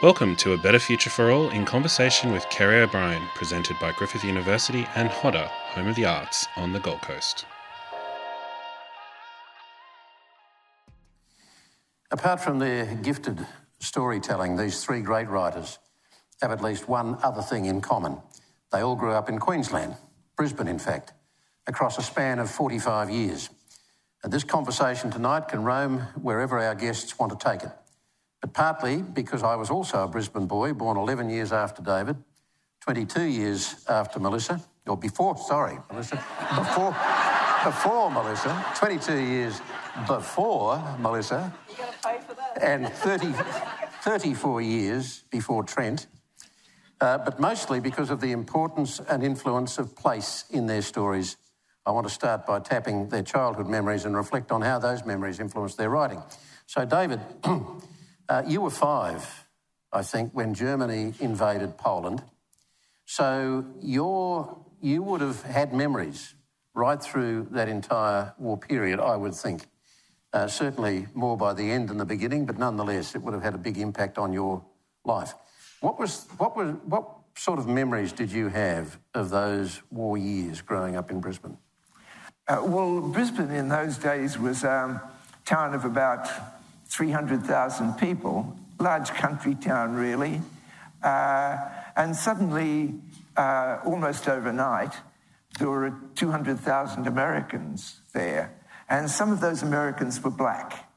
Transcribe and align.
Welcome 0.00 0.36
to 0.36 0.52
A 0.52 0.56
Better 0.56 0.78
Future 0.78 1.10
for 1.10 1.32
All 1.32 1.50
in 1.50 1.64
conversation 1.64 2.30
with 2.30 2.48
Kerry 2.50 2.82
O'Brien, 2.82 3.20
presented 3.34 3.76
by 3.80 3.90
Griffith 3.90 4.22
University 4.22 4.86
and 4.94 5.08
HOTA, 5.08 5.48
Home 5.48 5.88
of 5.88 5.96
the 5.96 6.04
Arts, 6.04 6.46
on 6.54 6.72
the 6.72 6.78
Gold 6.78 7.02
Coast. 7.02 7.46
Apart 12.12 12.38
from 12.38 12.60
their 12.60 12.94
gifted 12.94 13.44
storytelling, 13.80 14.54
these 14.54 14.84
three 14.84 15.00
great 15.00 15.26
writers 15.26 15.80
have 16.42 16.52
at 16.52 16.62
least 16.62 16.88
one 16.88 17.18
other 17.24 17.42
thing 17.42 17.64
in 17.64 17.80
common. 17.80 18.18
They 18.70 18.82
all 18.82 18.94
grew 18.94 19.10
up 19.10 19.28
in 19.28 19.40
Queensland, 19.40 19.96
Brisbane, 20.36 20.68
in 20.68 20.78
fact, 20.78 21.12
across 21.66 21.98
a 21.98 22.02
span 22.02 22.38
of 22.38 22.48
45 22.48 23.10
years. 23.10 23.50
And 24.22 24.32
this 24.32 24.44
conversation 24.44 25.10
tonight 25.10 25.48
can 25.48 25.64
roam 25.64 26.02
wherever 26.22 26.56
our 26.60 26.76
guests 26.76 27.18
want 27.18 27.36
to 27.36 27.44
take 27.44 27.64
it. 27.64 27.72
But 28.40 28.52
partly 28.52 29.02
because 29.02 29.42
I 29.42 29.56
was 29.56 29.70
also 29.70 30.04
a 30.04 30.08
Brisbane 30.08 30.46
boy, 30.46 30.72
born 30.72 30.96
11 30.96 31.28
years 31.30 31.52
after 31.52 31.82
David, 31.82 32.16
22 32.80 33.24
years 33.24 33.84
after 33.88 34.20
Melissa, 34.20 34.60
or 34.86 34.96
before, 34.96 35.36
sorry, 35.36 35.78
Melissa, 35.90 36.16
before, 36.56 36.96
before 37.64 38.10
Melissa, 38.10 38.64
22 38.76 39.18
years 39.18 39.60
before 40.06 40.82
Melissa, 40.98 41.52
and 42.60 42.88
30, 42.88 43.32
34 44.02 44.62
years 44.62 45.24
before 45.30 45.64
Trent, 45.64 46.06
uh, 47.00 47.18
but 47.18 47.38
mostly 47.38 47.80
because 47.80 48.10
of 48.10 48.20
the 48.20 48.32
importance 48.32 49.00
and 49.08 49.22
influence 49.22 49.78
of 49.78 49.94
place 49.96 50.44
in 50.50 50.66
their 50.66 50.82
stories. 50.82 51.36
I 51.84 51.90
want 51.90 52.06
to 52.06 52.12
start 52.12 52.46
by 52.46 52.60
tapping 52.60 53.08
their 53.08 53.22
childhood 53.22 53.66
memories 53.66 54.04
and 54.04 54.16
reflect 54.16 54.52
on 54.52 54.62
how 54.62 54.78
those 54.78 55.04
memories 55.04 55.40
influenced 55.40 55.76
their 55.78 55.90
writing. 55.90 56.22
So, 56.66 56.84
David, 56.84 57.20
uh, 58.28 58.42
you 58.46 58.60
were 58.60 58.70
five, 58.70 59.46
I 59.92 60.02
think, 60.02 60.32
when 60.32 60.54
Germany 60.54 61.14
invaded 61.20 61.78
Poland. 61.78 62.22
So, 63.04 63.64
you 63.80 64.64
you 64.80 65.02
would 65.02 65.20
have 65.20 65.42
had 65.42 65.72
memories 65.72 66.34
right 66.74 67.02
through 67.02 67.48
that 67.50 67.68
entire 67.68 68.34
war 68.38 68.56
period, 68.56 69.00
I 69.00 69.16
would 69.16 69.34
think. 69.34 69.66
Uh, 70.32 70.46
certainly 70.46 71.06
more 71.14 71.36
by 71.36 71.54
the 71.54 71.70
end 71.70 71.88
than 71.88 71.96
the 71.96 72.04
beginning, 72.04 72.44
but 72.44 72.58
nonetheless, 72.58 73.14
it 73.14 73.22
would 73.22 73.32
have 73.32 73.42
had 73.42 73.54
a 73.54 73.58
big 73.58 73.78
impact 73.78 74.18
on 74.18 74.32
your 74.32 74.62
life. 75.04 75.34
What 75.80 75.98
was 75.98 76.26
what 76.36 76.56
was 76.56 76.74
what 76.84 77.08
sort 77.34 77.58
of 77.58 77.66
memories 77.66 78.12
did 78.12 78.30
you 78.30 78.48
have 78.48 78.98
of 79.14 79.30
those 79.30 79.80
war 79.90 80.18
years 80.18 80.60
growing 80.60 80.96
up 80.96 81.10
in 81.10 81.20
Brisbane? 81.20 81.56
Uh, 82.46 82.62
well, 82.64 83.00
Brisbane 83.00 83.50
in 83.50 83.68
those 83.68 83.96
days 83.96 84.38
was 84.38 84.64
a 84.64 85.00
town 85.44 85.72
of 85.72 85.84
about 85.84 86.28
300,000 86.88 87.94
people, 87.94 88.56
large 88.78 89.10
country 89.10 89.54
town, 89.54 89.94
really. 89.94 90.40
Uh, 91.02 91.58
and 91.96 92.14
suddenly, 92.16 92.94
uh, 93.36 93.78
almost 93.84 94.28
overnight, 94.28 94.94
there 95.58 95.68
were 95.68 95.94
200,000 96.14 97.06
Americans 97.06 98.00
there. 98.12 98.54
And 98.88 99.10
some 99.10 99.32
of 99.32 99.40
those 99.40 99.62
Americans 99.62 100.22
were 100.22 100.30
black. 100.30 100.88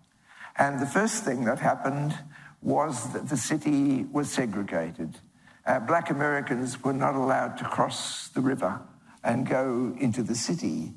And 0.58 0.80
the 0.80 0.86
first 0.86 1.24
thing 1.24 1.46
that 1.46 1.60
happened 1.60 2.18
was 2.62 3.12
that 3.14 3.30
the 3.30 3.38
city 3.38 4.04
was 4.12 4.30
segregated. 4.30 5.18
Uh, 5.66 5.80
black 5.80 6.10
Americans 6.10 6.84
were 6.84 6.94
not 6.94 7.16
allowed 7.16 7.58
to 7.58 7.64
cross 7.64 8.30
the 8.30 8.42
river 8.42 8.80
and 9.24 9.48
go 9.48 9.96
into 10.00 10.24
the 10.24 10.36
city. 10.36 10.94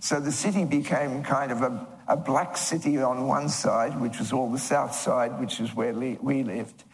So 0.00 0.20
the 0.20 0.32
city 0.32 0.64
became 0.64 1.22
kind 1.22 1.50
of 1.50 1.62
a, 1.62 1.86
a 2.06 2.16
black 2.16 2.56
city 2.56 2.98
on 2.98 3.26
one 3.26 3.48
side, 3.48 4.00
which 4.00 4.18
was 4.18 4.32
all 4.32 4.50
the 4.50 4.58
south 4.58 4.94
side, 4.94 5.40
which 5.40 5.60
is 5.60 5.74
where 5.74 5.92
we 5.92 6.42
lived, 6.42 6.84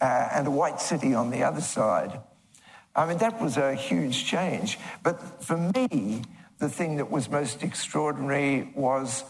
uh, 0.00 0.28
and 0.32 0.46
a 0.46 0.50
white 0.50 0.80
city 0.80 1.14
on 1.14 1.30
the 1.30 1.42
other 1.42 1.60
side. 1.60 2.20
I 2.94 3.06
mean, 3.06 3.18
that 3.18 3.40
was 3.40 3.56
a 3.56 3.74
huge 3.74 4.24
change. 4.26 4.78
But 5.02 5.42
for 5.42 5.56
me, 5.56 6.22
the 6.58 6.68
thing 6.68 6.96
that 6.96 7.10
was 7.10 7.28
most 7.30 7.62
extraordinary 7.62 8.70
was 8.74 9.24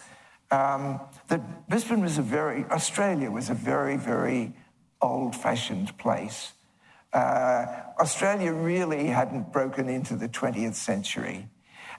um, 0.50 1.00
that 1.28 1.68
Brisbane 1.68 2.02
was 2.02 2.18
a 2.18 2.22
very, 2.22 2.64
Australia 2.70 3.30
was 3.30 3.48
a 3.48 3.54
very, 3.54 3.96
very 3.96 4.52
old 5.00 5.34
fashioned 5.34 5.96
place. 5.96 6.52
Uh, 7.12 7.66
Australia 7.98 8.52
really 8.52 9.06
hadn't 9.06 9.52
broken 9.52 9.88
into 9.88 10.16
the 10.16 10.28
20th 10.28 10.74
century. 10.74 11.48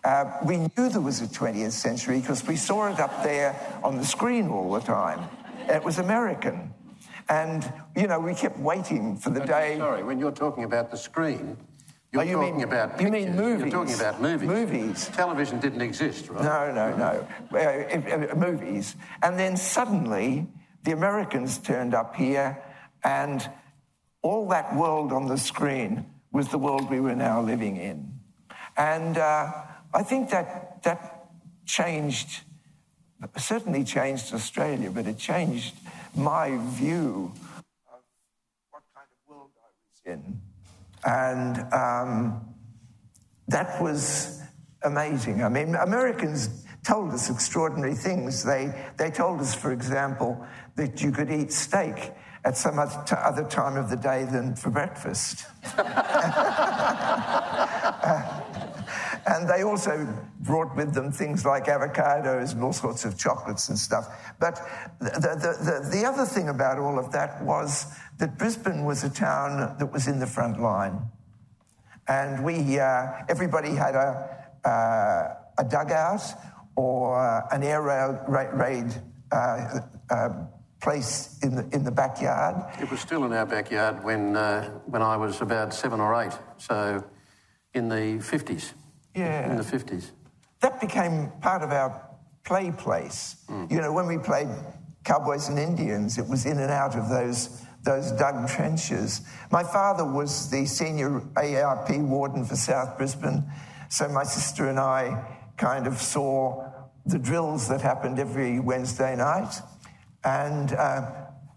Uh, 0.04 0.38
we 0.44 0.58
knew 0.58 0.90
there 0.90 1.02
was 1.02 1.22
a 1.22 1.28
20th 1.28 1.72
century 1.72 2.20
because 2.20 2.46
we 2.46 2.58
saw 2.58 2.92
it 2.92 3.00
up 3.00 3.24
there 3.24 3.56
on 3.84 3.98
the 3.98 4.06
screen 4.06 4.50
all 4.50 4.72
the 4.72 4.82
time. 4.82 5.30
It 5.70 5.84
was 5.84 5.98
American. 5.98 6.74
And, 7.30 7.72
you 7.96 8.08
know, 8.08 8.20
we 8.20 8.34
kept 8.34 8.60
waiting 8.60 9.16
for 9.16 9.30
the 9.30 9.40
day. 9.40 9.78
Sorry, 9.78 10.04
when 10.04 10.20
you're 10.20 10.32
talking 10.32 10.66
about 10.66 10.92
the 10.92 10.98
screen, 10.98 11.58
you're 12.12 12.22
oh, 12.22 12.26
you 12.26 12.34
talking 12.34 12.58
mean, 12.58 12.64
about 12.66 13.02
You 13.02 13.10
mean 13.10 13.36
movies? 13.36 13.62
You're 13.62 13.86
talking 13.86 13.96
about 13.96 14.22
movies. 14.22 14.48
Movies. 14.48 15.08
Television 15.14 15.60
didn't 15.60 15.82
exist, 15.82 16.30
right? 16.30 16.44
No, 16.44 16.72
no, 16.72 16.96
no. 16.98 17.28
Uh, 17.58 18.32
uh, 18.32 18.36
movies. 18.36 18.96
And 19.24 19.40
then 19.40 19.56
suddenly, 19.56 20.48
the 20.84 20.92
Americans 20.92 21.58
turned 21.58 21.96
up 21.96 22.16
here, 22.16 22.62
and 23.04 23.50
all 24.22 24.48
that 24.50 24.76
world 24.76 25.14
on 25.14 25.28
the 25.28 25.38
screen 25.38 26.06
was 26.32 26.50
the 26.50 26.58
world 26.60 26.92
we 26.92 27.00
were 27.00 27.16
now 27.16 27.42
living 27.42 27.78
in. 27.78 28.20
And 28.78 29.18
uh, 29.18 29.54
I 29.94 30.04
think 30.04 30.30
that 30.32 30.82
that 30.84 31.30
changed, 31.66 32.42
certainly 33.38 33.84
changed 33.84 34.34
Australia, 34.34 34.90
but 34.90 35.06
it 35.06 35.18
changed 35.18 35.76
my 36.16 36.58
view 36.72 37.32
of 37.92 38.02
what 38.72 38.84
kind 38.96 39.08
of 39.12 39.30
world 39.30 39.52
I 39.62 39.70
was 39.86 40.02
in. 40.06 40.42
And 41.06 41.74
um, 41.74 42.42
that 43.48 43.82
was 43.82 44.42
amazing. 44.84 45.44
I 45.44 45.50
mean, 45.50 45.76
Americans 45.76 46.66
told 46.84 47.12
us 47.14 47.30
extraordinary 47.30 47.96
things. 47.96 48.44
They, 48.44 48.74
they 48.98 49.12
told 49.12 49.42
us, 49.42 49.54
for 49.54 49.72
example, 49.72 50.46
that 50.76 51.02
you 51.02 51.12
could 51.12 51.32
eat 51.32 51.52
steak 51.54 52.14
at 52.46 52.58
some 52.58 52.78
other 52.78 53.46
time 53.46 53.78
of 53.78 53.90
the 53.90 53.96
day 53.96 54.26
than 54.26 54.56
for 54.56 54.70
breakfast. 54.70 55.46
and 59.26 59.48
they 59.48 59.64
also 59.64 60.08
brought 60.42 60.76
with 60.76 60.94
them 60.94 61.12
things 61.12 61.46
like 61.46 61.66
avocados 61.66 62.54
and 62.54 62.64
all 62.64 62.74
sorts 62.74 63.06
of 63.06 63.18
chocolates 63.18 63.70
and 63.70 63.78
stuff. 63.78 64.34
But 64.40 64.60
the, 65.00 65.12
the, 65.12 65.82
the, 65.90 65.90
the 65.98 66.06
other 66.06 66.26
thing 66.26 66.50
about 66.50 66.78
all 66.78 67.00
of 67.00 67.12
that 67.14 67.42
was 67.44 67.86
that 68.20 68.38
Brisbane 68.38 68.84
was 68.84 69.04
a 69.04 69.10
town 69.10 69.76
that 69.80 69.92
was 69.92 70.08
in 70.08 70.20
the 70.20 70.28
front 70.28 70.60
line. 70.60 71.00
And 72.08 72.44
we, 72.44 72.80
uh, 72.80 73.12
everybody 73.30 73.76
had 73.76 73.96
a, 73.96 74.48
uh, 74.68 75.36
a 75.58 75.64
dugout 75.64 76.22
or 76.76 77.48
an 77.52 77.64
air 77.64 77.82
raid 77.82 78.94
uh, 79.32 79.80
uh, 80.10 80.30
place 80.82 81.40
in 81.44 81.56
the, 81.56 81.70
in 81.72 81.84
the 81.86 81.92
backyard. 81.92 82.56
It 82.82 82.92
was 82.92 83.00
still 83.00 83.24
in 83.24 83.32
our 83.32 83.46
backyard 83.46 84.04
when, 84.04 84.36
uh, 84.36 84.70
when 84.86 85.02
I 85.02 85.16
was 85.16 85.42
about 85.42 85.74
seven 85.74 86.02
or 86.02 86.14
eight, 86.22 86.38
so 86.58 87.04
in 87.74 87.88
the 87.88 88.20
50s. 88.20 88.74
Yeah. 89.16 89.52
In 89.52 89.58
the 89.58 89.64
50s. 89.64 90.12
That 90.62 90.80
became 90.80 91.32
part 91.42 91.62
of 91.62 91.72
our 91.72 92.10
play 92.44 92.72
place. 92.72 93.38
Mm. 93.50 93.72
You 93.72 93.82
know, 93.82 93.94
when 93.94 94.08
we 94.08 94.18
played 94.18 94.48
Cowboys 95.04 95.50
and 95.50 95.60
Indians, 95.60 96.18
it 96.18 96.28
was 96.28 96.46
in 96.46 96.60
and 96.60 96.72
out 96.72 96.96
of 96.96 97.10
those 97.10 97.62
those 97.84 98.14
dug 98.14 98.48
trenches. 98.48 99.22
My 99.52 99.62
father 99.62 100.06
was 100.06 100.50
the 100.50 100.66
senior 100.66 101.22
ARP 101.36 101.90
warden 101.98 102.46
for 102.46 102.56
South 102.56 102.98
Brisbane, 102.98 103.44
so 103.90 104.08
my 104.08 104.24
sister 104.24 104.70
and 104.70 104.80
I 104.80 105.22
kind 105.58 105.86
of 105.86 105.98
saw 106.02 106.72
the 107.06 107.20
drills 107.20 107.68
that 107.68 107.82
happened 107.82 108.20
every 108.20 108.62
Wednesday 108.62 109.16
night 109.18 109.54
and 110.24 110.72
uh, 110.72 111.12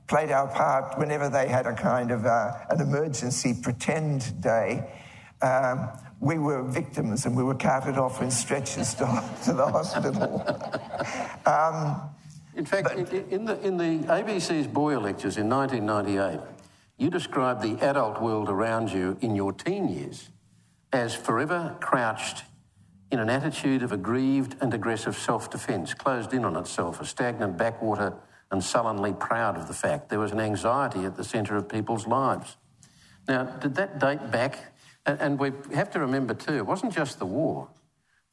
played 0.09 0.33
our 0.33 0.49
part 0.49 0.99
whenever 0.99 1.29
they 1.29 1.47
had 1.47 1.67
a 1.67 1.75
kind 1.75 2.11
of 2.11 2.27
uh, 2.27 2.53
an 2.71 2.81
emergency 2.81 3.55
pretend 3.63 4.41
day. 4.41 4.91
Um, 5.43 5.89
we 6.21 6.39
were 6.39 6.63
victims 6.63 7.27
and 7.27 7.37
we 7.37 7.43
were 7.43 7.55
carted 7.55 7.99
off 7.99 8.23
in 8.23 8.31
stretchers 8.31 8.95
to, 8.95 9.05
to 9.45 9.53
the 9.53 9.67
hospital. 9.67 10.43
um, 11.47 12.11
in 12.57 12.65
fact, 12.65 12.89
but, 12.89 13.13
in, 13.13 13.45
the, 13.45 13.61
in 13.61 13.77
the 13.77 13.99
ABC's 14.07 14.67
Boyer 14.67 14.99
lectures 14.99 15.37
in 15.37 15.49
1998, 15.49 16.41
you 16.97 17.11
described 17.11 17.61
the 17.61 17.79
adult 17.85 18.23
world 18.23 18.49
around 18.49 18.91
you 18.91 19.19
in 19.21 19.37
your 19.37 19.53
teen 19.53 19.89
years 19.89 20.31
as 20.93 21.15
forever 21.15 21.77
crouched 21.81 22.45
in 23.11 23.19
an 23.19 23.29
attitude 23.29 23.83
of 23.83 23.93
aggrieved 23.93 24.57
and 24.61 24.73
aggressive 24.73 25.17
self 25.17 25.51
defence, 25.51 25.95
closed 25.95 26.33
in 26.33 26.45
on 26.45 26.57
itself, 26.57 27.01
a 27.01 27.05
stagnant 27.05 27.57
backwater, 27.59 28.15
and 28.51 28.63
sullenly 28.63 29.13
proud 29.13 29.57
of 29.57 29.69
the 29.69 29.75
fact 29.75 30.09
there 30.09 30.19
was 30.19 30.33
an 30.33 30.41
anxiety 30.41 31.05
at 31.05 31.17
the 31.17 31.25
centre 31.25 31.57
of 31.57 31.69
people's 31.69 32.07
lives. 32.07 32.57
Now, 33.29 33.45
did 33.45 33.75
that 33.75 33.99
date 33.99 34.31
back? 34.31 34.76
And 35.07 35.39
we 35.39 35.53
have 35.73 35.91
to 35.91 36.01
remember 36.01 36.35
too, 36.35 36.57
it 36.57 36.67
wasn't 36.67 36.93
just 36.93 37.19
the 37.19 37.27
war 37.27 37.69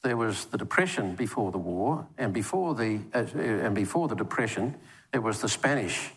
there 0.03 0.17
was 0.17 0.45
the 0.45 0.57
depression 0.57 1.15
before 1.15 1.51
the 1.51 1.57
war, 1.57 2.05
and 2.17 2.33
before 2.33 2.75
the, 2.75 2.99
uh, 3.13 3.25
and 3.37 3.73
before 3.73 4.07
the 4.07 4.15
depression, 4.15 4.75
there 5.11 5.21
was 5.21 5.39
the 5.39 5.47
Spanish 5.47 6.11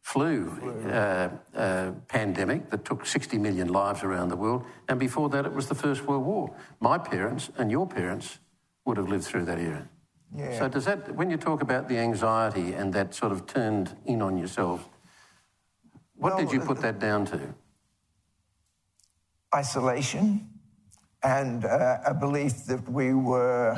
flu, 0.00 0.50
uh, 0.86 1.28
uh, 1.54 1.92
pandemic 2.08 2.70
that 2.70 2.84
took 2.84 3.06
60 3.06 3.38
million 3.38 3.68
lives 3.68 4.02
around 4.02 4.30
the 4.30 4.36
world. 4.36 4.64
And 4.88 4.98
before 4.98 5.28
that, 5.30 5.46
it 5.46 5.52
was 5.52 5.68
the 5.68 5.74
First 5.74 6.04
World 6.04 6.24
War. 6.24 6.56
My 6.80 6.98
parents 6.98 7.50
and 7.58 7.70
your 7.70 7.86
parents 7.86 8.38
would 8.84 8.96
have 8.96 9.08
lived 9.08 9.24
through 9.24 9.44
that 9.44 9.58
era. 9.58 9.88
Yeah. 10.34 10.58
So, 10.58 10.68
does 10.68 10.84
that, 10.86 11.14
when 11.14 11.30
you 11.30 11.36
talk 11.36 11.62
about 11.62 11.88
the 11.88 11.98
anxiety 11.98 12.72
and 12.72 12.92
that 12.94 13.14
sort 13.14 13.32
of 13.32 13.46
turned 13.46 13.96
in 14.04 14.20
on 14.20 14.36
yourselves, 14.36 14.84
what 16.16 16.34
Well, 16.34 16.44
did 16.44 16.52
you 16.52 16.60
put 16.60 16.80
that 16.80 16.98
down 16.98 17.24
to? 17.26 17.54
Isolation 19.54 20.48
and 21.22 21.64
uh, 21.64 21.98
a 22.06 22.14
belief 22.14 22.64
that 22.66 22.88
we 22.88 23.14
were 23.14 23.76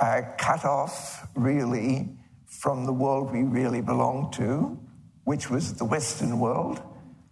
uh, 0.00 0.20
cut 0.36 0.64
off 0.64 1.26
really 1.34 2.08
from 2.46 2.86
the 2.86 2.92
world 2.92 3.32
we 3.32 3.42
really 3.42 3.80
belonged 3.80 4.32
to, 4.32 4.78
which 5.24 5.50
was 5.50 5.74
the 5.74 5.84
Western 5.84 6.38
world, 6.38 6.80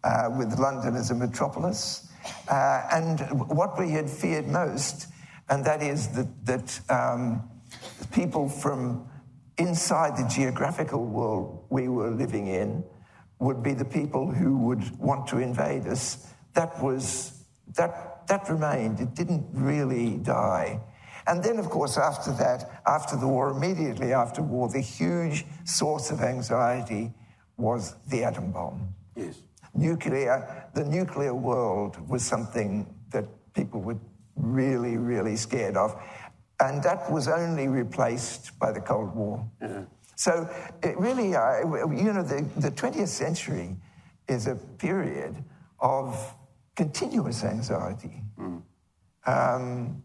uh, 0.05 0.31
with 0.37 0.59
London 0.59 0.95
as 0.97 1.11
a 1.11 1.15
metropolis. 1.15 2.09
Uh, 2.49 2.83
and 2.93 3.21
what 3.49 3.79
we 3.79 3.91
had 3.91 4.11
feared 4.11 4.47
most, 4.47 5.09
and 5.49 5.65
that 5.65 5.83
is 5.83 6.09
that, 6.09 6.27
that 6.45 6.81
um, 6.91 7.49
people 8.13 8.49
from 8.49 9.09
inside 9.59 10.17
the 10.17 10.29
geographical 10.29 11.05
world 11.05 11.65
we 11.71 11.89
were 11.89 12.11
living 12.11 12.49
in 12.49 12.85
would 13.39 13.63
be 13.63 13.75
the 13.75 13.85
people 13.85 14.31
who 14.31 14.57
would 14.59 14.99
want 14.99 15.27
to 15.29 15.39
invade 15.39 15.87
us. 15.87 16.33
That 16.55 16.83
was 16.83 17.36
that 17.75 18.27
that 18.29 18.49
remained. 18.49 19.01
It 19.01 19.15
didn't 19.15 19.47
really 19.53 20.17
die. 20.19 20.81
And 21.27 21.43
then, 21.43 21.59
of 21.59 21.69
course, 21.71 21.99
after 21.99 22.33
that, 22.33 22.83
after 22.87 23.17
the 23.17 23.27
war, 23.27 23.51
immediately 23.51 24.13
after 24.13 24.43
war, 24.43 24.69
the 24.69 24.81
huge 24.81 25.45
source 25.65 26.11
of 26.11 26.21
anxiety 26.21 27.13
was 27.57 27.97
the 28.09 28.23
atom 28.23 28.53
bomb. 28.53 28.95
Yes. 29.17 29.43
Nuclear, 29.75 30.69
the 30.75 30.85
nuclear 30.85 31.35
world 31.35 31.97
was 32.09 32.25
something 32.25 32.87
that 33.11 33.25
people 33.55 33.81
were 33.81 33.99
really, 34.37 34.97
really 34.97 35.37
scared 35.37 35.77
of. 35.77 36.01
And 36.61 36.83
that 36.85 37.11
was 37.11 37.29
only 37.29 37.69
replaced 37.69 38.59
by 38.59 38.73
the 38.73 38.81
Cold 38.81 39.15
War. 39.15 39.45
So 40.15 40.49
it 40.83 40.97
really, 40.99 41.35
uh, 41.35 41.89
you 41.91 42.13
know, 42.13 42.23
the, 42.23 42.47
the 42.57 42.71
20th 42.71 43.09
century 43.09 43.77
is 44.29 44.47
a 44.47 44.55
period 44.55 45.45
of 45.81 46.35
continuous 46.77 47.43
anxiety. 47.43 48.23
Um, 49.27 50.03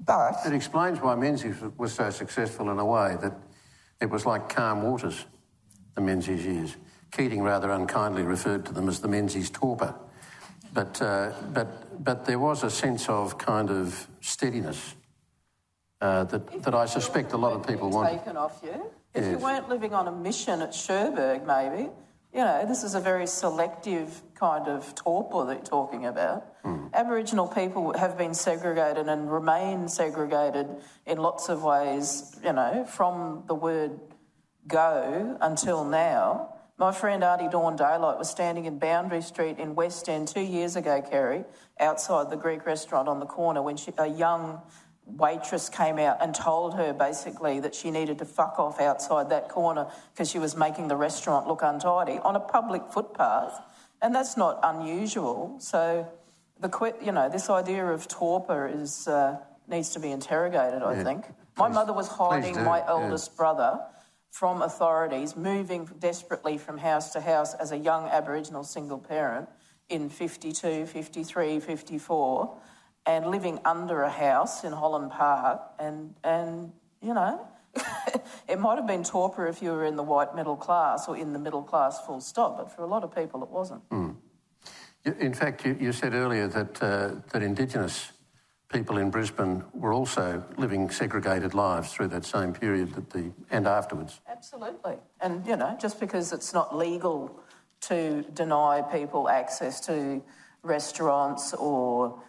but 0.00 0.36
It 0.46 0.54
explains 0.54 1.00
why 1.00 1.14
Menzies 1.16 1.56
was 1.76 1.92
so 1.92 2.08
successful 2.10 2.70
in 2.70 2.78
a 2.78 2.84
way 2.84 3.16
that 3.20 3.34
it 4.00 4.08
was 4.08 4.24
like 4.24 4.48
calm 4.48 4.82
waters, 4.82 5.26
the 5.94 6.00
Menzies 6.00 6.46
years. 6.46 6.76
Keating 7.10 7.42
rather 7.42 7.70
unkindly 7.70 8.22
referred 8.22 8.64
to 8.66 8.72
them 8.72 8.88
as 8.88 9.00
the 9.00 9.08
Menzies 9.08 9.50
torpor. 9.50 9.94
But, 10.72 11.02
uh, 11.02 11.32
but, 11.52 12.02
but 12.04 12.24
there 12.24 12.38
was 12.38 12.62
a 12.62 12.70
sense 12.70 13.08
of 13.08 13.38
kind 13.38 13.70
of 13.70 14.06
steadiness 14.20 14.94
uh, 16.00 16.24
that, 16.24 16.62
that 16.62 16.74
I 16.74 16.86
suspect 16.86 17.32
a 17.32 17.36
lot 17.36 17.52
of 17.54 17.66
people 17.66 17.90
want. 17.90 18.10
taken 18.10 18.36
off 18.36 18.60
you. 18.62 18.90
If 19.14 19.24
you 19.24 19.38
weren't 19.38 19.68
living 19.68 19.94
on 19.94 20.06
a 20.06 20.12
mission 20.12 20.62
at 20.62 20.72
Cherbourg, 20.72 21.44
maybe, 21.46 21.88
you 22.38 22.44
know, 22.44 22.64
this 22.64 22.84
is 22.84 22.94
a 22.94 23.00
very 23.00 23.26
selective 23.26 24.22
kind 24.36 24.68
of 24.68 24.94
torpor 24.94 25.44
that 25.44 25.54
you're 25.54 25.64
talking 25.64 26.06
about. 26.06 26.46
Hmm. 26.62 26.86
Aboriginal 26.94 27.48
people 27.48 27.98
have 27.98 28.16
been 28.16 28.32
segregated 28.32 29.08
and 29.08 29.28
remain 29.28 29.88
segregated 29.88 30.68
in 31.04 31.18
lots 31.18 31.48
of 31.48 31.64
ways, 31.64 32.38
you 32.44 32.52
know, 32.52 32.84
from 32.84 33.42
the 33.48 33.56
word 33.56 33.98
go 34.68 35.36
until 35.40 35.84
now. 35.84 36.54
My 36.78 36.92
friend 36.92 37.24
Auntie 37.24 37.48
Dawn 37.48 37.74
Daylight 37.74 38.18
was 38.18 38.30
standing 38.30 38.66
in 38.66 38.78
Boundary 38.78 39.20
Street 39.20 39.58
in 39.58 39.74
West 39.74 40.08
End 40.08 40.28
two 40.28 40.40
years 40.40 40.76
ago, 40.76 41.02
Kerry, 41.02 41.42
outside 41.80 42.30
the 42.30 42.36
Greek 42.36 42.64
restaurant 42.64 43.08
on 43.08 43.18
the 43.18 43.26
corner 43.26 43.62
when 43.62 43.76
she, 43.76 43.90
a 43.98 44.06
young 44.06 44.62
waitress 45.16 45.68
came 45.68 45.98
out 45.98 46.18
and 46.20 46.34
told 46.34 46.74
her 46.74 46.92
basically 46.92 47.60
that 47.60 47.74
she 47.74 47.90
needed 47.90 48.18
to 48.18 48.24
fuck 48.24 48.58
off 48.58 48.80
outside 48.80 49.30
that 49.30 49.48
corner 49.48 49.86
because 50.12 50.30
she 50.30 50.38
was 50.38 50.56
making 50.56 50.88
the 50.88 50.96
restaurant 50.96 51.46
look 51.46 51.62
untidy 51.62 52.18
on 52.18 52.36
a 52.36 52.40
public 52.40 52.82
footpath. 52.92 53.58
And 54.02 54.14
that's 54.14 54.36
not 54.36 54.60
unusual. 54.62 55.56
So, 55.58 56.06
the 56.60 56.94
you 57.02 57.12
know, 57.12 57.28
this 57.28 57.50
idea 57.50 57.86
of 57.86 58.06
torpor 58.06 58.70
is, 58.72 59.08
uh, 59.08 59.38
needs 59.66 59.90
to 59.90 60.00
be 60.00 60.10
interrogated, 60.10 60.82
I 60.82 61.02
think. 61.02 61.26
My 61.56 61.66
Please- 61.66 61.74
mother 61.74 61.92
was 61.92 62.08
hiding 62.08 62.62
my 62.64 62.78
yeah. 62.78 62.88
eldest 62.88 63.36
brother 63.36 63.80
from 64.30 64.62
authorities, 64.62 65.36
moving 65.36 65.86
desperately 65.98 66.58
from 66.58 66.78
house 66.78 67.12
to 67.12 67.20
house 67.20 67.54
as 67.54 67.72
a 67.72 67.76
young 67.76 68.06
Aboriginal 68.06 68.62
single 68.62 68.98
parent 68.98 69.48
in 69.88 70.08
52, 70.08 70.86
53, 70.86 71.60
54, 71.60 72.58
and 73.08 73.26
living 73.30 73.58
under 73.64 74.02
a 74.02 74.10
house 74.10 74.62
in 74.64 74.72
Holland 74.72 75.10
Park. 75.10 75.62
And, 75.80 76.14
and 76.22 76.70
you 77.00 77.14
know, 77.14 77.48
it 78.48 78.60
might 78.60 78.76
have 78.76 78.86
been 78.86 79.02
torpor 79.02 79.46
if 79.48 79.62
you 79.62 79.70
were 79.72 79.84
in 79.86 79.96
the 79.96 80.02
white 80.02 80.36
middle 80.36 80.56
class 80.56 81.08
or 81.08 81.16
in 81.16 81.32
the 81.32 81.38
middle 81.38 81.62
class 81.62 81.98
full 82.06 82.20
stop, 82.20 82.58
but 82.58 82.70
for 82.70 82.82
a 82.82 82.86
lot 82.86 83.02
of 83.02 83.14
people 83.14 83.42
it 83.42 83.48
wasn't. 83.48 83.82
You- 85.04 85.16
In 85.18 85.32
fact, 85.32 85.64
you, 85.64 85.74
you 85.80 85.92
said 85.92 86.12
earlier 86.12 86.46
that, 86.48 86.82
uh, 86.82 87.10
that 87.32 87.42
Indigenous 87.42 88.12
people 88.70 88.98
in 88.98 89.08
Brisbane 89.08 89.64
were 89.72 89.94
also 89.94 90.44
living 90.58 90.90
segregated 90.90 91.54
lives 91.54 91.90
through 91.94 92.08
that 92.08 92.26
same 92.26 92.52
period 92.52 92.92
that 92.94 93.08
the, 93.08 93.32
and 93.50 93.66
afterwards. 93.66 94.20
Absolutely. 94.28 94.96
And, 95.22 95.46
you 95.46 95.56
know, 95.56 95.74
just 95.80 95.98
because 95.98 96.34
it's 96.34 96.52
not 96.52 96.76
legal 96.76 97.40
to 97.80 98.22
deny 98.34 98.82
people 98.82 99.30
access 99.30 99.80
to 99.86 100.22
restaurants 100.62 101.54
or 101.54 102.20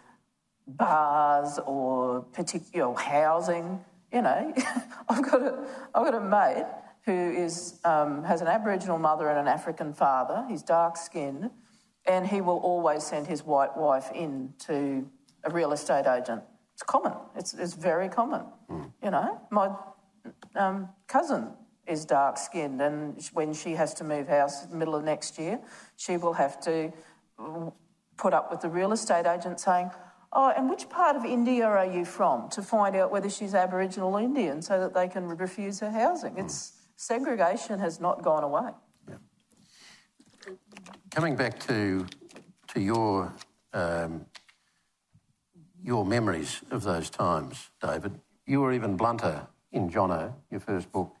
bars 0.76 1.58
or 1.66 2.22
particular 2.32 2.94
housing, 2.94 3.84
you 4.12 4.22
know, 4.22 4.52
I've 5.08 5.22
got 5.22 5.42
a, 5.42 5.66
I've 5.94 6.04
got 6.04 6.14
a 6.14 6.20
mate 6.20 6.66
who 7.04 7.12
is, 7.12 7.80
um, 7.84 8.24
has 8.24 8.40
an 8.40 8.48
Aboriginal 8.48 8.98
mother 8.98 9.28
and 9.28 9.38
an 9.38 9.48
African 9.48 9.92
father. 9.94 10.44
He's 10.48 10.62
dark 10.62 10.96
skinned 10.96 11.50
and 12.06 12.26
he 12.26 12.40
will 12.40 12.58
always 12.58 13.04
send 13.04 13.26
his 13.26 13.44
white 13.44 13.76
wife 13.76 14.10
in 14.14 14.54
to 14.66 15.08
a 15.44 15.50
real 15.50 15.72
estate 15.72 16.06
agent. 16.06 16.42
It's 16.74 16.82
common. 16.82 17.12
It's, 17.36 17.54
it's 17.54 17.74
very 17.74 18.08
common. 18.08 18.46
You 19.02 19.10
know, 19.10 19.40
my 19.50 19.70
um, 20.54 20.88
cousin 21.08 21.48
is 21.86 22.04
dark 22.04 22.38
skinned, 22.38 22.80
and 22.80 23.20
when 23.32 23.52
she 23.52 23.72
has 23.72 23.94
to 23.94 24.04
move 24.04 24.28
house 24.28 24.64
in 24.64 24.70
the 24.70 24.76
middle 24.76 24.94
of 24.94 25.04
next 25.04 25.38
year, 25.38 25.60
she 25.96 26.16
will 26.16 26.32
have 26.32 26.60
to 26.60 26.92
mm, 27.38 27.72
put 28.16 28.32
up 28.32 28.50
with 28.50 28.60
the 28.60 28.68
real 28.68 28.92
estate 28.92 29.26
agent 29.26 29.58
saying, 29.60 29.90
Oh, 30.32 30.52
and 30.56 30.70
which 30.70 30.88
part 30.88 31.16
of 31.16 31.24
India 31.24 31.64
are 31.66 31.86
you 31.86 32.04
from? 32.04 32.48
to 32.50 32.62
find 32.62 32.94
out 32.94 33.10
whether 33.10 33.28
she's 33.28 33.54
Aboriginal 33.54 34.14
or 34.14 34.20
Indian 34.20 34.62
so 34.62 34.78
that 34.78 34.94
they 34.94 35.08
can 35.08 35.26
refuse 35.26 35.80
her 35.80 35.90
housing. 35.90 36.38
It's 36.38 36.72
segregation 36.96 37.80
has 37.80 38.00
not 38.00 38.22
gone 38.22 38.44
away. 38.44 38.70
Coming 41.10 41.34
back 41.34 41.58
to, 41.66 42.06
to 42.68 42.80
your, 42.80 43.34
um, 43.72 44.26
your 45.82 46.04
memories 46.04 46.60
of 46.70 46.84
those 46.84 47.10
times, 47.10 47.70
David, 47.82 48.20
you 48.46 48.60
were 48.60 48.72
even 48.72 48.96
blunter 48.96 49.48
in 49.72 49.90
Johnno, 49.90 50.34
your 50.50 50.60
first 50.60 50.92
book, 50.92 51.16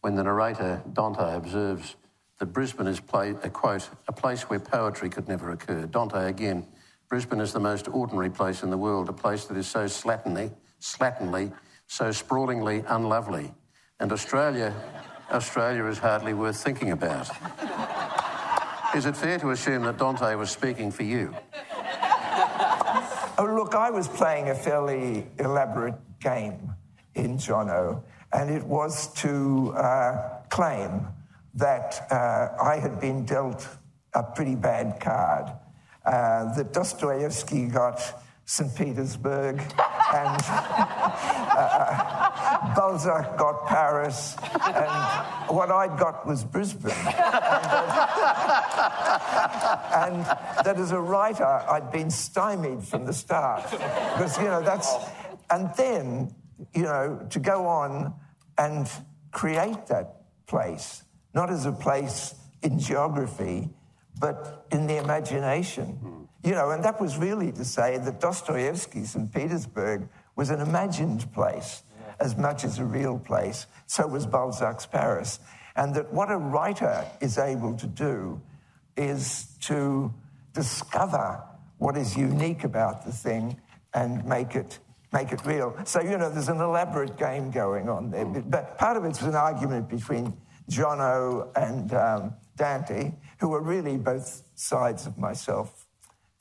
when 0.00 0.14
the 0.14 0.22
narrator, 0.22 0.82
Dante, 0.92 1.34
observes 1.34 1.96
that 2.38 2.46
Brisbane 2.46 2.86
is, 2.86 3.00
play, 3.00 3.30
a 3.42 3.50
quote, 3.50 3.88
a 4.08 4.12
place 4.12 4.42
where 4.42 4.60
poetry 4.60 5.10
could 5.10 5.28
never 5.28 5.50
occur. 5.50 5.86
Dante 5.86 6.28
again, 6.28 6.66
Brisbane 7.08 7.40
is 7.40 7.52
the 7.52 7.60
most 7.60 7.88
ordinary 7.88 8.30
place 8.30 8.62
in 8.62 8.70
the 8.70 8.78
world, 8.78 9.08
a 9.08 9.12
place 9.12 9.44
that 9.46 9.56
is 9.56 9.66
so 9.66 9.84
slatternly, 9.84 10.52
slatternly, 10.80 11.52
so 11.86 12.06
sprawlingly 12.10 12.84
unlovely. 12.88 13.52
And 14.00 14.12
Australia, 14.12 14.74
Australia 15.30 15.86
is 15.86 15.98
hardly 15.98 16.34
worth 16.34 16.62
thinking 16.62 16.90
about. 16.90 17.30
Is 18.94 19.06
it 19.06 19.16
fair 19.16 19.38
to 19.38 19.50
assume 19.50 19.82
that 19.84 19.98
Dante 19.98 20.34
was 20.34 20.50
speaking 20.50 20.90
for 20.90 21.04
you? 21.04 21.34
Oh, 23.38 23.44
look, 23.44 23.74
I 23.74 23.90
was 23.90 24.08
playing 24.08 24.48
a 24.48 24.54
fairly 24.54 25.26
elaborate 25.38 25.94
game 26.20 26.72
in 27.14 27.36
Johnno, 27.36 28.02
and 28.32 28.50
it 28.50 28.64
was 28.64 29.12
to 29.20 29.72
uh, 29.76 30.40
claim 30.48 31.06
that 31.54 32.06
uh, 32.10 32.62
I 32.62 32.78
had 32.78 33.00
been 33.00 33.24
dealt 33.24 33.68
a 34.14 34.22
pretty 34.22 34.54
bad 34.54 34.98
card. 35.00 35.52
Uh, 36.06 36.54
that 36.54 36.72
Dostoevsky 36.72 37.66
got 37.66 38.00
St. 38.44 38.72
Petersburg 38.76 39.58
and 39.58 39.66
uh, 41.58 42.74
Balzac 42.76 43.36
got 43.36 43.66
Paris, 43.66 44.36
and 44.64 44.88
what 45.48 45.72
I'd 45.72 45.98
got 45.98 46.24
was 46.24 46.44
Brisbane. 46.44 46.92
and 49.94 50.24
that 50.64 50.76
as 50.78 50.92
a 50.92 51.00
writer, 51.00 51.44
I'd 51.44 51.90
been 51.90 52.10
stymied 52.10 52.84
from 52.84 53.04
the 53.04 53.12
start. 53.12 53.68
Because, 53.70 54.38
you 54.38 54.44
know, 54.44 54.62
that's. 54.62 54.94
And 55.50 55.70
then, 55.76 56.34
you 56.72 56.82
know, 56.82 57.26
to 57.30 57.38
go 57.40 57.66
on 57.66 58.14
and 58.58 58.88
create 59.32 59.86
that 59.86 60.22
place, 60.46 61.02
not 61.34 61.50
as 61.50 61.66
a 61.66 61.72
place 61.72 62.34
in 62.62 62.78
geography, 62.78 63.70
but 64.18 64.66
in 64.70 64.86
the 64.86 64.96
imagination. 64.96 65.98
Mm. 66.02 66.28
You 66.48 66.52
know, 66.52 66.70
and 66.70 66.84
that 66.84 67.00
was 67.00 67.18
really 67.18 67.50
to 67.52 67.64
say 67.64 67.98
that 67.98 68.20
Dostoevsky 68.20 69.04
St. 69.04 69.32
Petersburg 69.32 70.08
was 70.36 70.50
an 70.50 70.60
imagined 70.60 71.32
place 71.32 71.82
yeah. 71.98 72.14
as 72.20 72.36
much 72.36 72.64
as 72.64 72.78
a 72.78 72.84
real 72.84 73.18
place. 73.18 73.66
So 73.86 74.06
was 74.06 74.26
Balzac's 74.26 74.86
Paris. 74.86 75.40
And 75.74 75.94
that 75.94 76.12
what 76.12 76.30
a 76.30 76.36
writer 76.36 77.04
is 77.20 77.38
able 77.38 77.76
to 77.76 77.86
do 77.86 78.40
is 78.96 79.56
to 79.62 80.14
discover 80.52 81.42
what 81.78 81.96
is 81.96 82.16
unique 82.16 82.64
about 82.64 83.04
the 83.04 83.12
thing 83.12 83.60
and 83.92 84.24
make 84.24 84.54
it 84.54 84.78
make 85.12 85.32
it 85.32 85.44
real. 85.46 85.76
So, 85.84 86.02
you 86.02 86.18
know, 86.18 86.30
there's 86.30 86.48
an 86.48 86.60
elaborate 86.60 87.16
game 87.16 87.50
going 87.50 87.88
on 87.88 88.10
there. 88.10 88.24
But 88.24 88.76
part 88.76 88.96
of 88.96 89.04
it's 89.04 89.22
an 89.22 89.34
argument 89.34 89.88
between 89.88 90.36
Johnno 90.70 91.48
and 91.56 91.94
um, 91.94 92.34
Dante, 92.56 93.12
who 93.38 93.52
are 93.54 93.60
really 93.60 93.96
both 93.96 94.42
sides 94.54 95.06
of 95.06 95.18
myself. 95.18 95.86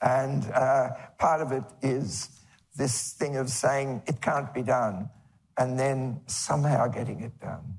And 0.01 0.45
uh, 0.51 0.89
part 1.17 1.41
of 1.41 1.51
it 1.51 1.63
is 1.81 2.29
this 2.75 3.13
thing 3.13 3.37
of 3.37 3.49
saying 3.49 4.03
it 4.07 4.21
can't 4.21 4.53
be 4.53 4.61
done 4.61 5.09
and 5.57 5.79
then 5.79 6.21
somehow 6.27 6.87
getting 6.87 7.21
it 7.21 7.39
done. 7.39 7.77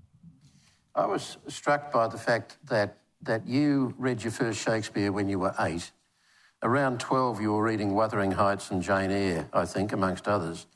I 0.94 1.06
was 1.06 1.36
struck 1.48 1.92
by 1.92 2.08
the 2.08 2.16
fact 2.16 2.56
that, 2.68 2.98
that 3.22 3.46
you 3.46 3.94
read 3.98 4.22
your 4.22 4.32
first 4.32 4.60
Shakespeare 4.60 5.12
when 5.12 5.28
you 5.28 5.38
were 5.38 5.54
eight. 5.60 5.92
Around 6.62 7.00
12, 7.00 7.42
you 7.42 7.52
were 7.52 7.62
reading 7.62 7.94
Wuthering 7.94 8.32
Heights 8.32 8.70
and 8.70 8.82
Jane 8.82 9.10
Eyre, 9.10 9.48
I 9.52 9.66
think, 9.66 9.92
amongst 9.92 10.26
others. 10.26 10.66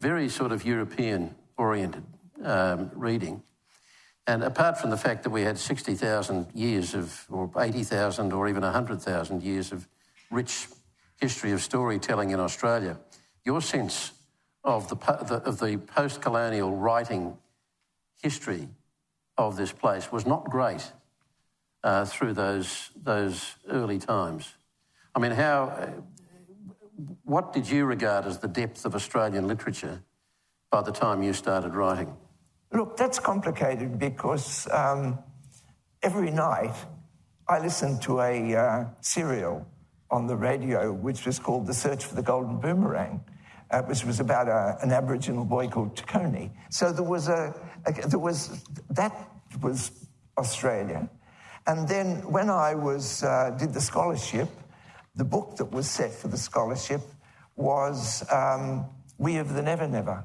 Very 0.00 0.30
sort 0.30 0.50
of 0.50 0.64
European 0.64 1.34
oriented 1.58 2.04
um, 2.42 2.90
reading. 2.94 3.42
And 4.26 4.42
apart 4.42 4.78
from 4.78 4.90
the 4.90 4.96
fact 4.96 5.22
that 5.22 5.30
we 5.30 5.42
had 5.42 5.56
60,000 5.56 6.48
years 6.52 6.94
of, 6.94 7.26
or 7.30 7.50
80,000 7.56 8.32
or 8.32 8.48
even 8.48 8.62
100,000 8.62 9.42
years 9.42 9.70
of 9.70 9.86
rich 10.30 10.68
history 11.20 11.52
of 11.52 11.62
storytelling 11.62 12.30
in 12.30 12.40
Australia, 12.40 12.98
your 13.44 13.60
sense 13.60 14.12
of 14.64 14.88
the, 14.88 14.96
of 15.12 15.60
the 15.60 15.76
post 15.76 16.20
colonial 16.20 16.74
writing 16.74 17.38
history 18.20 18.68
of 19.38 19.56
this 19.56 19.70
place 19.70 20.10
was 20.10 20.26
not 20.26 20.44
great 20.44 20.90
uh, 21.84 22.04
through 22.04 22.32
those, 22.32 22.90
those 23.00 23.54
early 23.70 23.98
times. 23.98 24.54
I 25.14 25.20
mean, 25.20 25.30
how, 25.30 25.64
uh, 25.66 25.90
what 27.24 27.52
did 27.52 27.68
you 27.68 27.84
regard 27.84 28.26
as 28.26 28.38
the 28.38 28.48
depth 28.48 28.84
of 28.84 28.96
Australian 28.96 29.46
literature 29.46 30.02
by 30.70 30.82
the 30.82 30.90
time 30.90 31.22
you 31.22 31.32
started 31.32 31.74
writing? 31.76 32.16
Look, 32.72 32.96
that's 32.96 33.18
complicated 33.18 33.98
because 33.98 34.68
um, 34.72 35.18
every 36.02 36.30
night 36.30 36.74
I 37.48 37.60
listened 37.60 38.02
to 38.02 38.20
a 38.20 38.56
uh, 38.56 38.84
serial 39.00 39.66
on 40.10 40.26
the 40.26 40.36
radio 40.36 40.92
which 40.92 41.26
was 41.26 41.38
called 41.38 41.66
The 41.66 41.74
Search 41.74 42.04
for 42.04 42.16
the 42.16 42.22
Golden 42.22 42.58
Boomerang, 42.58 43.24
uh, 43.70 43.82
which 43.82 44.04
was 44.04 44.18
about 44.18 44.48
a, 44.48 44.78
an 44.82 44.92
Aboriginal 44.92 45.44
boy 45.44 45.68
called 45.68 45.96
Takoni. 45.96 46.50
So 46.70 46.92
there 46.92 47.04
was 47.04 47.28
a, 47.28 47.54
a, 47.86 48.08
there 48.08 48.18
was 48.18 48.64
that 48.90 49.12
was 49.62 49.92
Australia, 50.36 51.08
and 51.68 51.88
then 51.88 52.30
when 52.30 52.50
I 52.50 52.74
was 52.74 53.22
uh, 53.22 53.56
did 53.58 53.72
the 53.72 53.80
scholarship, 53.80 54.48
the 55.14 55.24
book 55.24 55.56
that 55.56 55.70
was 55.70 55.88
set 55.88 56.12
for 56.12 56.28
the 56.28 56.36
scholarship 56.36 57.00
was 57.54 58.24
um, 58.32 58.86
We 59.18 59.36
of 59.36 59.54
the 59.54 59.62
Never 59.62 59.86
Never 59.86 60.24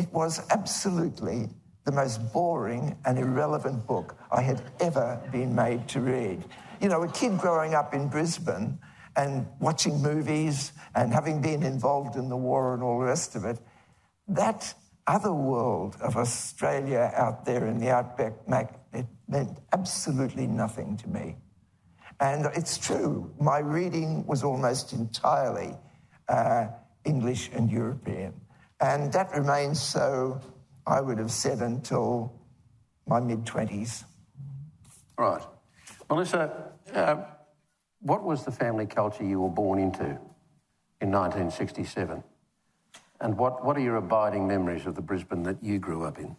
it 0.00 0.10
was 0.14 0.40
absolutely 0.50 1.50
the 1.84 1.92
most 1.92 2.32
boring 2.32 2.96
and 3.04 3.18
irrelevant 3.18 3.86
book 3.86 4.16
I 4.32 4.40
had 4.40 4.62
ever 4.80 5.20
been 5.30 5.54
made 5.54 5.88
to 5.88 6.00
read. 6.00 6.42
You 6.80 6.88
know, 6.88 7.02
a 7.02 7.12
kid 7.12 7.36
growing 7.36 7.74
up 7.74 7.92
in 7.92 8.08
Brisbane 8.08 8.78
and 9.14 9.46
watching 9.60 10.00
movies 10.00 10.72
and 10.94 11.12
having 11.12 11.42
been 11.42 11.62
involved 11.62 12.16
in 12.16 12.30
the 12.30 12.36
war 12.36 12.72
and 12.72 12.82
all 12.82 12.98
the 12.98 13.04
rest 13.04 13.36
of 13.36 13.44
it, 13.44 13.58
that 14.28 14.72
other 15.06 15.34
world 15.34 15.96
of 16.00 16.16
Australia 16.16 17.12
out 17.14 17.44
there 17.44 17.66
in 17.66 17.78
the 17.78 17.90
outback, 17.90 18.32
it 18.94 19.06
meant 19.28 19.58
absolutely 19.74 20.46
nothing 20.46 20.96
to 20.96 21.08
me. 21.10 21.36
And 22.20 22.46
it's 22.54 22.78
true, 22.78 23.30
my 23.38 23.58
reading 23.58 24.26
was 24.26 24.44
almost 24.44 24.94
entirely 24.94 25.74
uh, 26.28 26.68
English 27.04 27.50
and 27.52 27.70
European. 27.70 28.32
And 28.80 29.12
that 29.12 29.30
remains 29.32 29.80
so, 29.80 30.40
I 30.86 31.00
would 31.00 31.18
have 31.18 31.30
said, 31.30 31.58
until 31.60 32.32
my 33.06 33.20
mid 33.20 33.44
20s. 33.44 34.04
Right. 35.18 35.42
Melissa, 36.08 36.72
uh, 36.94 37.16
what 38.00 38.22
was 38.22 38.44
the 38.44 38.50
family 38.50 38.86
culture 38.86 39.24
you 39.24 39.40
were 39.40 39.50
born 39.50 39.78
into 39.78 40.04
in 41.00 41.10
1967? 41.10 42.24
And 43.20 43.36
what, 43.36 43.64
what 43.64 43.76
are 43.76 43.80
your 43.80 43.96
abiding 43.96 44.48
memories 44.48 44.86
of 44.86 44.94
the 44.94 45.02
Brisbane 45.02 45.42
that 45.42 45.62
you 45.62 45.78
grew 45.78 46.04
up 46.04 46.18
in? 46.18 46.36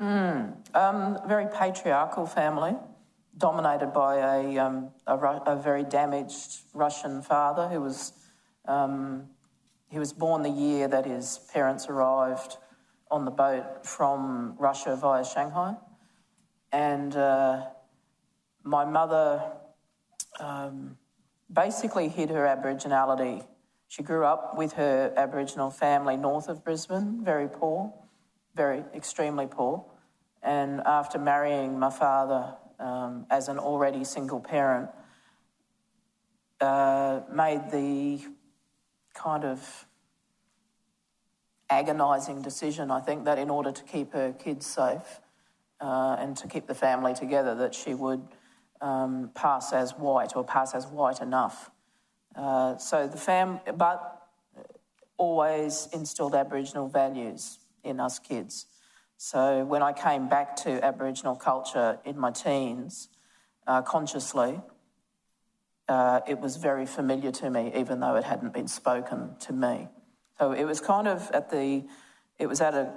Mm, 0.00 0.74
um, 0.74 1.18
very 1.28 1.46
patriarchal 1.46 2.26
family, 2.26 2.74
dominated 3.36 3.92
by 3.92 4.16
a, 4.16 4.58
um, 4.58 4.90
a, 5.06 5.16
a, 5.16 5.56
very 5.56 5.84
damaged 5.84 6.62
Russian 6.72 7.22
father 7.22 7.68
who 7.68 7.80
was 7.80 8.12
um, 8.66 9.28
he 9.94 10.00
was 10.00 10.12
born 10.12 10.42
the 10.42 10.50
year 10.50 10.88
that 10.88 11.06
his 11.06 11.38
parents 11.52 11.86
arrived 11.88 12.56
on 13.12 13.24
the 13.24 13.30
boat 13.30 13.86
from 13.86 14.56
Russia 14.58 14.98
via 15.00 15.24
Shanghai. 15.24 15.76
And 16.72 17.14
uh, 17.14 17.66
my 18.64 18.84
mother 18.84 19.40
um, 20.40 20.96
basically 21.52 22.08
hid 22.08 22.30
her 22.30 22.44
Aboriginality. 22.44 23.46
She 23.86 24.02
grew 24.02 24.24
up 24.24 24.58
with 24.58 24.72
her 24.72 25.12
Aboriginal 25.16 25.70
family 25.70 26.16
north 26.16 26.48
of 26.48 26.64
Brisbane, 26.64 27.20
very 27.22 27.48
poor, 27.48 27.94
very 28.56 28.82
extremely 28.96 29.46
poor. 29.46 29.84
And 30.42 30.80
after 30.84 31.20
marrying 31.20 31.78
my 31.78 31.90
father 31.90 32.56
um, 32.80 33.26
as 33.30 33.46
an 33.46 33.60
already 33.60 34.02
single 34.02 34.40
parent, 34.40 34.90
uh, 36.60 37.20
made 37.32 37.70
the 37.70 38.18
kind 39.14 39.44
of 39.44 39.86
agonising 41.70 42.42
decision, 42.42 42.90
I 42.90 43.00
think, 43.00 43.24
that 43.24 43.38
in 43.38 43.50
order 43.50 43.72
to 43.72 43.82
keep 43.84 44.12
her 44.12 44.32
kids 44.32 44.66
safe 44.66 45.20
uh, 45.80 46.16
and 46.18 46.36
to 46.36 46.48
keep 46.48 46.66
the 46.66 46.74
family 46.74 47.14
together, 47.14 47.54
that 47.56 47.74
she 47.74 47.94
would 47.94 48.22
um, 48.80 49.30
pass 49.34 49.72
as 49.72 49.92
white 49.92 50.36
or 50.36 50.44
pass 50.44 50.74
as 50.74 50.86
white 50.86 51.20
enough. 51.20 51.70
Uh, 52.36 52.76
so 52.76 53.06
the 53.06 53.16
fam, 53.16 53.60
but 53.76 54.28
always 55.16 55.88
instilled 55.92 56.34
Aboriginal 56.34 56.88
values 56.88 57.58
in 57.84 58.00
us 58.00 58.18
kids. 58.18 58.66
So 59.16 59.64
when 59.64 59.82
I 59.82 59.92
came 59.92 60.28
back 60.28 60.56
to 60.56 60.84
Aboriginal 60.84 61.36
culture 61.36 61.98
in 62.04 62.18
my 62.18 62.30
teens, 62.30 63.08
uh, 63.66 63.82
consciously, 63.82 64.60
uh, 65.88 66.20
it 66.26 66.40
was 66.40 66.56
very 66.56 66.86
familiar 66.86 67.30
to 67.30 67.50
me, 67.50 67.72
even 67.76 68.00
though 68.00 68.16
it 68.16 68.24
hadn't 68.24 68.52
been 68.52 68.68
spoken 68.68 69.36
to 69.40 69.52
me. 69.52 69.88
So 70.38 70.52
it 70.52 70.64
was 70.64 70.80
kind 70.80 71.06
of 71.06 71.30
at 71.32 71.50
the, 71.50 71.84
it 72.38 72.46
was 72.46 72.60
at 72.60 72.74
a 72.74 72.92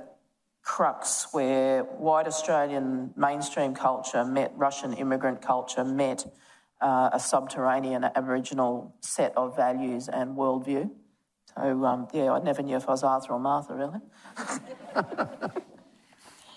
crux 0.64 1.28
where 1.32 1.84
white 1.84 2.28
Australian 2.28 3.14
mainstream 3.16 3.74
culture 3.74 4.26
met 4.26 4.52
Russian 4.56 4.94
immigrant 4.94 5.42
culture, 5.42 5.84
met 5.84 6.26
uh, 6.82 7.10
a 7.14 7.20
subterranean 7.20 8.04
Aboriginal 8.04 8.96
set 9.02 9.36
of 9.38 9.56
values 9.56 10.10
and 10.10 10.36
worldview. 10.36 10.90
So, 11.56 11.86
um, 11.86 12.08
yeah, 12.14 12.32
I 12.32 12.40
never 12.40 12.62
knew 12.62 12.76
if 12.76 12.88
I 12.88 12.92
was 12.92 13.04
Arthur 13.04 13.34
or 13.34 13.40
Martha, 13.40 13.74
really. 13.74 14.00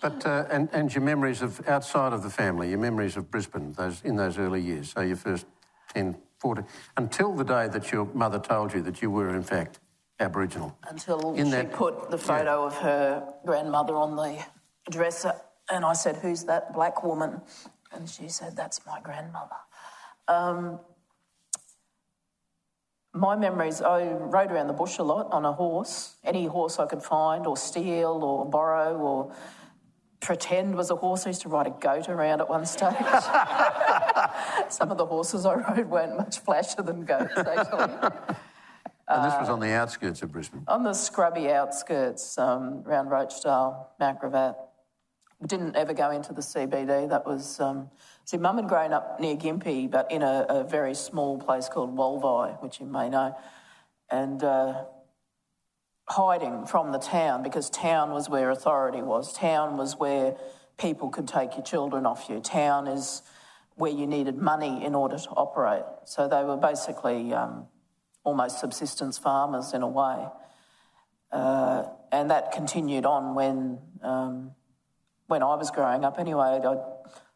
but, 0.03 0.27
uh, 0.27 0.45
and, 0.51 0.69
and 0.73 0.93
your 0.95 1.03
memories 1.03 1.41
of 1.41 1.67
outside 1.69 2.13
of 2.13 2.23
the 2.23 2.31
family, 2.31 2.69
your 2.71 2.79
memories 2.79 3.17
of 3.17 3.31
Brisbane 3.31 3.73
those, 3.73 4.03
in 4.03 4.17
those 4.17 4.39
early 4.39 4.61
years, 4.61 4.91
so 4.91 5.01
your 5.01 5.17
first 5.17 5.47
10, 5.95 6.17
14, 6.39 6.65
until 6.97 7.35
the 7.35 7.45
day 7.45 7.69
that 7.69 7.93
your 7.93 8.07
mother 8.15 8.39
told 8.39 8.73
you 8.73 8.83
that 8.83 9.03
you 9.03 9.11
were, 9.11 9.35
in 9.35 9.43
fact, 9.43 9.81
Aboriginal. 10.21 10.77
Until 10.89 11.35
in 11.35 11.47
she 11.47 11.53
that, 11.53 11.73
put 11.73 12.11
the 12.11 12.19
photo 12.19 12.61
yeah. 12.61 12.67
of 12.67 12.77
her 12.79 13.33
grandmother 13.45 13.95
on 13.97 14.17
the 14.17 14.45
dresser, 14.91 15.35
and 15.71 15.85
I 15.85 15.95
said, 15.95 16.17
Who's 16.17 16.45
that 16.45 16.73
black 16.73 17.03
woman? 17.03 17.41
And 17.93 18.09
she 18.09 18.29
said, 18.29 18.57
That's 18.57 18.85
my 18.87 19.01
grandmother. 19.01 19.57
Um, 20.29 20.79
my 23.13 23.35
memories, 23.35 23.83
I 23.83 24.05
rode 24.05 24.53
around 24.53 24.69
the 24.69 24.73
bush 24.73 24.99
a 24.99 25.03
lot 25.03 25.33
on 25.33 25.45
a 25.45 25.53
horse, 25.53 26.15
any 26.23 26.47
horse 26.47 26.79
I 26.79 26.87
could 26.87 27.03
find, 27.03 27.47
or 27.47 27.57
steal, 27.57 28.23
or 28.23 28.49
borrow, 28.49 28.97
or 28.97 29.35
pretend 30.21 30.75
was 30.75 30.91
a 30.91 30.97
horse. 30.97 31.27
I 31.27 31.31
used 31.31 31.43
to 31.43 31.49
ride 31.49 31.67
a 31.67 31.71
goat 31.71 32.09
around 32.09 32.41
at 32.41 32.49
one 32.49 32.67
stage. 32.67 32.93
Some 34.69 34.91
of 34.91 34.99
the 34.99 35.07
horses 35.07 35.47
I 35.47 35.55
rode 35.55 35.89
weren't 35.89 36.17
much 36.17 36.45
flashier 36.45 36.85
than 36.85 37.05
goats, 37.05 37.37
actually. 37.37 38.37
And 39.11 39.25
this 39.25 39.41
was 39.41 39.49
on 39.49 39.59
the 39.59 39.73
outskirts 39.73 40.23
of 40.23 40.31
Brisbane? 40.31 40.63
On 40.69 40.85
the 40.85 40.93
scrubby 40.93 41.51
outskirts, 41.51 42.39
um, 42.39 42.85
around 42.87 43.09
Rochedale, 43.09 43.87
Mount 43.99 44.21
Gravatt. 44.21 44.55
didn't 45.45 45.75
ever 45.75 45.93
go 45.93 46.13
into 46.13 46.33
the 46.33 46.43
CBD. 46.43 47.09
That 47.09 47.27
was, 47.27 47.59
um, 47.59 47.91
see, 48.25 48.37
mum 48.37 48.59
had 48.59 48.69
grown 48.69 48.93
up 48.93 49.19
near 49.19 49.35
Gympie, 49.35 49.91
but 49.91 50.09
in 50.13 50.23
a, 50.23 50.47
a 50.49 50.63
very 50.63 50.95
small 50.95 51.39
place 51.39 51.69
called 51.69 51.97
Wolvi, 51.97 52.53
which 52.61 52.79
you 52.79 52.87
may 52.87 53.09
know. 53.09 53.37
And 54.13 54.45
uh, 54.45 54.85
hiding 56.11 56.67
from 56.67 56.91
the 56.91 56.99
town 56.99 57.43
because 57.43 57.71
town 57.71 58.11
was 58.11 58.29
where 58.29 58.51
authority 58.51 59.01
was. 59.01 59.33
Town 59.33 59.77
was 59.77 59.97
where 59.97 60.37
people 60.77 61.09
could 61.09 61.29
take 61.29 61.55
your 61.55 61.63
children 61.63 62.05
off 62.05 62.29
you. 62.29 62.41
Town 62.41 62.89
is 62.89 63.23
where 63.77 63.93
you 63.93 64.07
needed 64.07 64.37
money 64.37 64.85
in 64.85 64.95
order 64.95 65.17
to 65.17 65.31
operate. 65.31 65.85
So 66.05 66.27
they 66.27 66.43
were 66.43 66.57
basically 66.57 67.33
um, 67.33 67.67
almost 68.25 68.59
subsistence 68.59 69.19
farmers 69.19 69.73
in 69.73 69.83
a 69.83 69.89
way. 69.89 70.27
Uh, 71.31 71.85
and 72.11 72.31
that 72.31 72.51
continued 72.51 73.07
on 73.07 73.37
when, 73.37 73.79
um, 74.03 74.51
when 75.29 75.45
I 75.45 75.55
was 75.55 75.71
growing 75.71 76.05
up 76.05 76.19
anyway. 76.19 76.61
I, 76.65 76.77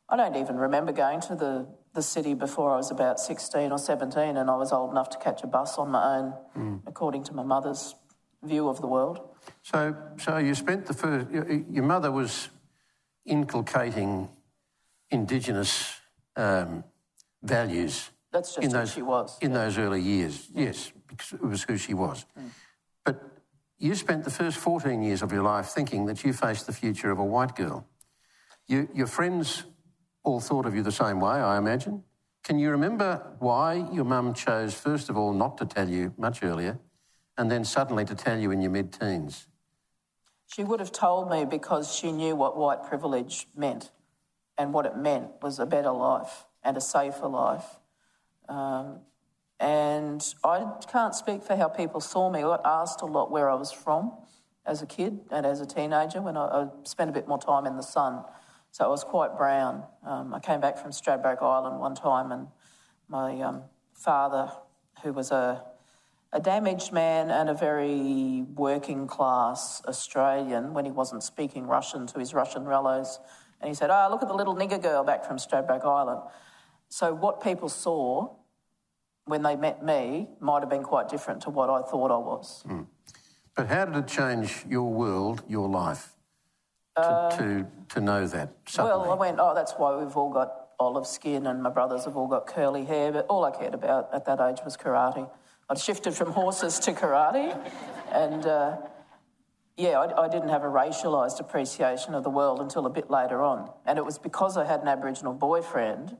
I 0.08 0.16
don't 0.16 0.34
even 0.36 0.56
remember 0.56 0.92
going 0.92 1.20
to 1.22 1.36
the, 1.36 1.68
the 1.94 2.02
city 2.02 2.34
before 2.34 2.72
I 2.72 2.76
was 2.76 2.90
about 2.90 3.20
16 3.20 3.70
or 3.70 3.78
17 3.78 4.36
and 4.36 4.50
I 4.50 4.56
was 4.56 4.72
old 4.72 4.90
enough 4.90 5.10
to 5.10 5.18
catch 5.18 5.44
a 5.44 5.46
bus 5.46 5.78
on 5.78 5.90
my 5.90 6.18
own, 6.18 6.34
mm. 6.56 6.82
according 6.88 7.22
to 7.24 7.32
my 7.32 7.44
mother's 7.44 7.94
view 8.46 8.68
of 8.68 8.80
the 8.80 8.86
world. 8.86 9.20
So, 9.62 9.94
so 10.18 10.38
you 10.38 10.54
spent 10.54 10.86
the 10.86 10.94
first. 10.94 11.28
Your 11.30 11.84
mother 11.84 12.10
was 12.10 12.48
inculcating 13.24 14.28
Indigenous 15.10 16.00
um, 16.36 16.84
values. 17.42 18.10
That's 18.32 18.54
just 18.54 18.64
in 18.64 18.70
who 18.70 18.78
those, 18.78 18.92
she 18.92 19.02
was. 19.02 19.38
In 19.40 19.52
yeah. 19.52 19.64
those 19.64 19.78
early 19.78 20.00
years, 20.00 20.48
yes, 20.54 20.92
because 21.06 21.32
it 21.32 21.42
was 21.42 21.62
who 21.62 21.76
she 21.76 21.94
was. 21.94 22.26
Mm. 22.38 22.48
But 23.04 23.22
you 23.78 23.94
spent 23.94 24.24
the 24.24 24.30
first 24.30 24.58
14 24.58 25.02
years 25.02 25.22
of 25.22 25.30
your 25.30 25.42
life 25.42 25.66
thinking 25.66 26.06
that 26.06 26.24
you 26.24 26.32
faced 26.32 26.66
the 26.66 26.72
future 26.72 27.10
of 27.10 27.18
a 27.18 27.24
white 27.24 27.54
girl. 27.54 27.86
You, 28.66 28.88
your 28.94 29.06
friends 29.06 29.64
all 30.24 30.40
thought 30.40 30.66
of 30.66 30.74
you 30.74 30.82
the 30.82 30.90
same 30.90 31.20
way, 31.20 31.32
I 31.32 31.58
imagine. 31.58 32.02
Can 32.42 32.58
you 32.58 32.70
remember 32.70 33.22
why 33.38 33.86
your 33.92 34.04
mum 34.04 34.34
chose, 34.34 34.74
first 34.74 35.08
of 35.10 35.16
all, 35.16 35.32
not 35.32 35.58
to 35.58 35.66
tell 35.66 35.88
you 35.88 36.12
much 36.18 36.42
earlier, 36.42 36.78
and 37.36 37.50
then 37.50 37.64
suddenly 37.64 38.04
to 38.04 38.14
tell 38.14 38.38
you 38.38 38.50
in 38.50 38.60
your 38.60 38.70
mid 38.70 38.92
teens? 38.92 39.46
She 40.46 40.62
would 40.62 40.80
have 40.80 40.92
told 40.92 41.30
me 41.30 41.44
because 41.44 41.94
she 41.94 42.12
knew 42.12 42.36
what 42.36 42.56
white 42.56 42.84
privilege 42.84 43.48
meant. 43.56 43.90
And 44.56 44.72
what 44.72 44.86
it 44.86 44.96
meant 44.96 45.30
was 45.42 45.58
a 45.58 45.66
better 45.66 45.90
life 45.90 46.44
and 46.62 46.76
a 46.76 46.80
safer 46.80 47.26
life. 47.26 47.80
Um, 48.48 49.00
and 49.58 50.24
I 50.44 50.66
can't 50.90 51.14
speak 51.14 51.42
for 51.42 51.56
how 51.56 51.68
people 51.68 52.00
saw 52.00 52.30
me. 52.30 52.40
I 52.40 52.42
got 52.42 52.64
asked 52.64 53.00
a 53.02 53.06
lot 53.06 53.30
where 53.30 53.50
I 53.50 53.54
was 53.54 53.72
from 53.72 54.12
as 54.66 54.82
a 54.82 54.86
kid 54.86 55.20
and 55.30 55.44
as 55.44 55.60
a 55.60 55.66
teenager 55.66 56.22
when 56.22 56.36
I, 56.36 56.44
I 56.46 56.68
spent 56.84 57.10
a 57.10 57.12
bit 57.12 57.26
more 57.26 57.38
time 57.38 57.66
in 57.66 57.76
the 57.76 57.82
sun. 57.82 58.24
So 58.70 58.84
I 58.84 58.88
was 58.88 59.04
quite 59.04 59.36
brown. 59.36 59.84
Um, 60.04 60.34
I 60.34 60.40
came 60.40 60.60
back 60.60 60.78
from 60.78 60.90
Stradbroke 60.90 61.42
Island 61.42 61.78
one 61.78 61.94
time, 61.94 62.32
and 62.32 62.48
my 63.08 63.40
um, 63.40 63.62
father, 63.92 64.50
who 65.02 65.12
was 65.12 65.30
a 65.30 65.64
a 66.34 66.40
damaged 66.40 66.92
man 66.92 67.30
and 67.30 67.48
a 67.48 67.54
very 67.54 68.42
working 68.56 69.06
class 69.06 69.80
Australian 69.86 70.74
when 70.74 70.84
he 70.84 70.90
wasn't 70.90 71.22
speaking 71.22 71.64
Russian 71.64 72.08
to 72.08 72.18
his 72.18 72.34
Russian 72.34 72.64
rellos. 72.64 73.18
And 73.60 73.68
he 73.68 73.74
said, 73.74 73.88
Oh, 73.90 74.08
look 74.10 74.20
at 74.20 74.28
the 74.28 74.34
little 74.34 74.56
nigger 74.56 74.82
girl 74.82 75.04
back 75.04 75.24
from 75.24 75.36
Stradbroke 75.38 75.84
Island. 75.84 76.22
So, 76.88 77.14
what 77.14 77.40
people 77.40 77.68
saw 77.68 78.34
when 79.26 79.42
they 79.42 79.54
met 79.54 79.84
me 79.84 80.28
might 80.40 80.60
have 80.60 80.68
been 80.68 80.82
quite 80.82 81.08
different 81.08 81.40
to 81.42 81.50
what 81.50 81.70
I 81.70 81.82
thought 81.82 82.10
I 82.10 82.18
was. 82.18 82.64
Mm. 82.66 82.86
But 83.56 83.68
how 83.68 83.84
did 83.86 83.96
it 83.96 84.08
change 84.08 84.64
your 84.68 84.90
world, 84.90 85.42
your 85.48 85.68
life, 85.68 86.14
to, 86.96 87.02
uh, 87.02 87.30
to, 87.38 87.66
to, 87.90 88.00
know 88.00 88.26
that? 88.26 88.50
Suddenly? 88.66 88.98
Well, 88.98 89.12
I 89.12 89.14
went, 89.14 89.38
Oh, 89.40 89.54
that's 89.54 89.72
why 89.72 89.96
we've 89.96 90.16
all 90.16 90.32
got 90.32 90.52
olive 90.80 91.06
skin 91.06 91.46
and 91.46 91.62
my 91.62 91.70
brothers 91.70 92.04
have 92.04 92.16
all 92.16 92.26
got 92.26 92.48
curly 92.48 92.84
hair. 92.84 93.12
But 93.12 93.26
all 93.28 93.44
I 93.44 93.52
cared 93.52 93.74
about 93.74 94.10
at 94.12 94.24
that 94.24 94.40
age 94.40 94.58
was 94.64 94.76
karate. 94.76 95.30
I'd 95.68 95.78
shifted 95.78 96.12
from 96.12 96.32
horses 96.32 96.78
to 96.80 96.92
karate, 96.92 97.58
and 98.12 98.44
uh, 98.44 98.76
yeah, 99.78 99.98
I, 99.98 100.24
I, 100.24 100.28
didn't 100.28 100.50
have 100.50 100.62
a 100.62 100.68
racialised 100.68 101.40
appreciation 101.40 102.14
of 102.14 102.22
the 102.22 102.30
world 102.30 102.60
until 102.60 102.84
a 102.84 102.90
bit 102.90 103.10
later 103.10 103.42
on. 103.42 103.70
And 103.86 103.98
it 103.98 104.04
was 104.04 104.18
because 104.18 104.58
I 104.58 104.66
had 104.66 104.80
an 104.82 104.88
Aboriginal 104.88 105.32
boyfriend 105.32 106.18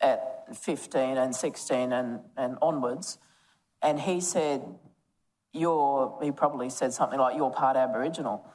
at 0.00 0.56
15 0.56 1.18
and 1.18 1.36
16 1.36 1.92
and, 1.92 2.20
and 2.38 2.56
onwards, 2.62 3.18
and 3.82 4.00
he 4.00 4.20
said, 4.20 4.62
You're, 5.52 6.18
he 6.22 6.32
probably 6.32 6.70
said 6.70 6.94
something 6.94 7.18
like, 7.18 7.36
You're 7.36 7.50
part 7.50 7.76
Aboriginal. 7.76 8.46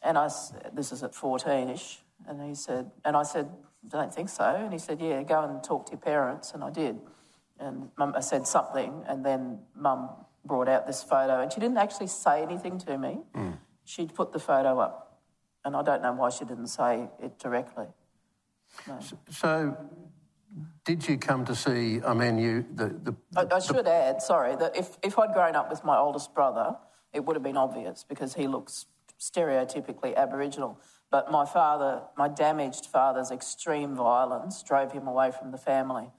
And 0.00 0.16
I, 0.16 0.30
this 0.72 0.92
is 0.92 1.02
at 1.02 1.12
14 1.12 1.70
ish, 1.70 1.98
and 2.28 2.40
he 2.40 2.54
said, 2.54 2.92
and 3.04 3.16
I 3.16 3.24
said, 3.24 3.50
I 3.84 3.88
don't 3.88 4.14
think 4.14 4.28
so. 4.28 4.44
And 4.44 4.72
he 4.72 4.78
said, 4.78 5.00
Yeah, 5.00 5.24
go 5.24 5.42
and 5.42 5.62
talk 5.62 5.86
to 5.86 5.92
your 5.92 6.00
parents, 6.00 6.52
and 6.52 6.62
I 6.62 6.70
did 6.70 7.00
and 7.60 7.90
mum 7.98 8.14
said 8.20 8.46
something, 8.46 9.04
and 9.08 9.24
then 9.24 9.58
mum 9.74 10.10
brought 10.44 10.68
out 10.68 10.86
this 10.86 11.02
photo, 11.02 11.40
and 11.40 11.52
she 11.52 11.60
didn't 11.60 11.78
actually 11.78 12.06
say 12.06 12.42
anything 12.42 12.78
to 12.78 12.98
me. 12.98 13.18
Mm. 13.34 13.58
She'd 13.84 14.14
put 14.14 14.32
the 14.32 14.38
photo 14.38 14.78
up, 14.78 15.20
and 15.64 15.76
I 15.76 15.82
don't 15.82 16.02
know 16.02 16.12
why 16.12 16.30
she 16.30 16.44
didn't 16.44 16.68
say 16.68 17.08
it 17.22 17.38
directly. 17.38 17.86
No. 18.86 18.98
So, 19.30 19.76
did 20.84 21.08
you 21.08 21.18
come 21.18 21.44
to 21.46 21.54
see? 21.54 22.00
I 22.06 22.14
mean, 22.14 22.38
you 22.38 22.66
the. 22.74 22.86
the, 22.88 23.16
the 23.32 23.48
I, 23.52 23.56
I, 23.56 23.58
should 23.60 23.84
the... 23.84 23.92
add, 23.92 24.22
sorry, 24.22 24.56
that 24.56 24.76
if 24.76 24.98
if 25.02 25.18
I'd 25.18 25.32
grown 25.32 25.56
up 25.56 25.70
with 25.70 25.84
my 25.84 25.96
oldest 25.96 26.34
brother, 26.34 26.76
it 27.12 27.24
would 27.24 27.36
have 27.36 27.42
been 27.42 27.56
obvious 27.56 28.04
because 28.08 28.34
he 28.34 28.46
looks 28.46 28.86
stereotypically 29.18 30.14
Aboriginal. 30.16 30.80
But 31.10 31.30
my 31.30 31.46
father, 31.46 32.02
my 32.16 32.28
damaged 32.28 32.86
father's 32.86 33.30
extreme 33.30 33.94
violence 33.94 34.62
drove 34.62 34.92
him 34.92 35.06
away 35.06 35.30
from 35.30 35.50
the 35.50 35.58
family. 35.58 36.10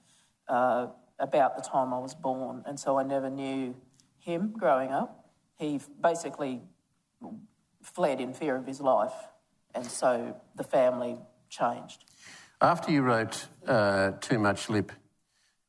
Uh, 0.48 0.88
about 1.20 1.56
the 1.56 1.62
time 1.62 1.92
I 1.92 1.98
was 1.98 2.14
born, 2.14 2.62
and 2.66 2.80
so 2.80 2.98
I 2.98 3.02
never 3.02 3.30
knew 3.30 3.76
him 4.18 4.52
growing 4.56 4.90
up. 4.90 5.28
He 5.58 5.80
basically 6.02 6.62
fled 7.82 8.20
in 8.20 8.32
fear 8.32 8.56
of 8.56 8.66
his 8.66 8.80
life, 8.80 9.12
and 9.74 9.86
so 9.86 10.36
the 10.56 10.64
family 10.64 11.18
changed. 11.48 12.04
After 12.60 12.90
you 12.90 13.02
wrote 13.02 13.46
uh, 13.66 14.12
Too 14.20 14.38
Much 14.38 14.68
Lip, 14.68 14.92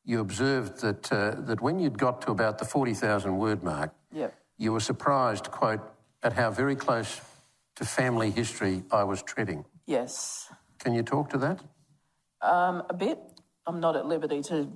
you 0.04 0.20
observed 0.20 0.82
that, 0.82 1.12
uh, 1.12 1.36
that 1.42 1.62
when 1.62 1.80
you'd 1.80 1.98
got 1.98 2.22
to 2.24 2.32
about 2.32 2.58
the 2.58 2.66
40,000 2.66 3.38
word 3.38 3.64
mark, 3.64 3.94
yep. 4.12 4.36
you 4.58 4.72
were 4.74 4.80
surprised, 4.80 5.52
quote, 5.52 5.82
at 6.24 6.34
how 6.34 6.52
very 6.52 6.76
close 6.76 7.22
to 7.76 7.86
family 7.86 8.32
history 8.32 8.84
I 8.92 9.04
was 9.04 9.22
treading. 9.24 9.66
Yes. 9.86 10.52
Can 10.80 10.94
you 10.94 11.04
talk 11.04 11.30
to 11.30 11.38
that? 11.40 11.62
Um, 12.42 12.84
a 12.90 12.94
bit. 12.94 13.20
I'm 13.66 13.80
not 13.80 13.96
at 13.96 14.06
liberty 14.06 14.42
to 14.44 14.72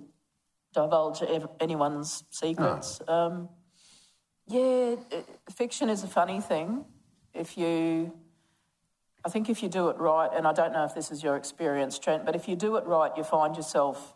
divulge 0.75 1.23
anyone's 1.59 2.23
secrets. 2.29 3.01
No. 3.07 3.13
Um, 3.13 3.49
yeah, 4.47 4.95
fiction 5.55 5.89
is 5.89 6.03
a 6.03 6.07
funny 6.07 6.41
thing. 6.41 6.85
If 7.33 7.57
you, 7.57 8.13
I 9.23 9.29
think 9.29 9.49
if 9.49 9.63
you 9.63 9.69
do 9.69 9.89
it 9.89 9.97
right, 9.97 10.29
and 10.35 10.45
I 10.45 10.53
don't 10.53 10.73
know 10.73 10.83
if 10.83 10.93
this 10.93 11.11
is 11.11 11.23
your 11.23 11.35
experience, 11.35 11.97
Trent, 11.97 12.25
but 12.25 12.35
if 12.35 12.47
you 12.47 12.55
do 12.55 12.75
it 12.75 12.85
right, 12.85 13.11
you 13.17 13.23
find 13.23 13.55
yourself 13.55 14.15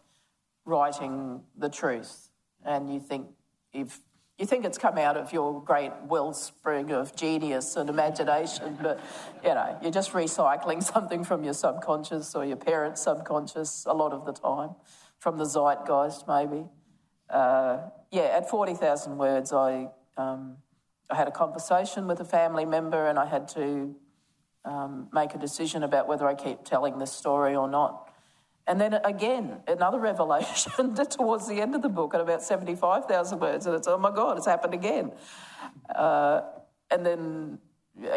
writing 0.66 1.42
the 1.58 1.70
truth, 1.70 2.30
and 2.64 2.94
you 2.94 3.00
think 3.00 3.28
if 3.74 4.00
you 4.38 4.46
think 4.46 4.64
it's 4.64 4.78
come 4.78 4.98
out 4.98 5.18
of 5.18 5.34
your 5.34 5.62
great 5.62 5.92
wellspring 6.08 6.92
of 6.92 7.14
genius 7.16 7.76
and 7.76 7.90
imagination, 7.90 8.78
but 8.82 9.00
you 9.44 9.54
know, 9.54 9.78
you're 9.82 9.92
just 9.92 10.14
recycling 10.14 10.82
something 10.94 11.24
from 11.24 11.44
your 11.44 11.54
subconscious 11.54 12.36
or 12.36 12.46
your 12.46 12.58
parents' 12.58 13.02
subconscious 13.02 13.86
a 13.86 13.94
lot 13.94 14.14
of 14.14 14.26
the 14.26 14.34
time 14.34 14.76
from 15.20 15.38
the 15.38 15.46
zeitgeist, 15.46 16.28
maybe. 16.28 16.66
Uh, 17.30 17.78
yeah, 18.12 18.24
at 18.24 18.50
40,000 18.50 19.18
words, 19.18 19.54
I, 19.54 19.90
um, 20.18 20.58
I 21.10 21.16
had 21.16 21.28
a 21.28 21.32
conversation 21.32 22.08
with 22.08 22.20
a 22.20 22.26
family 22.26 22.66
member 22.66 23.08
and 23.08 23.20
I 23.20 23.26
had 23.26 23.48
to 23.50 23.96
um, 24.66 25.10
make 25.14 25.36
a 25.36 25.38
decision 25.38 25.84
about 25.84 26.08
whether 26.08 26.28
I 26.28 26.36
keep 26.36 26.64
telling 26.64 26.98
this 26.98 27.12
story 27.12 27.56
or 27.56 27.70
not. 27.70 28.10
And 28.68 28.80
then 28.80 28.94
again, 28.94 29.58
another 29.68 30.00
revelation 30.12 30.96
towards 31.10 31.48
the 31.48 31.62
end 31.62 31.76
of 31.76 31.82
the 31.82 31.90
book 31.90 32.14
at 32.14 32.22
about 32.22 32.42
75,000 32.42 33.40
words, 33.40 33.66
and 33.66 33.76
it's, 33.76 33.88
oh 33.88 33.98
my 33.98 34.12
God, 34.12 34.38
it's 34.38 34.46
happened 34.46 34.74
again. 34.74 35.12
Uh, 35.94 36.42
and 36.92 37.06
then, 37.06 37.60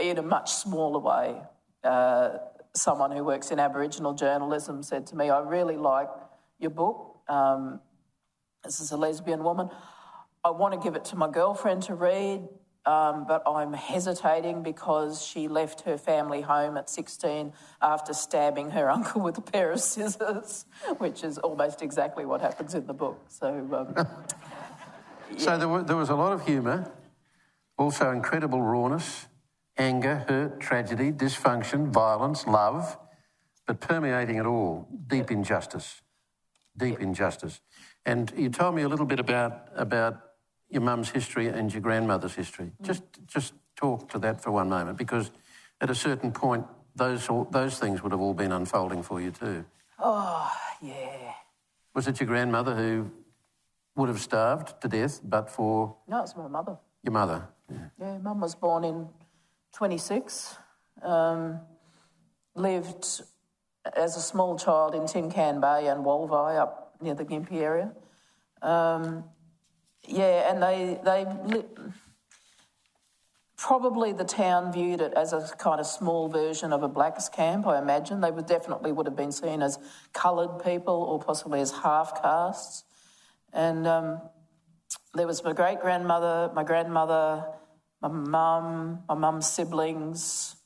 in 0.00 0.18
a 0.18 0.22
much 0.22 0.52
smaller 0.52 0.98
way, 0.98 1.42
uh, 1.84 2.38
someone 2.74 3.10
who 3.10 3.24
works 3.24 3.50
in 3.50 3.58
Aboriginal 3.58 4.14
journalism 4.14 4.82
said 4.82 5.06
to 5.08 5.16
me, 5.16 5.30
I 5.30 5.40
really 5.40 5.76
like 5.76 6.08
your 6.62 6.70
book. 6.70 7.18
Um, 7.28 7.80
this 8.64 8.80
is 8.80 8.92
a 8.92 8.96
lesbian 8.96 9.42
woman. 9.42 9.68
I 10.44 10.50
want 10.50 10.74
to 10.74 10.80
give 10.80 10.96
it 10.96 11.04
to 11.06 11.16
my 11.16 11.30
girlfriend 11.30 11.82
to 11.84 11.94
read, 11.94 12.48
um, 12.86 13.26
but 13.26 13.42
I'm 13.46 13.72
hesitating 13.72 14.62
because 14.62 15.24
she 15.24 15.48
left 15.48 15.82
her 15.82 15.98
family 15.98 16.40
home 16.40 16.76
at 16.76 16.88
16 16.88 17.52
after 17.80 18.12
stabbing 18.12 18.70
her 18.70 18.90
uncle 18.96 19.20
with 19.20 19.38
a 19.38 19.42
pair 19.42 19.72
of 19.72 19.80
scissors, 19.80 20.64
which 20.98 21.24
is 21.24 21.38
almost 21.38 21.82
exactly 21.82 22.24
what 22.24 22.40
happens 22.40 22.74
in 22.74 22.86
the 22.86 22.94
book. 22.94 23.20
So, 23.28 23.48
um, 23.48 23.94
yeah. 25.30 25.38
so 25.38 25.58
there, 25.58 25.82
there 25.82 25.96
was 25.96 26.10
a 26.10 26.16
lot 26.16 26.32
of 26.32 26.46
humour, 26.46 26.90
also 27.78 28.10
incredible 28.10 28.62
rawness, 28.62 29.26
anger, 29.76 30.24
hurt, 30.28 30.60
tragedy, 30.60 31.12
dysfunction, 31.12 31.88
violence, 31.88 32.46
love 32.46 32.96
but 33.66 33.80
permeating 33.80 34.36
it 34.36 34.46
all, 34.46 34.88
deep 35.06 35.30
injustice, 35.30 36.02
deep 36.76 37.00
injustice. 37.00 37.60
And 38.04 38.32
you 38.36 38.48
told 38.50 38.74
me 38.74 38.82
a 38.82 38.88
little 38.88 39.06
bit 39.06 39.20
about 39.20 39.68
about 39.76 40.20
your 40.68 40.82
mum's 40.82 41.10
history 41.10 41.48
and 41.48 41.72
your 41.72 41.82
grandmother's 41.82 42.34
history. 42.34 42.72
Mm. 42.80 42.86
Just 42.86 43.02
just 43.26 43.54
talk 43.76 44.08
to 44.10 44.18
that 44.20 44.40
for 44.42 44.50
one 44.50 44.68
moment, 44.68 44.98
because 44.98 45.30
at 45.80 45.90
a 45.90 45.94
certain 45.94 46.32
point, 46.32 46.66
those 46.96 47.28
those 47.50 47.78
things 47.78 48.02
would 48.02 48.12
have 48.12 48.20
all 48.20 48.34
been 48.34 48.52
unfolding 48.52 49.02
for 49.02 49.20
you 49.20 49.30
too. 49.30 49.64
Oh, 49.98 50.50
yeah. 50.80 51.32
Was 51.94 52.08
it 52.08 52.18
your 52.20 52.26
grandmother 52.26 52.74
who 52.74 53.10
would 53.96 54.08
have 54.08 54.20
starved 54.20 54.80
to 54.80 54.88
death, 54.88 55.20
but 55.22 55.50
for 55.50 55.96
No, 56.08 56.22
it's 56.22 56.34
my 56.36 56.48
mother. 56.48 56.78
your 57.02 57.12
mother? 57.12 57.48
Yeah. 57.70 57.78
Yeah, 58.00 58.18
mum 58.18 58.40
was 58.40 58.54
born 58.54 58.84
in 58.84 59.08
26, 59.74 60.56
um, 61.02 61.60
lived 62.54 63.22
as 63.96 64.16
a 64.16 64.20
small 64.20 64.58
child 64.58 64.94
in 64.94 65.06
Tin 65.06 65.30
Can 65.30 65.60
Bay 65.60 65.88
and 65.88 66.04
Wolvi 66.04 66.56
up 66.56 66.94
near 67.00 67.14
the 67.14 67.24
Gympie 67.24 67.60
area. 67.60 67.92
Um, 68.60 69.24
yeah, 70.06 70.50
and 70.50 70.62
they, 70.62 71.00
they 71.04 71.26
li- 71.44 71.64
probably 73.56 74.12
the 74.12 74.24
town 74.24 74.72
viewed 74.72 75.00
it 75.00 75.12
as 75.14 75.32
a 75.32 75.48
kind 75.58 75.80
of 75.80 75.86
small 75.86 76.28
version 76.28 76.72
of 76.72 76.82
a 76.82 76.88
blacks 76.88 77.28
camp, 77.28 77.66
I 77.66 77.78
imagine. 77.78 78.20
They 78.20 78.30
would 78.30 78.46
definitely 78.46 78.92
would 78.92 79.06
have 79.06 79.16
been 79.16 79.32
seen 79.32 79.62
as 79.62 79.78
coloured 80.12 80.64
people 80.64 80.94
or 80.94 81.20
possibly 81.20 81.60
as 81.60 81.70
half 81.70 82.20
castes. 82.20 82.84
And 83.52 83.86
um, 83.86 84.20
there 85.14 85.26
was 85.26 85.44
my 85.44 85.52
great 85.52 85.80
grandmother, 85.80 86.50
my 86.54 86.64
grandmother, 86.64 87.44
my 88.00 88.08
mum, 88.08 89.02
my 89.08 89.14
mum's 89.14 89.48
siblings, 89.48 90.56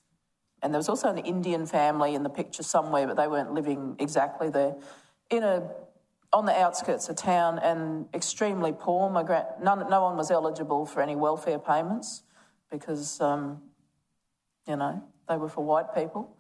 and 0.67 0.75
there 0.75 0.79
was 0.79 0.89
also 0.89 1.09
an 1.09 1.19
Indian 1.19 1.65
family 1.65 2.15
in 2.15 2.25
the 2.25 2.29
picture 2.29 2.63
somewhere, 2.63 3.07
but 3.07 3.17
they 3.17 3.29
weren't 3.29 3.55
living 3.55 3.95
exactly 3.99 4.51
there. 4.51 4.75
In 5.31 5.43
a 5.43 5.63
on 6.33 6.45
the 6.45 6.53
outskirts 6.53 7.09
of 7.09 7.17
town 7.17 7.59
and 7.61 8.07
extremely 8.13 8.73
poor. 8.73 9.09
My 9.09 9.23
gra- 9.23 9.55
none, 9.63 9.89
no 9.89 10.03
one 10.03 10.17
was 10.17 10.31
eligible 10.31 10.85
for 10.85 11.01
any 11.01 11.17
welfare 11.17 11.59
payments 11.59 12.25
because, 12.71 13.21
um, 13.21 13.63
you 14.67 14.77
know, 14.77 15.03
they 15.29 15.37
were 15.37 15.49
for 15.49 15.65
white 15.65 15.95
people. 15.95 16.37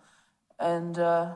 And 0.58 0.98
uh, 0.98 1.34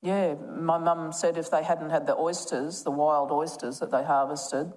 yeah, 0.00 0.34
my 0.34 0.78
mum 0.78 1.12
said 1.12 1.36
if 1.36 1.50
they 1.50 1.62
hadn't 1.62 1.90
had 1.90 2.06
the 2.06 2.16
oysters, 2.16 2.82
the 2.82 2.90
wild 2.90 3.30
oysters 3.30 3.78
that 3.80 3.90
they 3.90 4.04
harvested, 4.04 4.72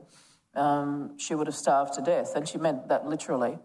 um, 0.55 1.17
she 1.17 1.35
would 1.35 1.47
have 1.47 1.55
starved 1.55 1.93
to 1.93 2.01
death. 2.01 2.35
And 2.35 2.47
she 2.47 2.57
meant 2.57 2.89
that 2.89 3.05
literally. 3.05 3.59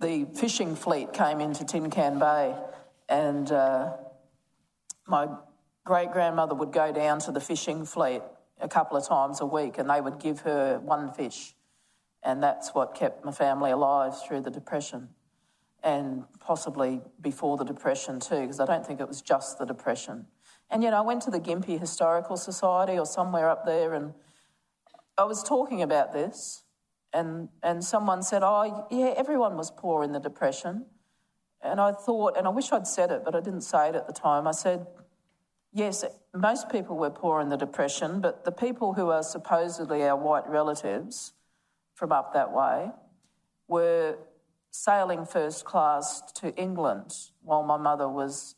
The 0.00 0.26
fishing 0.34 0.76
fleet 0.76 1.12
came 1.12 1.40
into 1.40 1.64
Tin 1.64 1.90
Can 1.90 2.18
Bay, 2.18 2.54
and 3.08 3.52
uh, 3.52 3.92
my 5.06 5.28
great 5.84 6.10
grandmother 6.10 6.54
would 6.54 6.72
go 6.72 6.90
down 6.90 7.18
to 7.20 7.32
the 7.32 7.40
fishing 7.40 7.84
fleet 7.84 8.22
a 8.60 8.68
couple 8.68 8.96
of 8.96 9.06
times 9.06 9.42
a 9.42 9.46
week, 9.46 9.76
and 9.76 9.90
they 9.90 10.00
would 10.00 10.18
give 10.18 10.40
her 10.40 10.80
one 10.80 11.12
fish. 11.12 11.54
And 12.22 12.42
that's 12.42 12.70
what 12.70 12.94
kept 12.94 13.26
my 13.26 13.32
family 13.32 13.72
alive 13.72 14.14
through 14.26 14.40
the 14.40 14.50
Depression 14.50 15.10
and 15.82 16.24
possibly 16.38 17.00
before 17.20 17.56
the 17.56 17.64
Depression 17.64 18.20
too, 18.20 18.40
because 18.40 18.60
I 18.60 18.66
don't 18.66 18.86
think 18.86 19.00
it 19.00 19.08
was 19.08 19.20
just 19.20 19.58
the 19.58 19.64
Depression. 19.64 20.26
And 20.70 20.82
you 20.82 20.90
know, 20.90 20.98
I 20.98 21.00
went 21.02 21.22
to 21.22 21.30
the 21.30 21.40
Gympie 21.40 21.78
Historical 21.78 22.36
Society 22.36 22.98
or 22.98 23.04
somewhere 23.06 23.50
up 23.50 23.66
there, 23.66 23.92
and 23.92 24.14
I 25.18 25.24
was 25.24 25.42
talking 25.42 25.82
about 25.82 26.12
this, 26.12 26.59
and 27.12 27.48
and 27.62 27.84
someone 27.84 28.22
said, 28.22 28.42
"Oh, 28.42 28.86
yeah, 28.90 29.14
everyone 29.16 29.56
was 29.56 29.70
poor 29.70 30.02
in 30.02 30.12
the 30.12 30.20
Depression," 30.20 30.86
and 31.60 31.80
I 31.80 31.92
thought, 31.92 32.36
and 32.36 32.46
I 32.46 32.50
wish 32.50 32.72
I'd 32.72 32.86
said 32.86 33.10
it, 33.10 33.24
but 33.24 33.34
I 33.34 33.40
didn't 33.40 33.62
say 33.62 33.88
it 33.88 33.94
at 33.94 34.06
the 34.06 34.12
time. 34.12 34.46
I 34.46 34.52
said, 34.52 34.86
"Yes, 35.72 36.04
most 36.34 36.68
people 36.68 36.96
were 36.96 37.10
poor 37.10 37.40
in 37.40 37.48
the 37.48 37.56
Depression, 37.56 38.20
but 38.20 38.44
the 38.44 38.52
people 38.52 38.94
who 38.94 39.10
are 39.10 39.22
supposedly 39.22 40.02
our 40.04 40.16
white 40.16 40.46
relatives 40.48 41.32
from 41.94 42.12
up 42.12 42.32
that 42.32 42.52
way 42.52 42.92
were." 43.68 44.16
sailing 44.70 45.24
first 45.24 45.64
class 45.64 46.22
to 46.32 46.54
England 46.54 47.12
while 47.42 47.62
my 47.62 47.76
mother 47.76 48.08
was 48.08 48.54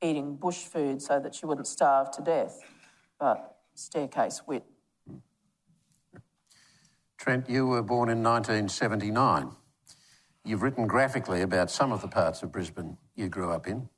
eating 0.00 0.36
bush 0.36 0.64
food 0.64 1.02
so 1.02 1.18
that 1.18 1.34
she 1.34 1.46
wouldn't 1.46 1.66
starve 1.66 2.10
to 2.12 2.22
death. 2.22 2.60
But 3.18 3.58
staircase 3.74 4.46
wit. 4.46 4.64
Trent, 7.18 7.48
you 7.48 7.66
were 7.66 7.82
born 7.82 8.08
in 8.08 8.22
1979. 8.22 9.50
You've 10.44 10.62
written 10.62 10.86
graphically 10.86 11.42
about 11.42 11.70
some 11.70 11.90
of 11.92 12.02
the 12.02 12.08
parts 12.08 12.42
of 12.42 12.52
Brisbane 12.52 12.96
you 13.14 13.28
grew 13.28 13.50
up 13.50 13.66
in. 13.66 13.88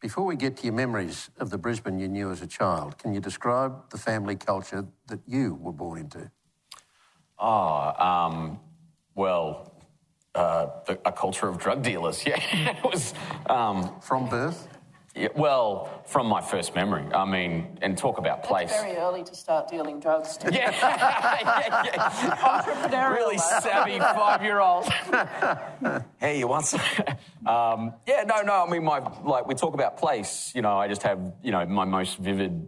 Before 0.00 0.24
we 0.24 0.36
get 0.36 0.58
to 0.58 0.64
your 0.64 0.74
memories 0.74 1.30
of 1.40 1.50
the 1.50 1.58
Brisbane 1.58 1.98
you 1.98 2.08
knew 2.08 2.30
as 2.30 2.42
a 2.42 2.46
child, 2.46 2.98
can 2.98 3.14
you 3.14 3.20
describe 3.20 3.90
the 3.90 3.98
family 3.98 4.36
culture 4.36 4.86
that 5.06 5.20
you 5.26 5.54
were 5.54 5.72
born 5.72 5.98
into? 5.98 6.30
Oh, 7.38 7.92
um, 7.98 8.60
well, 9.14 9.74
uh, 10.34 10.66
the, 10.86 10.98
a 11.04 11.12
culture 11.12 11.48
of 11.48 11.58
drug 11.58 11.82
dealers. 11.82 12.24
Yeah, 12.26 12.38
it 12.70 12.84
was. 12.84 13.14
Um, 13.48 13.98
From 14.00 14.28
birth? 14.28 14.68
Yeah, 15.14 15.28
well, 15.36 16.02
from 16.06 16.26
my 16.26 16.40
first 16.40 16.74
memory. 16.74 17.04
I 17.14 17.24
mean, 17.24 17.78
and 17.82 17.96
talk 17.96 18.18
about 18.18 18.42
place. 18.42 18.70
It's 18.72 18.80
very 18.80 18.96
early 18.96 19.22
to 19.22 19.34
start 19.34 19.68
dealing 19.68 20.00
drugs. 20.00 20.36
Too. 20.36 20.48
yeah, 20.52 20.72
yeah, 20.72 21.84
yeah. 21.84 22.36
Entrepreneurial. 22.36 23.14
really 23.14 23.38
savvy 23.38 24.00
five-year-old. 24.00 24.88
hey, 26.18 26.38
you 26.40 26.48
want 26.48 26.66
some? 26.66 26.80
um, 27.46 27.94
yeah, 28.08 28.24
no, 28.26 28.42
no. 28.42 28.64
I 28.66 28.68
mean, 28.68 28.82
my 28.82 28.98
like 29.22 29.46
we 29.46 29.54
talk 29.54 29.74
about 29.74 29.98
place. 29.98 30.50
You 30.52 30.62
know, 30.62 30.76
I 30.78 30.88
just 30.88 31.04
have 31.04 31.20
you 31.44 31.52
know 31.52 31.64
my 31.64 31.84
most 31.84 32.18
vivid, 32.18 32.66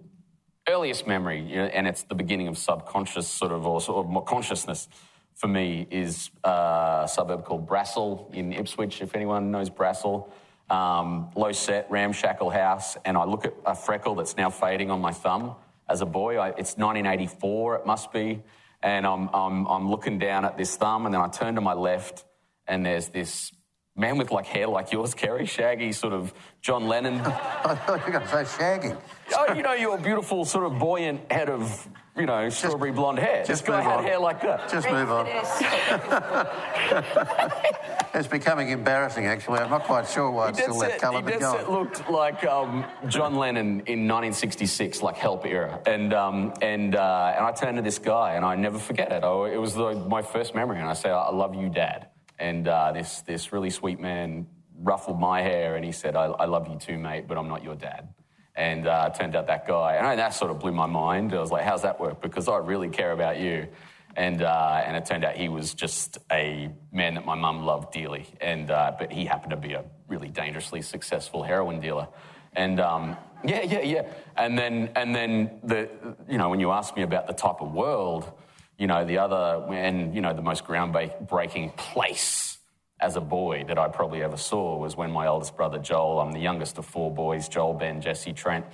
earliest 0.68 1.04
memory, 1.04 1.40
you 1.42 1.56
know, 1.56 1.64
and 1.64 1.88
it's 1.88 2.04
the 2.04 2.14
beginning 2.14 2.46
of 2.46 2.56
subconscious 2.56 3.26
sort 3.26 3.50
of 3.50 3.66
or 3.66 3.80
sort 3.80 4.06
of 4.06 4.24
consciousness. 4.24 4.88
For 5.34 5.48
me, 5.48 5.86
is 5.90 6.30
uh, 6.44 7.02
a 7.04 7.08
suburb 7.08 7.44
called 7.44 7.68
Brassall 7.68 8.32
in 8.32 8.52
Ipswich. 8.52 9.02
If 9.02 9.14
anyone 9.14 9.50
knows 9.50 9.68
Brassall, 9.68 10.30
um, 10.70 11.30
low 11.34 11.52
set, 11.52 11.90
ramshackle 11.90 12.50
house, 12.50 12.96
and 13.04 13.16
I 13.16 13.24
look 13.24 13.44
at 13.44 13.54
a 13.64 13.74
freckle 13.74 14.14
that's 14.14 14.36
now 14.36 14.50
fading 14.50 14.90
on 14.90 15.00
my 15.00 15.12
thumb. 15.12 15.54
As 15.88 16.00
a 16.00 16.06
boy, 16.06 16.38
I, 16.38 16.48
it's 16.48 16.76
1984. 16.76 17.76
It 17.76 17.86
must 17.86 18.12
be 18.12 18.42
and 18.82 19.06
I'm, 19.06 19.28
I'm, 19.32 19.66
I'm 19.66 19.90
looking 19.90 20.18
down 20.18 20.44
at 20.44 20.56
this 20.56 20.76
thumb, 20.76 21.06
and 21.06 21.14
then 21.14 21.20
I 21.20 21.28
turn 21.28 21.54
to 21.56 21.60
my 21.60 21.72
left, 21.72 22.24
and 22.66 22.84
there's 22.84 23.08
this 23.08 23.52
man 23.96 24.18
with 24.18 24.30
like 24.30 24.46
hair 24.46 24.68
like 24.68 24.92
yours, 24.92 25.14
Kerry, 25.14 25.46
shaggy, 25.46 25.92
sort 25.92 26.12
of 26.12 26.32
John 26.60 26.86
Lennon. 26.86 27.20
I 27.20 27.74
thought 27.74 28.00
you 28.00 28.12
were 28.12 28.18
going 28.18 28.26
to 28.26 28.28
say 28.28 28.44
shagging. 28.44 28.98
oh, 29.34 29.54
you 29.54 29.62
know, 29.62 29.72
your 29.72 29.98
beautiful, 29.98 30.44
sort 30.44 30.66
of 30.66 30.78
buoyant 30.78 31.32
head 31.32 31.48
of, 31.48 31.88
you 32.16 32.26
know, 32.26 32.48
strawberry 32.48 32.92
blonde 32.92 33.18
hair. 33.18 33.44
just 33.44 33.64
this 33.64 33.74
guy 33.74 33.80
had 33.80 33.98
on. 33.98 34.04
hair 34.04 34.18
like 34.18 34.40
that. 34.42 34.70
Just 34.70 34.90
move 34.90 35.10
on. 35.10 35.26
It's 38.16 38.28
becoming 38.28 38.70
embarrassing, 38.70 39.26
actually. 39.26 39.58
I'm 39.58 39.68
not 39.68 39.84
quite 39.84 40.08
sure 40.08 40.30
why 40.30 40.48
it's 40.48 40.58
still 40.58 40.78
that 40.78 40.98
colour, 40.98 41.20
but 41.20 41.38
go 41.38 41.66
looked 41.68 42.08
like 42.08 42.46
um, 42.46 42.86
John 43.08 43.36
Lennon 43.36 43.80
in 43.80 44.08
1966, 44.08 45.02
like 45.02 45.16
Help 45.16 45.44
era. 45.44 45.80
And 45.84 46.14
um, 46.14 46.54
and 46.62 46.96
uh, 46.96 47.34
and 47.36 47.44
I 47.44 47.52
turned 47.52 47.76
to 47.76 47.82
this 47.82 47.98
guy, 47.98 48.36
and 48.36 48.44
I 48.44 48.56
never 48.56 48.78
forget 48.78 49.12
it. 49.12 49.22
I, 49.22 49.52
it 49.52 49.60
was 49.60 49.74
the, 49.74 49.94
my 50.08 50.22
first 50.22 50.54
memory, 50.54 50.78
and 50.78 50.88
I 50.88 50.94
say, 50.94 51.10
"I 51.10 51.30
love 51.30 51.54
you, 51.54 51.68
Dad." 51.68 52.08
And 52.38 52.68
uh, 52.68 52.92
this 52.92 53.22
this 53.22 53.52
really 53.52 53.70
sweet 53.70 54.00
man 54.00 54.46
ruffled 54.78 55.18
my 55.18 55.42
hair, 55.42 55.76
and 55.76 55.84
he 55.84 55.92
said, 55.92 56.16
I, 56.16 56.26
"I 56.26 56.44
love 56.44 56.68
you 56.68 56.78
too, 56.78 56.98
mate, 56.98 57.26
but 57.28 57.38
I'm 57.38 57.48
not 57.48 57.64
your 57.64 57.76
dad." 57.76 58.08
And 58.54 58.86
uh, 58.86 59.10
turned 59.10 59.36
out 59.36 59.46
that 59.48 59.66
guy, 59.66 59.96
and 59.96 60.18
that 60.18 60.34
sort 60.34 60.50
of 60.50 60.58
blew 60.58 60.72
my 60.72 60.86
mind. 60.86 61.34
I 61.34 61.40
was 61.40 61.50
like, 61.50 61.64
"How's 61.64 61.82
that 61.82 62.00
work?" 62.00 62.20
Because 62.20 62.48
I 62.48 62.58
really 62.58 62.88
care 62.88 63.12
about 63.12 63.38
you. 63.38 63.68
And, 64.16 64.40
uh, 64.42 64.82
and 64.84 64.96
it 64.96 65.04
turned 65.04 65.24
out 65.24 65.36
he 65.36 65.50
was 65.50 65.74
just 65.74 66.16
a 66.32 66.70
man 66.90 67.14
that 67.14 67.26
my 67.26 67.34
mum 67.34 67.66
loved 67.66 67.92
dearly. 67.92 68.26
And, 68.40 68.70
uh, 68.70 68.92
but 68.98 69.12
he 69.12 69.26
happened 69.26 69.50
to 69.50 69.58
be 69.58 69.74
a 69.74 69.84
really 70.08 70.28
dangerously 70.28 70.80
successful 70.80 71.42
heroin 71.42 71.80
dealer. 71.80 72.08
And 72.54 72.80
um, 72.80 73.18
yeah, 73.44 73.62
yeah, 73.62 73.82
yeah. 73.82 74.08
And 74.34 74.58
then, 74.58 74.90
and 74.96 75.14
then 75.14 75.60
the, 75.62 75.90
you 76.26 76.38
know, 76.38 76.48
when 76.48 76.60
you 76.60 76.70
ask 76.70 76.96
me 76.96 77.02
about 77.02 77.26
the 77.26 77.34
type 77.34 77.60
of 77.60 77.72
world, 77.72 78.32
you 78.78 78.86
know, 78.86 79.04
the 79.04 79.18
other, 79.18 79.66
and, 79.72 80.14
you 80.14 80.20
know, 80.20 80.34
the 80.34 80.42
most 80.42 80.64
groundbreaking 80.64 81.76
place 81.76 82.58
as 83.00 83.16
a 83.16 83.20
boy 83.20 83.64
that 83.68 83.78
I 83.78 83.88
probably 83.88 84.22
ever 84.22 84.36
saw 84.36 84.76
was 84.78 84.96
when 84.96 85.10
my 85.10 85.26
oldest 85.26 85.56
brother 85.56 85.78
Joel, 85.78 86.20
I'm 86.20 86.32
the 86.32 86.40
youngest 86.40 86.78
of 86.78 86.86
four 86.86 87.12
boys, 87.12 87.48
Joel, 87.48 87.74
Ben, 87.74 88.00
Jesse, 88.00 88.32
Trent, 88.32 88.64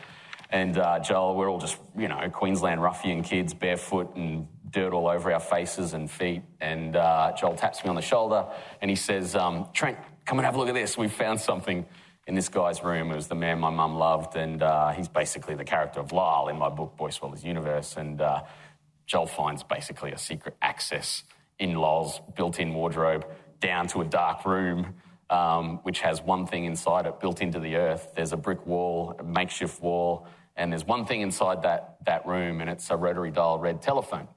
and 0.50 0.76
uh, 0.78 1.00
Joel, 1.00 1.34
we're 1.34 1.50
all 1.50 1.58
just, 1.58 1.78
you 1.96 2.08
know, 2.08 2.28
Queensland 2.30 2.82
ruffian 2.82 3.22
kids, 3.22 3.54
barefoot 3.54 4.14
and 4.16 4.46
dirt 4.70 4.92
all 4.92 5.08
over 5.08 5.32
our 5.32 5.40
faces 5.40 5.94
and 5.94 6.10
feet. 6.10 6.42
And 6.60 6.94
uh, 6.94 7.32
Joel 7.38 7.56
taps 7.56 7.82
me 7.82 7.90
on 7.90 7.96
the 7.96 8.02
shoulder 8.02 8.46
and 8.80 8.90
he 8.90 8.96
says, 8.96 9.34
um, 9.34 9.68
Trent, 9.72 9.98
come 10.24 10.38
and 10.38 10.46
have 10.46 10.54
a 10.54 10.58
look 10.58 10.68
at 10.68 10.74
this. 10.74 10.96
We 10.96 11.08
found 11.08 11.40
something 11.40 11.86
in 12.26 12.34
this 12.34 12.48
guy's 12.48 12.82
room. 12.82 13.10
It 13.10 13.16
was 13.16 13.28
the 13.28 13.34
man 13.34 13.58
my 13.58 13.70
mum 13.70 13.96
loved, 13.96 14.36
and 14.36 14.62
uh, 14.62 14.90
he's 14.90 15.08
basically 15.08 15.54
the 15.54 15.64
character 15.64 16.00
of 16.00 16.12
Lyle 16.12 16.48
in 16.48 16.56
my 16.56 16.68
book, 16.68 16.96
Boy 16.96 17.10
Swallows 17.10 17.42
Universe. 17.42 17.96
And 17.96 18.20
uh, 18.20 18.42
Joel 19.06 19.26
finds 19.26 19.62
basically 19.62 20.12
a 20.12 20.18
secret 20.18 20.56
access 20.62 21.24
in 21.58 21.74
Lyle's 21.74 22.20
built 22.34 22.58
in 22.58 22.74
wardrobe 22.74 23.26
down 23.60 23.86
to 23.88 24.00
a 24.00 24.04
dark 24.04 24.44
room 24.44 24.94
um, 25.32 25.80
which 25.82 26.00
has 26.00 26.20
one 26.22 26.46
thing 26.46 26.66
inside 26.66 27.06
it 27.06 27.18
built 27.18 27.40
into 27.40 27.58
the 27.58 27.76
earth. 27.76 28.12
There's 28.14 28.34
a 28.34 28.36
brick 28.36 28.66
wall, 28.66 29.16
a 29.18 29.24
makeshift 29.24 29.82
wall, 29.82 30.26
and 30.56 30.70
there's 30.70 30.84
one 30.84 31.06
thing 31.06 31.22
inside 31.22 31.62
that, 31.62 31.96
that 32.04 32.26
room, 32.26 32.60
and 32.60 32.68
it's 32.68 32.90
a 32.90 32.96
rotary 32.96 33.30
dial 33.30 33.58
red 33.58 33.80
telephone. 33.80 34.28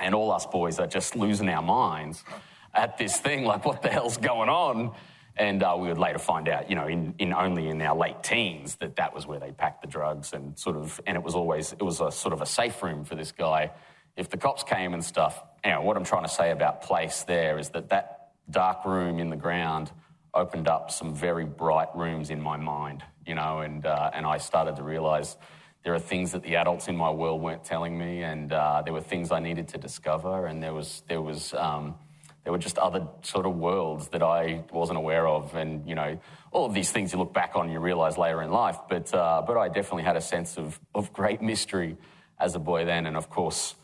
And 0.00 0.14
all 0.14 0.32
us 0.32 0.46
boys 0.46 0.78
are 0.78 0.86
just 0.86 1.16
losing 1.16 1.50
our 1.50 1.62
minds 1.62 2.24
at 2.72 2.96
this 2.96 3.18
thing, 3.18 3.44
like, 3.44 3.66
what 3.66 3.82
the 3.82 3.90
hell's 3.90 4.16
going 4.16 4.48
on? 4.48 4.94
And 5.38 5.62
uh, 5.62 5.76
we 5.78 5.88
would 5.88 5.98
later 5.98 6.18
find 6.18 6.48
out, 6.48 6.70
you 6.70 6.76
know, 6.76 6.86
in, 6.86 7.14
in 7.18 7.34
only 7.34 7.68
in 7.68 7.82
our 7.82 7.94
late 7.94 8.22
teens, 8.22 8.76
that 8.76 8.96
that 8.96 9.14
was 9.14 9.26
where 9.26 9.38
they 9.38 9.52
packed 9.52 9.82
the 9.82 9.88
drugs 9.88 10.32
and 10.32 10.58
sort 10.58 10.76
of, 10.76 10.98
and 11.06 11.16
it 11.16 11.22
was 11.22 11.34
always, 11.34 11.72
it 11.72 11.82
was 11.82 12.00
a 12.00 12.10
sort 12.10 12.32
of 12.32 12.40
a 12.40 12.46
safe 12.46 12.82
room 12.82 13.04
for 13.04 13.16
this 13.16 13.32
guy. 13.32 13.70
If 14.16 14.30
the 14.30 14.38
cops 14.38 14.62
came 14.62 14.94
and 14.94 15.04
stuff, 15.04 15.42
you 15.62 15.72
know, 15.72 15.82
what 15.82 15.96
I'm 15.96 16.04
trying 16.04 16.22
to 16.22 16.28
say 16.28 16.52
about 16.52 16.82
place 16.82 17.24
there 17.24 17.58
is 17.58 17.68
that 17.70 17.90
that 17.90 18.30
dark 18.50 18.86
room 18.86 19.18
in 19.18 19.28
the 19.28 19.36
ground 19.36 19.92
opened 20.32 20.68
up 20.68 20.90
some 20.90 21.14
very 21.14 21.44
bright 21.44 21.94
rooms 21.94 22.30
in 22.30 22.40
my 22.40 22.56
mind, 22.56 23.02
you 23.26 23.34
know, 23.34 23.60
and, 23.60 23.84
uh, 23.84 24.10
and 24.14 24.24
I 24.24 24.38
started 24.38 24.76
to 24.76 24.82
realize 24.82 25.36
there 25.84 25.94
are 25.94 25.98
things 25.98 26.32
that 26.32 26.42
the 26.42 26.56
adults 26.56 26.88
in 26.88 26.96
my 26.96 27.10
world 27.10 27.42
weren't 27.42 27.62
telling 27.62 27.96
me, 27.96 28.22
and 28.22 28.52
uh, 28.52 28.82
there 28.82 28.92
were 28.92 29.02
things 29.02 29.30
I 29.30 29.40
needed 29.40 29.68
to 29.68 29.78
discover, 29.78 30.46
and 30.46 30.62
there 30.62 30.74
was, 30.74 31.02
there 31.08 31.20
was, 31.20 31.52
um, 31.54 31.94
there 32.46 32.52
were 32.52 32.58
just 32.58 32.78
other 32.78 33.08
sort 33.22 33.44
of 33.44 33.56
worlds 33.56 34.06
that 34.10 34.22
I 34.22 34.62
wasn't 34.70 34.98
aware 34.98 35.26
of, 35.26 35.56
and 35.56 35.84
you 35.84 35.96
know, 35.96 36.16
all 36.52 36.64
of 36.64 36.74
these 36.74 36.92
things 36.92 37.12
you 37.12 37.18
look 37.18 37.34
back 37.34 37.56
on, 37.56 37.68
you 37.72 37.80
realise 37.80 38.16
later 38.16 38.40
in 38.40 38.52
life. 38.52 38.76
But 38.88 39.12
uh, 39.12 39.42
but 39.44 39.56
I 39.56 39.66
definitely 39.66 40.04
had 40.04 40.14
a 40.14 40.20
sense 40.20 40.56
of 40.56 40.78
of 40.94 41.12
great 41.12 41.42
mystery 41.42 41.96
as 42.38 42.54
a 42.54 42.60
boy 42.60 42.84
then, 42.84 43.06
and 43.06 43.16
of 43.16 43.28
course, 43.30 43.74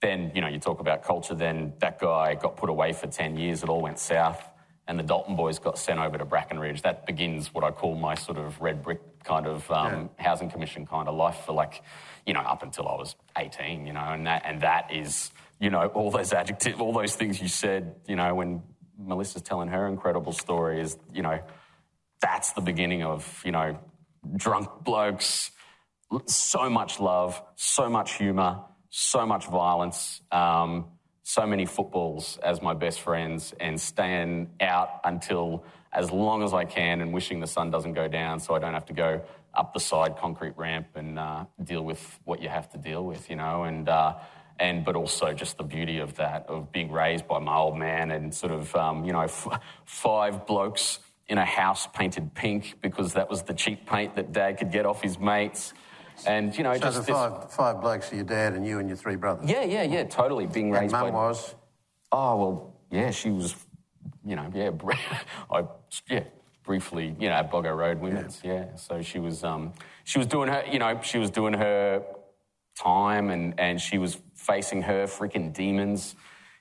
then 0.00 0.30
you 0.36 0.40
know, 0.40 0.46
you 0.46 0.60
talk 0.60 0.78
about 0.78 1.02
culture. 1.02 1.34
Then 1.34 1.72
that 1.80 1.98
guy 1.98 2.36
got 2.36 2.56
put 2.56 2.70
away 2.70 2.92
for 2.92 3.08
ten 3.08 3.36
years. 3.36 3.64
It 3.64 3.68
all 3.68 3.82
went 3.82 3.98
south, 3.98 4.40
and 4.86 4.96
the 4.96 5.02
Dalton 5.02 5.34
boys 5.34 5.58
got 5.58 5.76
sent 5.76 5.98
over 5.98 6.16
to 6.16 6.24
Bracken 6.24 6.60
Ridge. 6.60 6.82
That 6.82 7.06
begins 7.06 7.52
what 7.52 7.64
I 7.64 7.72
call 7.72 7.96
my 7.96 8.14
sort 8.14 8.38
of 8.38 8.60
red 8.60 8.84
brick 8.84 9.00
kind 9.24 9.48
of 9.48 9.68
um, 9.68 10.10
yeah. 10.16 10.24
housing 10.28 10.48
commission 10.48 10.86
kind 10.86 11.08
of 11.08 11.16
life 11.16 11.38
for 11.44 11.54
like, 11.54 11.82
you 12.24 12.34
know, 12.34 12.40
up 12.40 12.62
until 12.62 12.86
I 12.86 12.94
was 12.94 13.16
eighteen. 13.36 13.84
You 13.84 13.94
know, 13.94 14.12
and 14.12 14.28
that 14.28 14.42
and 14.44 14.60
that 14.60 14.92
is 14.92 15.32
you 15.60 15.68
know, 15.70 15.86
all 15.88 16.10
those 16.10 16.32
adjectives, 16.32 16.80
all 16.80 16.92
those 16.92 17.14
things 17.14 17.40
you 17.40 17.48
said, 17.48 17.94
you 18.08 18.16
know, 18.16 18.34
when 18.34 18.62
Melissa's 18.98 19.42
telling 19.42 19.68
her 19.68 19.86
incredible 19.86 20.32
story 20.32 20.80
is, 20.80 20.96
you 21.12 21.22
know, 21.22 21.38
that's 22.20 22.52
the 22.52 22.62
beginning 22.62 23.02
of, 23.02 23.42
you 23.44 23.52
know, 23.52 23.78
drunk 24.36 24.68
blokes, 24.82 25.50
so 26.26 26.68
much 26.68 26.98
love, 26.98 27.40
so 27.56 27.88
much 27.88 28.14
humour, 28.14 28.60
so 28.88 29.26
much 29.26 29.46
violence, 29.46 30.20
um, 30.32 30.86
so 31.22 31.46
many 31.46 31.66
footballs 31.66 32.38
as 32.42 32.60
my 32.60 32.74
best 32.74 33.00
friends, 33.00 33.54
and 33.60 33.80
staying 33.80 34.50
out 34.60 35.00
until 35.04 35.64
as 35.92 36.10
long 36.10 36.42
as 36.42 36.54
I 36.54 36.64
can 36.64 37.00
and 37.00 37.12
wishing 37.12 37.40
the 37.40 37.46
sun 37.46 37.70
doesn't 37.70 37.92
go 37.92 38.08
down 38.08 38.40
so 38.40 38.54
I 38.54 38.58
don't 38.58 38.74
have 38.74 38.86
to 38.86 38.92
go 38.92 39.22
up 39.52 39.74
the 39.74 39.80
side 39.80 40.16
concrete 40.16 40.56
ramp 40.56 40.88
and 40.94 41.18
uh, 41.18 41.44
deal 41.62 41.84
with 41.84 42.18
what 42.24 42.40
you 42.42 42.48
have 42.48 42.70
to 42.70 42.78
deal 42.78 43.04
with, 43.04 43.28
you 43.28 43.36
know, 43.36 43.64
and, 43.64 43.88
uh, 43.88 44.14
and 44.60 44.84
but 44.84 44.94
also 44.94 45.32
just 45.32 45.56
the 45.56 45.64
beauty 45.64 45.98
of 45.98 46.14
that 46.16 46.46
of 46.48 46.70
being 46.70 46.92
raised 46.92 47.26
by 47.26 47.38
my 47.40 47.56
old 47.56 47.76
man 47.76 48.10
and 48.12 48.32
sort 48.32 48.52
of 48.52 48.74
um, 48.76 49.04
you 49.04 49.12
know 49.12 49.22
f- 49.22 49.60
five 49.86 50.46
blokes 50.46 51.00
in 51.28 51.38
a 51.38 51.44
house 51.44 51.88
painted 51.94 52.34
pink 52.34 52.76
because 52.82 53.14
that 53.14 53.28
was 53.28 53.42
the 53.42 53.54
cheap 53.54 53.88
paint 53.88 54.14
that 54.16 54.32
dad 54.32 54.58
could 54.58 54.70
get 54.70 54.84
off 54.84 55.00
his 55.00 55.18
mates. 55.18 55.72
And 56.26 56.56
you 56.56 56.62
know 56.62 56.74
so 56.74 56.80
just 56.80 57.06
the 57.06 57.12
five, 57.12 57.52
five 57.52 57.80
blokes 57.80 58.12
are 58.12 58.16
your 58.16 58.24
dad 58.24 58.52
and 58.52 58.66
you 58.66 58.78
and 58.78 58.88
your 58.88 58.96
three 58.96 59.16
brothers? 59.16 59.48
Yeah 59.48 59.64
yeah 59.64 59.82
yeah 59.82 60.04
totally. 60.04 60.46
Being 60.46 60.70
raised 60.70 60.92
and 60.94 61.04
mum 61.04 61.12
by 61.12 61.16
was? 61.16 61.54
Oh 62.12 62.36
well 62.36 62.74
yeah 62.90 63.10
she 63.10 63.30
was 63.30 63.54
you 64.24 64.36
know 64.36 64.50
yeah 64.54 64.70
I 65.50 65.64
yeah 66.10 66.24
briefly 66.64 67.16
you 67.18 67.28
know 67.28 67.34
at 67.34 67.50
Boggo 67.50 67.74
Road 67.74 68.00
Women's 68.00 68.42
yeah. 68.44 68.52
yeah. 68.52 68.76
So 68.76 69.00
she 69.00 69.18
was 69.18 69.42
um, 69.42 69.72
she 70.04 70.18
was 70.18 70.26
doing 70.26 70.50
her 70.50 70.62
you 70.70 70.78
know 70.78 71.00
she 71.02 71.16
was 71.16 71.30
doing 71.30 71.54
her 71.54 72.02
time 72.76 73.30
and 73.30 73.58
and 73.58 73.80
she 73.80 73.96
was 73.96 74.18
facing 74.50 74.82
her 74.82 75.04
freaking 75.06 75.52
demons, 75.52 76.16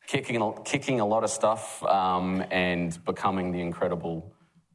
kicking, 0.05 0.39
kicking 0.63 0.99
a 0.99 1.05
lot 1.05 1.23
of 1.23 1.31
stuff, 1.31 1.83
um, 1.85 2.43
and 2.51 3.03
becoming 3.03 3.51
the 3.51 3.59
incredible 3.59 4.31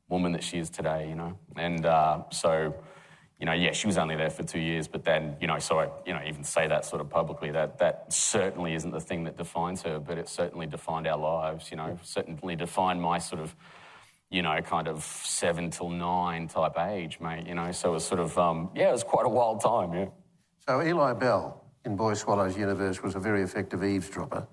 woman 0.09 0.33
that 0.33 0.43
she 0.43 0.59
is 0.59 0.69
today, 0.69 1.09
you 1.09 1.15
know. 1.15 1.39
And 1.57 1.87
uh, 1.87 2.25
so, 2.33 2.75
you 3.39 3.47
know, 3.47 3.53
yeah, 3.53 3.71
she 3.71 3.87
was 3.87 3.99
only 3.99 4.17
there 4.17 4.31
for 4.31 4.43
two 4.43 4.59
years, 4.59 4.89
but 4.89 5.05
then, 5.05 5.37
you 5.41 5.47
know, 5.47 5.61
so 5.61 5.79
I, 5.79 5.91
you 6.05 6.13
know, 6.13 6.23
even 6.27 6.43
say 6.43 6.67
that 6.67 6.85
sort 6.85 7.01
of 7.01 7.09
publicly, 7.09 7.53
that 7.53 7.79
that 7.79 8.13
certainly 8.13 8.75
isn't 8.75 8.91
the 8.91 9.01
thing 9.01 9.23
that 9.25 9.37
defines 9.37 9.83
her, 9.83 10.01
but 10.01 10.19
it 10.19 10.29
certainly 10.29 10.67
defined 10.67 11.07
our 11.07 11.19
lives, 11.19 11.71
you 11.71 11.77
know, 11.77 11.97
certainly 12.03 12.57
defined 12.57 13.01
my 13.01 13.19
sort 13.19 13.41
of, 13.41 13.55
you 14.29 14.43
know, 14.43 14.61
kind 14.61 14.89
of 14.89 15.05
seven 15.05 15.71
till 15.71 15.91
nine 15.91 16.49
type 16.49 16.77
age, 16.79 17.21
mate, 17.21 17.47
you 17.47 17.55
know. 17.55 17.71
So 17.71 17.91
it 17.91 17.93
was 17.93 18.05
sort 18.05 18.19
of, 18.21 18.37
um, 18.37 18.71
yeah, 18.75 18.89
it 18.89 18.93
was 18.93 19.05
quite 19.05 19.25
a 19.25 19.29
wild 19.29 19.61
time, 19.61 19.93
yeah. 19.93 20.07
So 20.67 20.83
Eli 20.83 21.13
Bell, 21.13 21.64
in 21.85 21.97
Boy 21.97 22.15
Swallows 22.15 22.57
Universe 22.57 23.03
was 23.03 23.15
a 23.15 23.21
very 23.21 23.43
effective 23.43 23.85
eavesdropper 23.85 24.47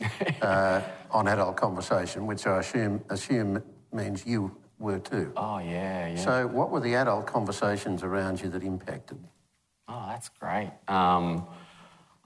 uh, 0.42 0.82
on 1.10 1.28
adult 1.28 1.56
conversation, 1.56 2.26
which 2.26 2.46
I 2.46 2.60
assume 2.60 3.04
assume 3.08 3.62
means 3.92 4.26
you 4.26 4.56
were 4.78 4.98
too. 4.98 5.32
Oh 5.36 5.58
yeah, 5.58 6.08
yeah. 6.08 6.16
So, 6.16 6.46
what 6.46 6.70
were 6.70 6.80
the 6.80 6.94
adult 6.94 7.26
conversations 7.26 8.02
around 8.02 8.40
you 8.40 8.48
that 8.50 8.62
impacted? 8.62 9.18
Oh, 9.88 10.06
that's 10.08 10.28
great. 10.28 10.72
Um, 10.88 11.46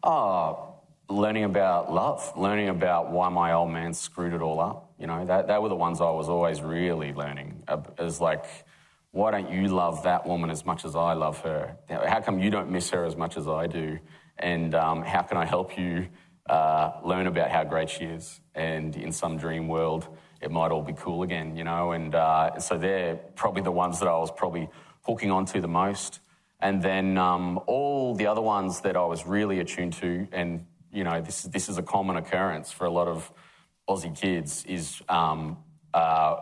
oh, 0.02 0.74
learning 1.08 1.44
about 1.44 1.92
love, 1.92 2.32
learning 2.36 2.68
about 2.68 3.10
why 3.10 3.28
my 3.28 3.52
old 3.52 3.70
man 3.70 3.92
screwed 3.92 4.32
it 4.32 4.40
all 4.40 4.60
up. 4.60 4.92
You 4.98 5.06
know, 5.06 5.24
that, 5.26 5.46
that 5.48 5.62
were 5.62 5.68
the 5.68 5.76
ones 5.76 6.00
I 6.00 6.10
was 6.10 6.28
always 6.28 6.62
really 6.62 7.12
learning. 7.12 7.62
As 7.98 8.20
like, 8.20 8.44
why 9.12 9.30
don't 9.30 9.50
you 9.50 9.68
love 9.68 10.04
that 10.04 10.26
woman 10.26 10.50
as 10.50 10.64
much 10.64 10.84
as 10.84 10.96
I 10.96 11.12
love 11.12 11.40
her? 11.40 11.76
How 11.88 12.20
come 12.20 12.38
you 12.38 12.50
don't 12.50 12.70
miss 12.70 12.90
her 12.90 13.04
as 13.04 13.16
much 13.16 13.36
as 13.36 13.46
I 13.46 13.66
do? 13.66 13.98
And 14.40 14.74
um, 14.74 15.02
how 15.02 15.22
can 15.22 15.36
I 15.36 15.44
help 15.44 15.78
you 15.78 16.08
uh, 16.48 16.92
learn 17.04 17.26
about 17.26 17.50
how 17.50 17.64
great 17.64 17.88
she 17.88 18.04
is? 18.04 18.40
And 18.54 18.96
in 18.96 19.12
some 19.12 19.36
dream 19.36 19.68
world, 19.68 20.08
it 20.40 20.50
might 20.50 20.72
all 20.72 20.82
be 20.82 20.94
cool 20.94 21.22
again, 21.22 21.56
you 21.56 21.64
know? 21.64 21.92
And 21.92 22.14
uh, 22.14 22.58
so 22.58 22.76
they're 22.76 23.16
probably 23.36 23.62
the 23.62 23.70
ones 23.70 24.00
that 24.00 24.08
I 24.08 24.16
was 24.18 24.30
probably 24.30 24.68
hooking 25.02 25.30
onto 25.30 25.60
the 25.60 25.68
most. 25.68 26.20
And 26.60 26.82
then 26.82 27.16
um, 27.18 27.60
all 27.66 28.14
the 28.14 28.26
other 28.26 28.42
ones 28.42 28.80
that 28.80 28.96
I 28.96 29.04
was 29.04 29.26
really 29.26 29.60
attuned 29.60 29.94
to, 29.94 30.26
and 30.32 30.66
you 30.92 31.04
know, 31.04 31.20
this 31.20 31.42
this 31.42 31.68
is 31.68 31.78
a 31.78 31.82
common 31.82 32.16
occurrence 32.16 32.72
for 32.72 32.84
a 32.84 32.90
lot 32.90 33.08
of 33.08 33.30
Aussie 33.88 34.14
kids, 34.14 34.64
is 34.66 35.00
um, 35.08 35.56
uh, 35.94 36.36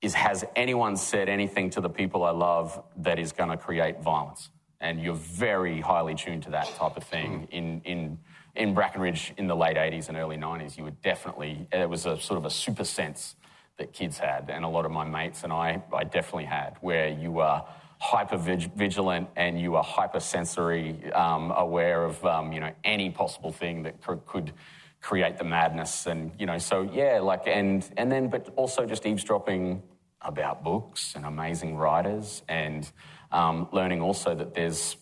is 0.00 0.14
has 0.14 0.44
anyone 0.56 0.96
said 0.96 1.28
anything 1.28 1.70
to 1.70 1.80
the 1.80 1.90
people 1.90 2.24
I 2.24 2.30
love 2.30 2.82
that 2.96 3.18
is 3.18 3.32
going 3.32 3.50
to 3.50 3.56
create 3.56 4.00
violence? 4.02 4.50
And 4.82 5.00
you're 5.00 5.14
very 5.14 5.80
highly 5.80 6.14
tuned 6.14 6.42
to 6.42 6.50
that 6.50 6.66
type 6.76 6.98
of 6.98 7.04
thing. 7.04 7.48
In, 7.50 7.80
in, 7.84 8.18
in 8.54 8.74
Bracken 8.74 9.00
Ridge 9.00 9.32
in 9.38 9.46
the 9.46 9.56
late 9.56 9.78
80s 9.78 10.08
and 10.08 10.18
early 10.18 10.36
90s, 10.36 10.76
you 10.76 10.84
were 10.84 10.90
definitely, 10.90 11.66
it 11.72 11.88
was 11.88 12.04
a 12.04 12.20
sort 12.20 12.36
of 12.36 12.44
a 12.44 12.50
super 12.50 12.84
sense 12.84 13.36
that 13.78 13.94
kids 13.94 14.18
had, 14.18 14.50
and 14.50 14.64
a 14.64 14.68
lot 14.68 14.84
of 14.84 14.90
my 14.90 15.04
mates 15.04 15.44
and 15.44 15.52
I, 15.52 15.82
I 15.94 16.04
definitely 16.04 16.44
had, 16.44 16.76
where 16.80 17.08
you 17.08 17.30
were 17.30 17.62
hyper 18.02 18.36
vigilant 18.36 19.28
and 19.36 19.60
you 19.60 19.72
were 19.72 19.82
hypersensory, 19.82 21.12
um, 21.12 21.52
aware 21.52 22.04
of 22.04 22.22
um, 22.24 22.52
you 22.52 22.60
know 22.60 22.72
any 22.82 23.10
possible 23.10 23.52
thing 23.52 23.84
that 23.84 24.02
could, 24.02 24.26
could 24.26 24.52
create 25.00 25.38
the 25.38 25.44
madness, 25.44 26.06
and 26.06 26.32
you 26.38 26.44
know 26.44 26.58
so 26.58 26.82
yeah, 26.82 27.20
like 27.20 27.46
and 27.46 27.88
and 27.96 28.10
then 28.10 28.28
but 28.28 28.52
also 28.56 28.84
just 28.86 29.06
eavesdropping 29.06 29.82
about 30.20 30.64
books 30.64 31.14
and 31.14 31.24
amazing 31.24 31.76
writers 31.76 32.42
and 32.48 32.90
um, 33.32 33.68
learning 33.72 34.00
also 34.00 34.34
that 34.34 34.54
there's 34.54 34.96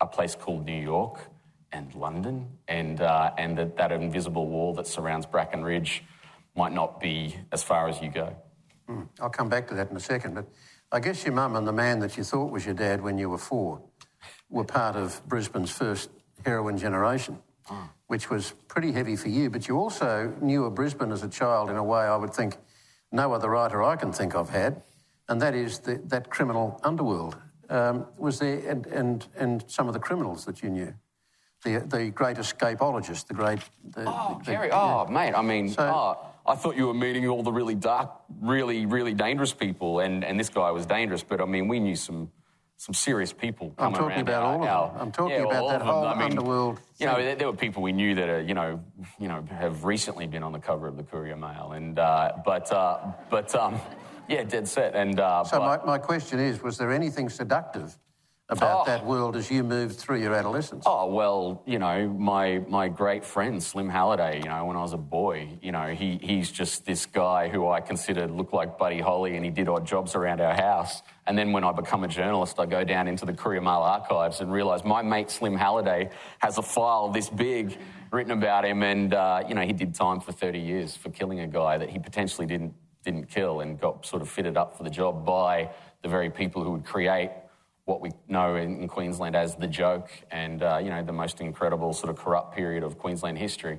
a 0.00 0.06
place 0.06 0.34
called 0.34 0.64
New 0.66 0.80
York 0.80 1.20
and 1.72 1.94
London, 1.94 2.48
and, 2.66 3.00
uh, 3.00 3.30
and 3.36 3.56
that 3.58 3.76
that 3.76 3.92
invisible 3.92 4.46
wall 4.46 4.74
that 4.74 4.86
surrounds 4.86 5.26
Bracken 5.26 5.62
Ridge 5.62 6.02
might 6.56 6.72
not 6.72 6.98
be 6.98 7.36
as 7.52 7.62
far 7.62 7.88
as 7.88 8.00
you 8.00 8.10
go. 8.10 8.34
Mm, 8.88 9.08
I'll 9.20 9.30
come 9.30 9.48
back 9.48 9.68
to 9.68 9.74
that 9.74 9.90
in 9.90 9.96
a 9.96 10.00
second, 10.00 10.34
but 10.34 10.46
I 10.90 11.00
guess 11.00 11.24
your 11.24 11.34
mum 11.34 11.56
and 11.56 11.66
the 11.66 11.72
man 11.72 11.98
that 12.00 12.16
you 12.16 12.24
thought 12.24 12.50
was 12.50 12.64
your 12.64 12.74
dad 12.74 13.02
when 13.02 13.18
you 13.18 13.28
were 13.28 13.38
four 13.38 13.82
were 14.48 14.64
part 14.64 14.96
of 14.96 15.20
Brisbane's 15.28 15.70
first 15.70 16.10
heroin 16.44 16.78
generation, 16.78 17.38
oh. 17.70 17.90
which 18.06 18.30
was 18.30 18.54
pretty 18.66 18.92
heavy 18.92 19.14
for 19.14 19.28
you, 19.28 19.50
but 19.50 19.68
you 19.68 19.76
also 19.76 20.34
knew 20.40 20.64
of 20.64 20.74
Brisbane 20.74 21.12
as 21.12 21.22
a 21.22 21.28
child 21.28 21.68
in 21.68 21.76
a 21.76 21.84
way 21.84 22.00
I 22.00 22.16
would 22.16 22.32
think 22.32 22.56
no 23.12 23.32
other 23.32 23.50
writer 23.50 23.82
I 23.82 23.96
can 23.96 24.12
think 24.12 24.34
of 24.34 24.48
had, 24.48 24.82
and 25.28 25.42
that 25.42 25.54
is 25.54 25.80
the, 25.80 26.00
that 26.06 26.30
criminal 26.30 26.80
underworld 26.82 27.36
um, 27.68 28.06
was 28.16 28.38
there, 28.38 28.58
and, 28.68 28.86
and, 28.86 29.26
and 29.36 29.64
some 29.66 29.88
of 29.88 29.94
the 29.94 30.00
criminals 30.00 30.44
that 30.44 30.62
you 30.62 30.70
knew. 30.70 30.94
The, 31.64 31.80
the 31.80 32.10
great 32.10 32.36
escapologist, 32.36 33.26
the 33.26 33.34
great. 33.34 33.58
The, 33.90 34.04
oh, 34.06 34.40
the, 34.44 34.52
Kerry. 34.52 34.70
oh, 34.70 35.06
mate. 35.06 35.34
I 35.34 35.42
mean, 35.42 35.68
so, 35.70 35.82
oh, 35.82 36.26
I 36.46 36.54
thought 36.54 36.76
you 36.76 36.86
were 36.86 36.94
meeting 36.94 37.26
all 37.26 37.42
the 37.42 37.52
really 37.52 37.74
dark, 37.74 38.12
really, 38.40 38.86
really 38.86 39.12
dangerous 39.12 39.52
people, 39.52 40.00
and, 40.00 40.24
and 40.24 40.38
this 40.38 40.48
guy 40.48 40.70
was 40.70 40.86
dangerous. 40.86 41.24
But 41.24 41.40
I 41.40 41.46
mean, 41.46 41.66
we 41.66 41.80
knew 41.80 41.96
some 41.96 42.30
some 42.78 42.94
serious 42.94 43.32
people 43.32 43.74
I'm 43.76 43.92
talking 43.92 44.20
about 44.20 44.44
our, 44.44 44.52
all 44.52 44.62
of 44.62 44.68
our- 44.68 44.88
them. 44.92 45.00
I'm 45.00 45.12
talking 45.12 45.34
yeah, 45.34 45.42
about 45.42 45.62
all 45.62 45.68
that 45.70 45.82
whole 45.82 46.06
I 46.06 46.14
mean, 46.14 46.22
underworld 46.30 46.80
You 46.98 47.06
know, 47.06 47.16
there, 47.16 47.34
there 47.34 47.48
were 47.48 47.56
people 47.56 47.82
we 47.82 47.90
knew 47.90 48.14
that 48.14 48.28
are, 48.28 48.40
you 48.40 48.54
know, 48.54 48.80
you 49.18 49.26
know, 49.26 49.44
have 49.50 49.82
recently 49.84 50.28
been 50.28 50.44
on 50.44 50.52
the 50.52 50.60
cover 50.60 50.86
of 50.86 50.96
the 50.96 51.02
Courier 51.02 51.36
Mail, 51.36 51.72
and 51.72 51.98
uh, 51.98 52.34
but 52.44 52.70
uh, 52.70 52.98
but 53.30 53.52
um, 53.56 53.80
yeah, 54.28 54.44
dead 54.44 54.68
set. 54.68 54.94
And 54.94 55.18
uh, 55.18 55.44
So 55.44 55.58
my, 55.60 55.78
my 55.84 55.98
question 55.98 56.38
is, 56.38 56.62
was 56.62 56.78
there 56.78 56.92
anything 56.92 57.28
seductive 57.28 57.96
about 58.50 58.80
Oh. 58.80 58.84
that 58.86 59.04
world 59.04 59.36
as 59.36 59.50
you 59.50 59.62
moved 59.62 59.96
through 59.98 60.20
your 60.22 60.34
adolescence? 60.34 60.84
Oh 60.86 61.12
well, 61.12 61.62
you 61.66 61.78
know, 61.78 62.08
my 62.08 62.64
my 62.66 62.88
great 62.88 63.22
friend 63.24 63.62
Slim 63.62 63.90
Halliday. 63.90 64.38
You 64.38 64.48
know, 64.48 64.64
when 64.64 64.74
I 64.76 64.80
was 64.80 64.94
a 64.94 64.96
boy, 64.98 65.58
you 65.60 65.70
know, 65.70 65.88
he 65.88 66.18
he's 66.22 66.50
just 66.50 66.86
this 66.86 67.04
guy 67.04 67.48
who 67.48 67.68
I 67.68 67.82
considered 67.82 68.30
looked 68.30 68.54
like 68.54 68.78
Buddy 68.78 69.00
Holly, 69.00 69.36
and 69.36 69.44
he 69.44 69.50
did 69.50 69.68
odd 69.68 69.86
jobs 69.86 70.14
around 70.14 70.40
our 70.40 70.54
house. 70.54 71.02
And 71.26 71.36
then 71.36 71.52
when 71.52 71.62
I 71.62 71.72
become 71.72 72.04
a 72.04 72.08
journalist, 72.08 72.58
I 72.58 72.64
go 72.64 72.84
down 72.84 73.06
into 73.06 73.26
the 73.26 73.34
Courier 73.34 73.60
Mail 73.60 73.82
archives 73.82 74.40
and 74.40 74.50
realise 74.50 74.82
my 74.82 75.02
mate 75.02 75.30
Slim 75.30 75.54
Halliday 75.54 76.08
has 76.38 76.56
a 76.56 76.62
file 76.62 77.10
this 77.10 77.28
big 77.28 77.76
written 78.10 78.32
about 78.32 78.64
him, 78.64 78.82
and 78.82 79.12
uh, 79.12 79.42
you 79.46 79.54
know, 79.54 79.60
he 79.60 79.74
did 79.74 79.94
time 79.94 80.20
for 80.20 80.32
30 80.32 80.58
years 80.58 80.96
for 80.96 81.10
killing 81.10 81.40
a 81.40 81.46
guy 81.46 81.76
that 81.76 81.90
he 81.90 81.98
potentially 81.98 82.46
didn't 82.46 82.72
didn't 83.08 83.30
kill, 83.30 83.60
and 83.60 83.80
got 83.80 84.04
sort 84.04 84.20
of 84.20 84.28
fitted 84.28 84.56
up 84.58 84.76
for 84.76 84.84
the 84.84 84.90
job 84.90 85.24
by 85.24 85.70
the 86.02 86.08
very 86.08 86.28
people 86.28 86.62
who 86.62 86.72
would 86.72 86.84
create 86.84 87.30
what 87.86 88.02
we 88.02 88.10
know 88.28 88.56
in, 88.56 88.86
Queensland 88.86 89.34
as 89.34 89.56
the 89.56 89.66
joke 89.66 90.10
and, 90.30 90.62
uh, 90.62 90.78
you 90.84 90.90
know, 90.90 91.02
the 91.02 91.18
most 91.24 91.40
incredible 91.40 91.94
sort 91.94 92.10
of 92.10 92.16
corrupt 92.22 92.54
period 92.54 92.82
of 92.82 92.98
Queensland 92.98 93.38
history. 93.38 93.78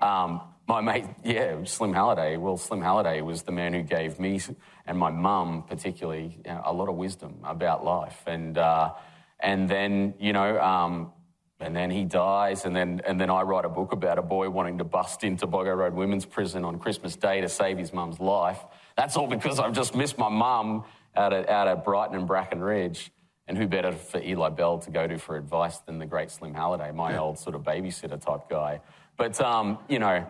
Um, 0.00 0.40
my 0.66 0.80
mate, 0.80 1.04
yeah, 1.22 1.62
Slim 1.64 1.92
Halliday. 1.92 2.38
Well, 2.38 2.56
Slim 2.56 2.80
Halliday 2.80 3.20
was 3.20 3.42
the 3.42 3.52
man 3.52 3.74
who 3.74 3.82
gave 3.82 4.18
me 4.18 4.40
and 4.86 4.96
my 4.96 5.10
mum, 5.10 5.64
particularly, 5.68 6.40
you 6.42 6.50
know, 6.50 6.62
a 6.64 6.72
lot 6.72 6.88
of 6.88 6.94
wisdom 6.94 7.34
about 7.44 7.84
life. 7.84 8.22
And, 8.26 8.56
uh, 8.56 8.94
and 9.40 9.68
then, 9.68 10.14
you 10.18 10.32
know, 10.32 10.58
um, 10.58 11.12
and 11.60 11.76
then 11.76 11.90
he 11.90 12.04
dies, 12.04 12.64
and 12.64 12.74
then, 12.74 13.02
and 13.06 13.20
then 13.20 13.30
I 13.30 13.42
write 13.42 13.64
a 13.64 13.68
book 13.68 13.92
about 13.92 14.18
a 14.18 14.22
boy 14.22 14.50
wanting 14.50 14.78
to 14.78 14.84
bust 14.84 15.24
into 15.24 15.46
Boggo 15.46 15.76
Road 15.76 15.94
Women's 15.94 16.24
Prison 16.24 16.64
on 16.64 16.78
Christmas 16.78 17.16
Day 17.16 17.40
to 17.40 17.48
save 17.48 17.78
his 17.78 17.92
mum's 17.92 18.18
life. 18.18 18.58
That's 18.96 19.16
all 19.16 19.26
because 19.26 19.60
I've 19.60 19.72
just 19.72 19.94
missed 19.94 20.18
my 20.18 20.28
mum 20.28 20.84
out 21.14 21.32
at, 21.32 21.48
out 21.48 21.68
at 21.68 21.84
Brighton 21.84 22.16
and 22.16 22.26
Bracken 22.26 22.60
Ridge. 22.60 23.12
And 23.48 23.58
who 23.58 23.66
better 23.66 23.90
for 23.90 24.22
Eli 24.22 24.50
Bell 24.50 24.78
to 24.78 24.92
go 24.92 25.08
to 25.08 25.18
for 25.18 25.36
advice 25.36 25.78
than 25.78 25.98
the 25.98 26.06
great 26.06 26.30
Slim 26.30 26.54
Halliday, 26.54 26.92
my 26.92 27.18
old 27.18 27.36
sort 27.36 27.56
of 27.56 27.62
babysitter 27.62 28.20
type 28.24 28.48
guy. 28.48 28.80
But, 29.16 29.40
um, 29.40 29.78
you 29.88 29.98
know, 29.98 30.24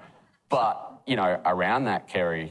but, 0.48 1.02
you 1.06 1.16
know, 1.16 1.38
around 1.44 1.84
that, 1.84 2.08
Kerry, 2.08 2.50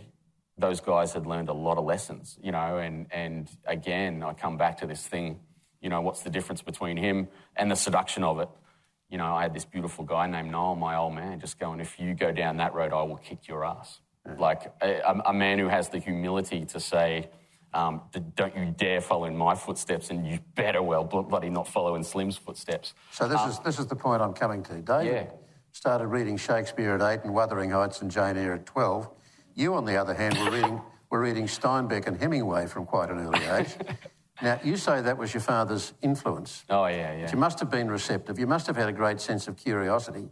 those 0.60 0.80
guys 0.80 1.14
had 1.14 1.26
learned 1.26 1.50
a 1.50 1.54
lot 1.54 1.80
of 1.80 1.86
lessons, 1.86 2.38
you 2.44 2.52
know, 2.52 2.78
and, 2.78 3.08
and 3.12 3.50
again, 3.66 4.22
I 4.22 4.34
come 4.34 4.58
back 4.58 4.78
to 4.82 4.86
this 4.86 5.08
thing, 5.08 5.40
you 5.82 5.90
know, 5.90 6.02
what's 6.02 6.22
the 6.22 6.30
difference 6.30 6.62
between 6.62 6.98
him 6.98 7.30
and 7.56 7.72
the 7.72 7.76
seduction 7.76 8.24
of 8.24 8.40
it? 8.40 8.50
You 9.10 9.18
know, 9.18 9.34
I 9.34 9.42
had 9.42 9.54
this 9.56 9.66
beautiful 9.66 10.04
guy 10.06 10.28
named 10.28 10.52
Noel, 10.52 10.76
my 10.76 10.96
old 10.96 11.16
man, 11.16 11.40
just 11.40 11.60
going, 11.60 11.80
if 11.80 12.00
you 12.00 12.14
go 12.14 12.32
down 12.32 12.58
that 12.58 12.74
road, 12.76 12.94
I 12.94 13.02
will 13.02 13.18
kick 13.18 13.48
your 13.48 13.66
ass. 13.66 14.02
Like 14.38 14.72
a, 14.84 15.22
a 15.26 15.34
man 15.34 15.58
who 15.58 15.68
has 15.68 15.90
the 15.90 15.98
humility 15.98 16.64
to 16.66 16.80
say, 16.80 17.32
um, 17.74 18.02
don't 18.36 18.56
you 18.56 18.66
dare 18.78 19.02
follow 19.02 19.26
in 19.26 19.36
my 19.36 19.56
footsteps, 19.56 20.12
and 20.12 20.28
you 20.28 20.38
better 20.54 20.84
well 20.84 21.04
bl- 21.04 21.22
bloody 21.22 21.50
not 21.50 21.68
follow 21.68 21.96
in 21.96 22.04
Slim's 22.04 22.38
footsteps. 22.38 22.94
So 23.12 23.28
this 23.28 23.42
is 23.46 23.58
this 23.60 23.80
is 23.80 23.88
the 23.88 23.96
point 23.96 24.22
I'm 24.22 24.34
coming 24.34 24.62
to. 24.64 24.82
David 24.82 25.06
Yeah. 25.12 25.32
started 25.72 26.08
reading 26.08 26.38
Shakespeare 26.38 26.94
at 26.94 27.02
eight 27.02 27.24
and 27.24 27.34
Wuthering 27.34 27.72
Heights 27.72 28.02
and 28.04 28.12
Jane 28.12 28.38
Eyre 28.38 28.54
at 28.54 28.68
twelve. 28.68 29.10
You, 29.56 29.74
on 29.74 29.86
the 29.86 29.98
other 29.98 30.14
hand, 30.14 30.38
were 30.38 30.52
reading 30.52 30.82
were 31.10 31.22
reading 31.22 31.46
Steinbeck 31.48 32.06
and 32.06 32.16
Hemingway 32.22 32.68
from 32.68 32.86
quite 32.86 33.10
an 33.10 33.18
early 33.18 33.44
age. 33.46 33.76
now 34.42 34.60
you 34.64 34.78
say 34.78 35.02
that 35.02 35.18
was 35.18 35.34
your 35.34 35.42
father's 35.42 35.94
influence. 36.02 36.64
Oh, 36.70 36.86
yeah, 36.86 37.14
yeah. 37.14 37.22
But 37.24 37.34
you 37.34 37.40
must 37.40 37.60
have 37.60 37.70
been 37.70 37.90
receptive. 37.90 38.40
You 38.40 38.48
must 38.48 38.68
have 38.68 38.76
had 38.76 38.90
a 38.90 38.94
great 38.94 39.20
sense 39.20 39.48
of 39.48 39.58
curiosity, 39.58 40.30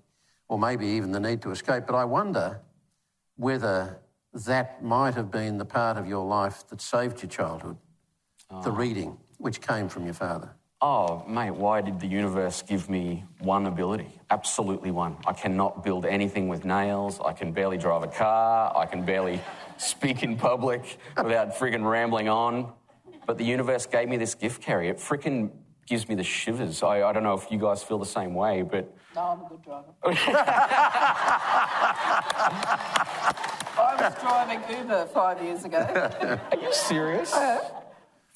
or 0.47 0.57
maybe 0.57 0.87
even 0.87 1.11
the 1.11 1.19
need 1.19 1.41
to 1.41 1.51
escape. 1.51 1.83
But 1.87 1.95
I 1.95 2.05
wonder 2.05 2.61
whether 3.35 3.99
that 4.45 4.83
might 4.83 5.15
have 5.15 5.31
been 5.31 5.57
the 5.57 5.65
part 5.65 5.97
of 5.97 6.07
your 6.07 6.25
life 6.25 6.67
that 6.69 6.81
saved 6.81 7.21
your 7.21 7.29
childhood, 7.29 7.77
the 8.49 8.69
oh. 8.69 8.71
reading, 8.71 9.17
which 9.37 9.61
came 9.61 9.89
from 9.89 10.05
your 10.05 10.13
father. 10.13 10.53
Oh, 10.79 11.23
mate, 11.27 11.51
why 11.51 11.81
did 11.81 11.99
the 11.99 12.05
universe 12.05 12.61
give 12.61 12.87
me 12.87 13.23
one 13.39 13.65
ability? 13.65 14.09
Absolutely 14.29 14.91
one. 14.91 15.17
I 15.25 15.33
cannot 15.33 15.83
build 15.83 16.05
anything 16.05 16.47
with 16.47 16.65
nails. 16.65 17.19
I 17.19 17.33
can 17.33 17.51
barely 17.51 17.79
drive 17.79 18.03
a 18.03 18.07
car. 18.07 18.77
I 18.77 18.85
can 18.85 19.03
barely 19.03 19.41
speak 19.77 20.21
in 20.21 20.37
public 20.37 20.99
without 21.17 21.55
friggin' 21.55 21.89
rambling 21.89 22.29
on. 22.29 22.71
But 23.27 23.37
the 23.37 23.43
universe 23.43 23.85
gave 23.85 24.07
me 24.07 24.15
this 24.17 24.33
gift, 24.33 24.61
Kerry. 24.63 24.87
It 24.87 24.97
frickin' 24.97 25.51
gives 25.85 26.07
me 26.07 26.15
the 26.15 26.23
shivers. 26.23 26.81
I, 26.81 27.03
I 27.03 27.11
don't 27.13 27.23
know 27.23 27.33
if 27.33 27.51
you 27.51 27.59
guys 27.59 27.83
feel 27.83 27.99
the 27.99 28.05
same 28.05 28.33
way, 28.33 28.61
but 28.61 28.89
No, 29.13 29.21
I'm 29.21 29.41
a 29.45 29.49
good 29.49 29.61
driver. 29.61 29.87
I 33.79 33.95
was 33.99 34.13
driving 34.21 34.61
Uber 34.77 35.05
five 35.07 35.41
years 35.43 35.65
ago. 35.65 35.77
are 36.51 36.57
you 36.57 36.73
serious? 36.73 37.33
Uh-huh. 37.33 37.81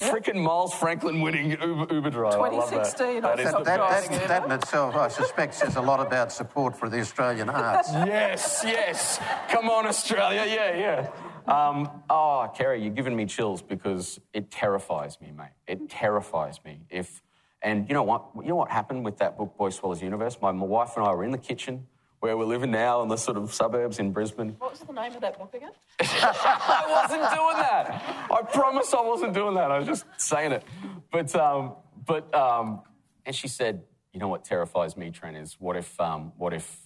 Frickin' 0.01 0.35
Miles 0.41 0.73
Franklin 0.73 1.21
winning 1.21 1.51
Uber, 1.51 1.93
Uber 1.93 2.09
driver. 2.09 2.41
I 2.41 2.49
love 2.49 2.69
that. 2.71 2.97
2016, 2.97 3.21
That 3.21 3.39
I 3.39 3.41
is 3.43 3.49
stopped 3.49 3.65
the 3.65 3.71
That, 3.71 4.09
that, 4.09 4.27
that 4.27 4.45
in 4.45 4.51
itself, 4.51 4.95
I 4.95 5.07
suspect, 5.07 5.53
says 5.53 5.75
a 5.77 5.81
lot 5.81 6.05
about 6.05 6.31
support 6.33 6.75
for 6.77 6.89
the 6.89 6.99
Australian 6.99 7.49
arts. 7.49 7.89
Yes, 7.93 8.61
yes. 8.65 9.19
Come 9.49 9.69
on, 9.69 9.85
Australia. 9.85 10.43
Yeah, 10.47 10.75
yeah. 10.75 11.07
Um, 11.47 11.89
oh, 12.09 12.51
Kerry, 12.55 12.81
you're 12.81 12.93
giving 12.93 13.15
me 13.15 13.25
chills 13.25 13.61
because 13.61 14.19
it 14.33 14.51
terrifies 14.51 15.19
me, 15.21 15.31
mate. 15.31 15.51
It 15.67 15.89
terrifies 15.89 16.59
me. 16.63 16.81
If 16.89 17.21
and 17.61 17.87
you 17.87 17.93
know 17.93 18.03
what? 18.03 18.25
You 18.35 18.49
know 18.49 18.55
what 18.55 18.71
happened 18.71 19.05
with 19.05 19.17
that 19.17 19.37
book, 19.37 19.55
Boy 19.57 19.69
Swallows 19.69 20.01
Universe? 20.01 20.37
My, 20.41 20.51
my 20.51 20.65
wife 20.65 20.93
and 20.97 21.05
I 21.05 21.13
were 21.13 21.23
in 21.23 21.31
the 21.31 21.37
kitchen 21.37 21.87
where 22.21 22.37
we're 22.37 22.45
living 22.45 22.69
now 22.71 23.01
in 23.01 23.09
the 23.09 23.17
sort 23.17 23.35
of 23.35 23.51
suburbs 23.51 23.97
in 23.97 24.11
Brisbane. 24.11 24.55
What 24.59 24.71
was 24.71 24.79
the 24.81 24.93
name 24.93 25.13
of 25.13 25.21
that 25.21 25.39
book 25.39 25.53
again? 25.55 25.71
I 25.99 26.85
wasn't 26.87 27.21
doing 27.21 27.57
that. 27.57 28.27
I 28.31 28.41
promise 28.43 28.93
I 28.93 29.01
wasn't 29.01 29.33
doing 29.33 29.55
that. 29.55 29.71
I 29.71 29.79
was 29.79 29.87
just 29.87 30.05
saying 30.17 30.51
it. 30.51 30.63
But, 31.11 31.35
um, 31.35 31.73
but, 32.05 32.33
um, 32.35 32.81
and 33.25 33.35
she 33.35 33.47
said, 33.47 33.81
you 34.13 34.19
know 34.19 34.27
what 34.27 34.45
terrifies 34.45 34.95
me, 34.95 35.09
Trent, 35.09 35.35
is 35.35 35.55
what 35.59 35.75
if, 35.75 35.99
um, 35.99 36.31
what 36.37 36.53
if 36.53 36.79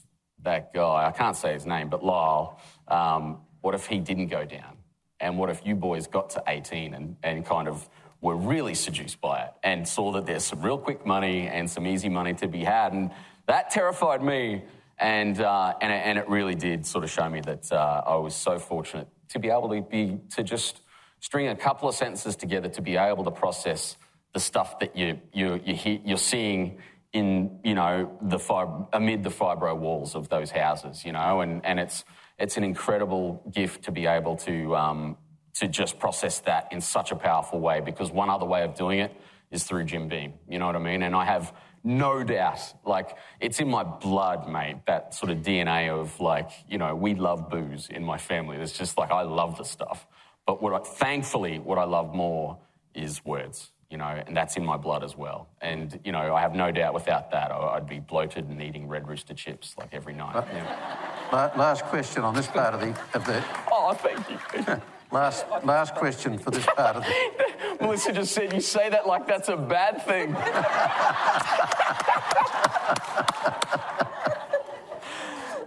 that 0.44 0.74
guy, 0.74 1.06
I 1.06 1.12
can't 1.12 1.36
say 1.36 1.54
his 1.54 1.66
name, 1.66 1.90
but 1.90 2.04
Lyle, 2.04 2.60
um, 2.88 3.40
what 3.66 3.74
if 3.74 3.88
he 3.88 3.98
didn't 3.98 4.28
go 4.28 4.46
down? 4.46 4.78
And 5.20 5.40
what 5.40 5.50
if 5.50 5.66
you 5.66 5.74
boys 5.74 6.06
got 6.06 6.30
to 6.32 6.44
18 6.48 6.94
and, 6.94 7.16
and 7.24 7.44
kind 7.44 7.68
of 7.68 7.90
were 8.22 8.36
really 8.36 8.76
seduced 8.76 9.20
by 9.20 9.42
it 9.42 9.54
and 9.64 9.88
saw 9.88 10.12
that 10.12 10.28
there's 10.28 10.46
some 10.46 10.62
real 10.62 10.78
quick 10.78 11.04
money 11.04 11.48
and 11.48 11.68
some 11.68 11.88
easy 11.88 12.08
money 12.08 12.36
to 12.36 12.48
be 12.48 12.64
had? 12.64 12.94
And 12.94 13.10
that 13.48 13.72
terrified 13.72 14.22
me. 14.22 14.62
And, 15.00 15.42
uh, 15.42 15.74
and, 15.82 15.92
and 15.92 16.20
it 16.20 16.30
really 16.30 16.54
did 16.54 16.86
sort 16.86 17.04
of 17.04 17.10
show 17.10 17.28
me 17.28 17.42
that 17.42 17.72
uh, 17.72 18.04
I 18.06 18.18
was 18.18 18.36
so 18.36 18.60
fortunate 18.60 19.08
to 19.30 19.40
be 19.40 19.50
able 19.50 19.70
to 19.70 19.82
be, 19.82 20.20
to 20.36 20.44
just 20.44 20.82
string 21.20 21.48
a 21.48 21.56
couple 21.56 21.90
of 21.90 21.96
sentences 21.96 22.36
together 22.36 22.70
to 22.70 22.84
be 22.84 22.98
able 22.98 23.24
to 23.24 23.32
process 23.32 23.98
the 24.34 24.40
stuff 24.40 24.78
that 24.78 24.96
you, 24.96 25.20
you, 25.34 25.60
you 25.66 25.74
hear, 25.74 26.00
you're 26.06 26.18
seeing 26.20 26.78
in, 27.14 27.60
you 27.64 27.74
know, 27.74 28.16
the 28.22 28.38
fib- 28.38 28.90
amid 28.94 29.24
the 29.24 29.32
fibro 29.32 29.76
walls 29.76 30.14
of 30.14 30.30
those 30.30 30.52
houses, 30.52 31.04
you 31.04 31.14
know, 31.14 31.42
and, 31.42 31.66
and 31.66 31.80
it's, 31.80 32.06
it's 32.38 32.58
an 32.58 32.64
incredible 32.64 33.42
gift 33.52 33.84
to 33.86 33.92
be 33.92 34.06
able 34.06 34.36
to, 34.38 34.76
um, 34.76 35.18
to 35.56 35.68
just 35.68 36.00
process 36.00 36.40
that 36.42 36.68
in 36.72 36.82
such 36.82 37.12
a 37.12 37.16
powerful 37.16 37.60
way 37.60 37.80
because 37.80 38.12
one 38.12 38.30
other 38.30 38.46
way 38.46 38.64
of 38.64 38.76
doing 38.76 39.00
it 39.00 39.16
is 39.52 39.64
through 39.64 39.86
Jim 39.86 40.08
Beam, 40.08 40.34
you 40.50 40.60
know 40.60 40.66
what 40.66 40.76
I 40.76 40.80
mean? 40.80 41.04
And 41.04 41.16
I 41.16 41.26
have 41.26 41.54
no 41.84 42.24
doubt, 42.24 42.74
like, 42.84 43.16
it's 43.40 43.60
in 43.60 43.70
my 43.70 43.84
blood, 43.84 44.50
mate, 44.50 44.78
that 44.88 45.14
sort 45.14 45.32
of 45.32 45.40
DNA 45.40 45.90
of, 45.90 46.20
like, 46.20 46.50
you 46.68 46.80
know, 46.80 46.96
we 46.96 47.14
love 47.14 47.50
booze 47.50 47.88
in 47.90 48.04
my 48.04 48.18
family. 48.18 48.58
It's 48.58 48.72
just 48.72 48.98
like, 48.98 49.12
I 49.12 49.22
love 49.22 49.58
the 49.58 49.64
stuff. 49.64 50.08
But 50.48 50.62
what 50.64 50.74
I, 50.74 50.80
thankfully, 50.80 51.60
what 51.60 51.78
I 51.78 51.84
love 51.84 52.14
more 52.14 52.58
is 52.96 53.24
words, 53.24 53.72
you 53.96 54.00
know, 54.00 54.22
and 54.28 54.36
that's 54.36 54.58
in 54.58 54.66
my 54.66 54.76
blood 54.76 55.06
as 55.06 55.16
well. 55.16 55.48
And, 55.62 55.98
you 56.04 56.12
know, 56.12 56.36
I 56.36 56.42
have 56.42 56.54
no 56.54 56.70
doubt 56.70 56.94
without 56.94 57.32
that, 57.32 57.50
I'd 57.50 57.88
be 57.88 58.00
bloated 58.00 58.50
and 58.50 58.62
eating 58.62 58.90
red 58.90 59.08
rooster 59.08 59.34
chips, 59.34 59.74
like, 59.78 59.94
every 59.94 60.14
night. 60.14 60.46
Yeah. 60.52 61.52
Last 61.56 61.86
question 61.86 62.22
on 62.22 62.36
this 62.36 62.46
part 62.46 62.74
of 62.74 62.82
the, 62.82 62.90
of 63.14 63.26
the 63.26 63.42
Oh, 63.72 63.94
thank 63.94 64.30
you. 64.30 64.82
last, 65.14 65.46
last 65.64 65.96
question 65.96 66.38
for 66.38 66.52
this 66.52 66.66
part 66.66 66.98
of 66.98 67.06
the. 67.06 67.78
Melissa 67.80 68.12
just 68.12 68.34
said, 68.34 68.52
you 68.52 68.60
say 68.60 68.90
that 68.90 69.08
like 69.08 69.28
that's 69.28 69.48
a 69.48 69.56
bad 69.56 70.02
thing. 70.06 70.34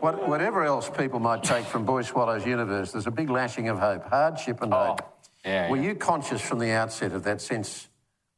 What, 0.01 0.29
whatever 0.29 0.65
else 0.65 0.91
people 0.91 1.19
might 1.19 1.43
take 1.43 1.65
from 1.65 1.87
Boy 1.87 2.03
Swallows 2.03 2.45
Universe, 2.45 2.93
there's 2.93 3.07
a 3.07 3.11
big 3.11 3.31
lashing 3.31 3.71
of 3.71 3.79
hope, 3.79 4.05
hardship 4.05 4.61
and 4.61 4.73
oh, 4.75 4.85
hope. 4.89 5.25
yeah, 5.47 5.71
were 5.71 5.79
yeah. 5.79 5.83
you 5.83 5.95
conscious 5.95 6.43
from 6.43 6.59
the 6.59 6.71
outset 6.71 7.13
of 7.13 7.25
that 7.25 7.41
sense 7.41 7.89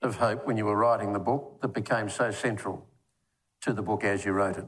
of 0.03 0.16
hope 0.16 0.46
when 0.46 0.57
you 0.57 0.64
were 0.64 0.76
writing 0.76 1.12
the 1.12 1.18
book 1.18 1.61
that 1.62 1.68
became 1.68 2.09
so 2.09 2.30
central 2.30 2.86
to 3.62 3.72
the 3.72 3.82
book 3.82 4.05
as 4.05 4.24
you 4.24 4.32
wrote 4.32 4.57
it? 4.57 4.66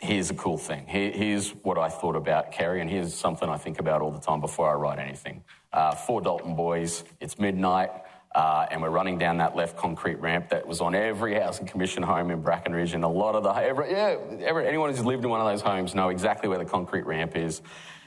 Here's 0.00 0.30
a 0.30 0.34
cool 0.34 0.58
thing. 0.58 0.86
Here, 0.86 1.10
here's 1.10 1.50
what 1.50 1.76
I 1.76 1.88
thought 1.88 2.14
about 2.14 2.52
Kerry, 2.52 2.80
and 2.80 2.88
here's 2.88 3.14
something 3.14 3.48
I 3.48 3.56
think 3.56 3.80
about 3.80 4.00
all 4.00 4.12
the 4.12 4.20
time 4.20 4.40
before 4.40 4.70
I 4.70 4.74
write 4.74 4.98
anything. 4.98 5.42
Uh, 5.72 5.94
four 5.94 6.20
Dalton 6.20 6.54
boys, 6.54 7.02
it's 7.20 7.38
midnight. 7.38 7.90
Uh, 8.34 8.66
and 8.70 8.82
we're 8.82 8.90
running 8.90 9.18
down 9.18 9.38
that 9.38 9.56
left 9.56 9.76
concrete 9.76 10.20
ramp 10.20 10.50
that 10.50 10.66
was 10.66 10.80
on 10.80 10.94
every 10.94 11.34
house 11.34 11.60
and 11.60 11.68
commission 11.68 12.02
home 12.02 12.30
in 12.30 12.42
Bracken 12.42 12.74
Ridge, 12.74 12.92
and 12.92 13.02
a 13.02 13.08
lot 13.08 13.34
of 13.34 13.42
the 13.42 13.50
every, 13.50 13.90
yeah, 13.90 14.16
every, 14.44 14.68
anyone 14.68 14.90
who's 14.90 15.04
lived 15.04 15.24
in 15.24 15.30
one 15.30 15.40
of 15.40 15.46
those 15.46 15.62
homes 15.62 15.94
know 15.94 16.10
exactly 16.10 16.48
where 16.48 16.58
the 16.58 16.64
concrete 16.64 17.06
ramp 17.06 17.36
is, 17.36 17.62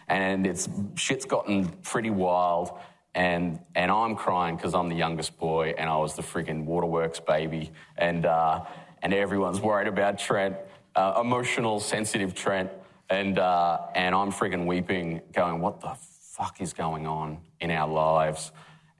and 0.08 0.46
it's 0.46 0.70
shit's 0.96 1.26
gotten 1.26 1.68
pretty 1.82 2.12
wild, 2.12 2.72
and 3.14 3.60
and 3.76 3.92
I'm 3.92 4.16
crying 4.16 4.56
because 4.56 4.74
I'm 4.74 4.90
the 4.90 4.96
youngest 4.96 5.38
boy, 5.38 5.74
and 5.78 5.90
I 5.90 5.98
was 5.98 6.16
the 6.16 6.22
freaking 6.22 6.66
waterworks 6.66 7.20
baby, 7.20 7.72
and 7.98 8.26
uh, 8.26 8.66
and 9.02 9.14
everyone's 9.14 9.60
worried 9.60 9.88
about 9.88 10.20
Trent, 10.20 10.56
uh, 10.96 11.20
emotional, 11.22 11.80
sensitive 11.80 12.34
Trent, 12.34 12.72
and 13.10 13.40
uh, 13.40 13.80
and 13.96 14.16
I'm 14.16 14.32
freaking 14.32 14.66
weeping, 14.66 15.22
going, 15.34 15.62
what 15.62 15.82
the 15.82 15.96
fuck 16.34 16.62
is 16.62 16.74
going 16.74 17.08
on 17.08 17.40
in 17.60 17.72
our 17.72 17.88
lives? 17.88 18.52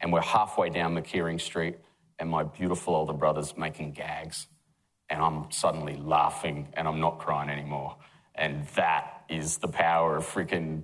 and 0.02 0.12
we're 0.12 0.22
halfway 0.22 0.70
down 0.70 0.96
McKeering 0.96 1.40
Street, 1.40 1.78
and 2.20 2.30
my 2.30 2.44
beautiful 2.44 2.96
older 2.96 3.14
brother's 3.14 3.56
making 3.56 3.94
gags, 3.94 4.48
and 5.10 5.22
I'm 5.22 5.52
suddenly 5.52 5.96
laughing, 5.96 6.68
and 6.74 6.88
I'm 6.88 7.00
not 7.00 7.20
crying 7.20 7.50
anymore. 7.50 7.96
And 8.36 8.66
that 8.76 9.24
is 9.30 9.58
the 9.58 9.68
power 9.68 10.18
of 10.18 10.26
freaking 10.26 10.84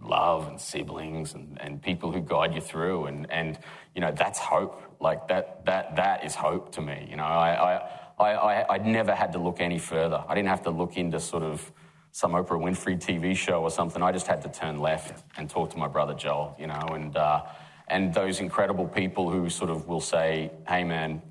love 0.00 0.48
and 0.48 0.60
siblings 0.60 1.34
and, 1.34 1.60
and 1.60 1.82
people 1.82 2.12
who 2.12 2.20
guide 2.20 2.54
you 2.54 2.60
through, 2.60 3.06
and, 3.06 3.30
and 3.30 3.58
you 3.94 4.00
know 4.00 4.12
that's 4.12 4.38
hope. 4.38 4.82
Like 5.00 5.28
that 5.28 5.64
that 5.66 5.96
that 5.96 6.24
is 6.24 6.34
hope 6.34 6.72
to 6.72 6.80
me. 6.80 7.06
You 7.10 7.16
know, 7.16 7.24
I 7.24 7.80
I 8.18 8.32
I, 8.32 8.74
I 8.74 8.78
never 8.78 9.14
had 9.14 9.32
to 9.32 9.38
look 9.38 9.60
any 9.60 9.78
further. 9.78 10.22
I 10.28 10.34
didn't 10.34 10.48
have 10.48 10.62
to 10.62 10.70
look 10.70 10.96
into 10.96 11.20
sort 11.20 11.42
of 11.42 11.72
some 12.12 12.32
Oprah 12.32 12.58
Winfrey 12.58 12.98
TV 12.98 13.36
show 13.36 13.62
or 13.62 13.70
something. 13.70 14.02
I 14.02 14.12
just 14.12 14.26
had 14.26 14.40
to 14.42 14.48
turn 14.48 14.78
left 14.78 15.22
and 15.36 15.50
talk 15.50 15.70
to 15.70 15.76
my 15.78 15.88
brother 15.88 16.14
Joel, 16.14 16.56
you 16.58 16.66
know, 16.66 16.80
and 16.92 17.16
uh, 17.16 17.42
and 17.88 18.12
those 18.12 18.40
incredible 18.40 18.86
people 18.86 19.30
who 19.30 19.48
sort 19.50 19.70
of 19.70 19.88
will 19.88 20.00
say, 20.00 20.50
"Hey, 20.68 20.84
man, 20.84 21.22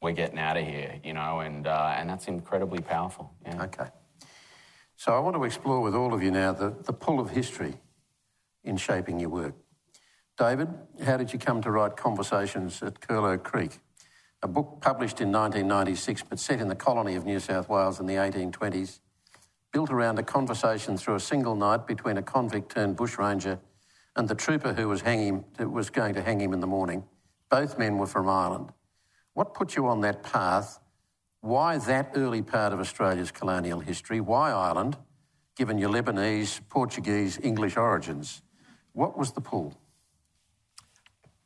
we're 0.00 0.12
getting 0.12 0.38
out 0.38 0.56
of 0.56 0.66
here," 0.66 1.00
you 1.04 1.14
know, 1.14 1.40
and 1.40 1.66
uh, 1.66 1.94
and 1.96 2.08
that's 2.08 2.28
incredibly 2.28 2.80
powerful. 2.80 3.32
Yeah. 3.44 3.64
Okay. 3.64 3.86
So 4.96 5.14
I 5.14 5.20
want 5.20 5.36
to 5.36 5.44
explore 5.44 5.80
with 5.80 5.94
all 5.94 6.12
of 6.12 6.24
you 6.24 6.32
now 6.32 6.52
the, 6.52 6.74
the 6.82 6.92
pull 6.92 7.20
of 7.20 7.30
history 7.30 7.74
in 8.68 8.76
shaping 8.76 9.18
your 9.18 9.30
work. 9.30 9.54
David, 10.36 10.68
how 11.04 11.16
did 11.16 11.32
you 11.32 11.38
come 11.38 11.60
to 11.62 11.70
write 11.70 11.96
Conversations 11.96 12.80
at 12.82 13.00
Curlow 13.00 13.38
Creek, 13.38 13.80
a 14.42 14.46
book 14.46 14.78
published 14.80 15.20
in 15.20 15.32
1996 15.32 16.22
but 16.28 16.38
set 16.38 16.60
in 16.60 16.68
the 16.68 16.76
colony 16.76 17.16
of 17.16 17.24
New 17.24 17.40
South 17.40 17.68
Wales 17.68 17.98
in 17.98 18.06
the 18.06 18.14
1820s, 18.14 19.00
built 19.72 19.90
around 19.90 20.18
a 20.18 20.22
conversation 20.22 20.96
through 20.96 21.16
a 21.16 21.20
single 21.20 21.56
night 21.56 21.86
between 21.86 22.16
a 22.16 22.22
convict 22.22 22.70
turned 22.70 22.94
bushranger 22.94 23.58
and 24.14 24.28
the 24.28 24.34
trooper 24.34 24.74
who 24.74 24.88
was, 24.88 25.00
who 25.00 25.42
was 25.70 25.90
going 25.90 26.14
to 26.14 26.22
hang 26.22 26.40
him 26.40 26.52
in 26.52 26.60
the 26.60 26.66
morning. 26.66 27.04
Both 27.50 27.78
men 27.78 27.98
were 27.98 28.06
from 28.06 28.28
Ireland. 28.28 28.70
What 29.34 29.54
put 29.54 29.76
you 29.76 29.86
on 29.86 30.02
that 30.02 30.22
path? 30.22 30.78
Why 31.40 31.78
that 31.78 32.12
early 32.14 32.42
part 32.42 32.72
of 32.72 32.80
Australia's 32.80 33.30
colonial 33.30 33.80
history? 33.80 34.20
Why 34.20 34.50
Ireland, 34.50 34.96
given 35.56 35.78
your 35.78 35.90
Lebanese, 35.90 36.60
Portuguese, 36.68 37.38
English 37.42 37.76
origins? 37.76 38.42
What 38.98 39.16
was 39.16 39.30
the 39.30 39.40
pull? 39.40 39.80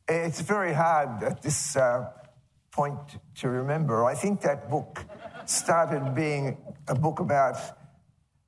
It's 0.07 0.41
very 0.41 0.73
hard 0.73 1.21
at 1.21 1.43
this 1.43 1.75
uh, 1.75 2.09
point 2.71 3.19
to 3.35 3.47
remember. 3.47 4.05
I 4.05 4.15
think 4.15 4.41
that 4.41 4.71
book 4.71 5.05
started 5.45 6.15
being 6.15 6.57
a 6.87 6.95
book 6.95 7.19
about 7.19 7.57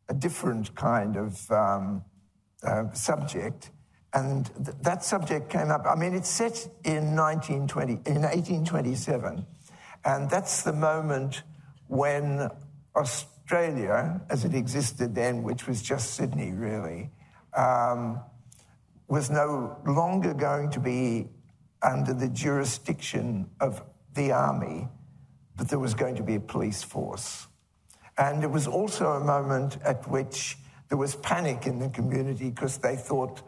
a 0.09 0.15
different 0.15 0.73
kind 0.73 1.17
of 1.17 1.51
um, 1.51 2.03
uh, 2.63 2.91
subject. 2.93 3.69
And 4.11 4.47
th- 4.55 4.75
that 4.81 5.03
subject 5.03 5.51
came 5.51 5.69
up. 5.69 5.85
I 5.87 5.93
mean, 5.93 6.15
it's 6.15 6.29
set 6.29 6.67
in 6.83 7.15
1920, 7.15 7.91
in 8.07 8.23
1827, 8.23 9.45
and 10.03 10.29
that's 10.31 10.63
the 10.63 10.73
moment 10.73 11.43
when 11.85 12.49
Australia, 12.95 14.19
as 14.31 14.45
it 14.45 14.55
existed 14.55 15.13
then, 15.13 15.43
which 15.43 15.67
was 15.67 15.83
just 15.83 16.15
Sydney 16.15 16.53
really, 16.53 17.11
um, 17.55 18.19
was 19.07 19.29
no 19.29 19.77
longer 19.85 20.33
going 20.33 20.71
to 20.71 20.79
be 20.79 21.27
under 21.81 22.13
the 22.13 22.29
jurisdiction 22.29 23.49
of 23.59 23.83
the 24.15 24.31
army, 24.31 24.87
but 25.55 25.69
there 25.69 25.79
was 25.79 25.93
going 25.93 26.15
to 26.15 26.23
be 26.23 26.35
a 26.35 26.39
police 26.39 26.81
force. 26.81 27.47
And 28.17 28.43
it 28.43 28.49
was 28.49 28.67
also 28.67 29.11
a 29.11 29.19
moment 29.19 29.77
at 29.83 30.09
which 30.09 30.57
there 30.89 30.97
was 30.97 31.15
panic 31.17 31.67
in 31.67 31.79
the 31.79 31.89
community 31.89 32.49
because 32.49 32.77
they 32.77 32.95
thought 32.95 33.41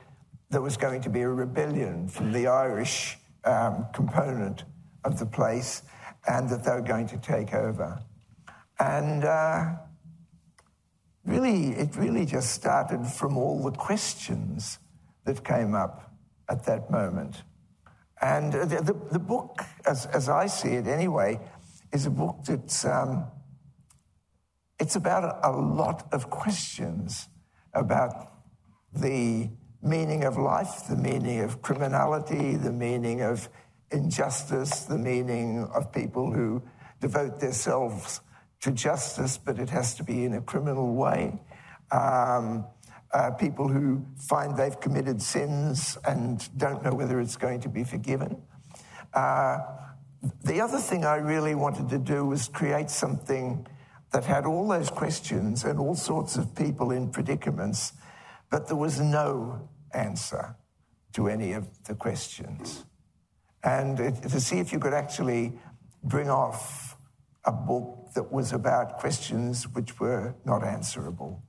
there 0.50 0.62
was 0.62 0.78
going 0.78 1.02
to 1.02 1.10
be 1.10 1.22
a 1.22 1.30
rebellion 1.30 2.08
from 2.08 2.32
the 2.32 2.48
Irish 2.48 3.18
um, 3.44 3.88
component 3.94 4.64
of 5.04 5.20
the 5.20 5.26
place 5.26 5.84
and 6.28 6.50
that 6.50 6.64
they 6.64 6.72
were 6.72 6.82
going 6.82 7.08
to 7.08 7.18
take 7.18 7.54
over. 7.54 8.02
And 8.80 9.24
uh, 9.24 9.76
really, 11.26 11.70
it 11.72 11.96
really 11.96 12.26
just 12.26 12.52
started 12.52 13.06
from 13.08 13.38
all 13.38 13.64
the 13.64 13.72
questions 13.72 14.80
that 15.28 15.44
came 15.44 15.76
up 15.76 16.12
at 16.50 16.66
that 16.66 16.90
moment. 16.90 17.44
And 18.20 18.52
the, 18.52 18.82
the, 18.82 18.96
the 19.12 19.20
book, 19.20 19.62
as, 19.86 20.08
as 20.08 20.28
I 20.28 20.48
see 20.48 20.70
it 20.70 20.88
anyway, 20.88 21.40
is 21.94 22.08
a 22.08 22.10
book 22.10 22.40
that's 22.46 22.84
um, 22.84 23.28
it's 24.80 24.96
about 24.96 25.40
a, 25.44 25.52
lot 25.52 26.08
of 26.12 26.30
questions 26.30 27.30
about 27.74 28.32
the 28.94 29.50
meaning 29.82 30.24
of 30.24 30.38
life, 30.38 30.84
the 30.88 30.96
meaning 30.96 31.42
of 31.42 31.62
criminality, 31.62 32.56
the 32.56 32.72
meaning 32.72 33.22
of 33.22 33.50
injustice, 33.92 34.82
the 34.82 34.98
meaning 34.98 35.68
of 35.74 35.92
people 35.92 36.32
who 36.32 36.62
devote 37.00 37.40
themselves 37.40 38.22
to 38.62 38.72
justice, 38.72 39.38
but 39.38 39.60
it 39.60 39.70
has 39.70 39.96
to 39.96 40.04
be 40.04 40.26
in 40.26 40.34
a 40.34 40.42
criminal 40.42 40.94
way. 40.94 41.40
Um, 41.92 42.66
uh, 43.18 43.32
people 43.32 43.68
who 43.68 44.06
find 44.18 44.56
they've 44.56 44.80
committed 44.80 45.22
sins 45.22 45.98
and 46.06 46.50
don't 46.58 46.84
know 46.84 46.94
whether 46.94 47.20
it's 47.20 47.38
going 47.38 47.60
to 47.62 47.70
be 47.70 47.84
forgiven. 47.84 48.42
Uh, 49.14 49.58
the 50.44 50.62
other 50.62 50.78
thing 50.78 51.06
I 51.06 51.18
really 51.18 51.56
wanted 51.56 51.90
to 51.90 51.98
do 51.98 52.26
was 52.26 52.48
create 52.48 52.90
something 52.90 53.66
that 54.12 54.24
had 54.24 54.46
all 54.46 54.68
those 54.68 54.90
questions 54.90 55.64
and 55.64 55.80
all 55.80 55.96
sorts 55.96 56.38
of 56.38 56.56
people 56.56 56.92
in 56.92 57.10
predicaments 57.10 57.94
but 58.50 58.68
there 58.68 58.78
was 58.78 59.00
no 59.00 59.70
answer 59.94 60.56
to 61.14 61.28
any 61.28 61.54
of 61.54 61.66
the 61.84 61.96
questions. 61.96 62.86
And 63.64 64.00
it, 64.00 64.24
to 64.24 64.40
see 64.40 64.60
if 64.60 64.72
you 64.72 64.80
could 64.80 64.94
actually 64.94 65.60
bring 66.04 66.30
off 66.30 66.96
a 67.46 67.52
book 67.52 68.10
that 68.16 68.32
was 68.32 68.54
about 68.54 69.00
questions 69.00 69.68
which 69.68 70.00
were 70.00 70.36
not 70.46 70.64
answerable. 70.64 71.44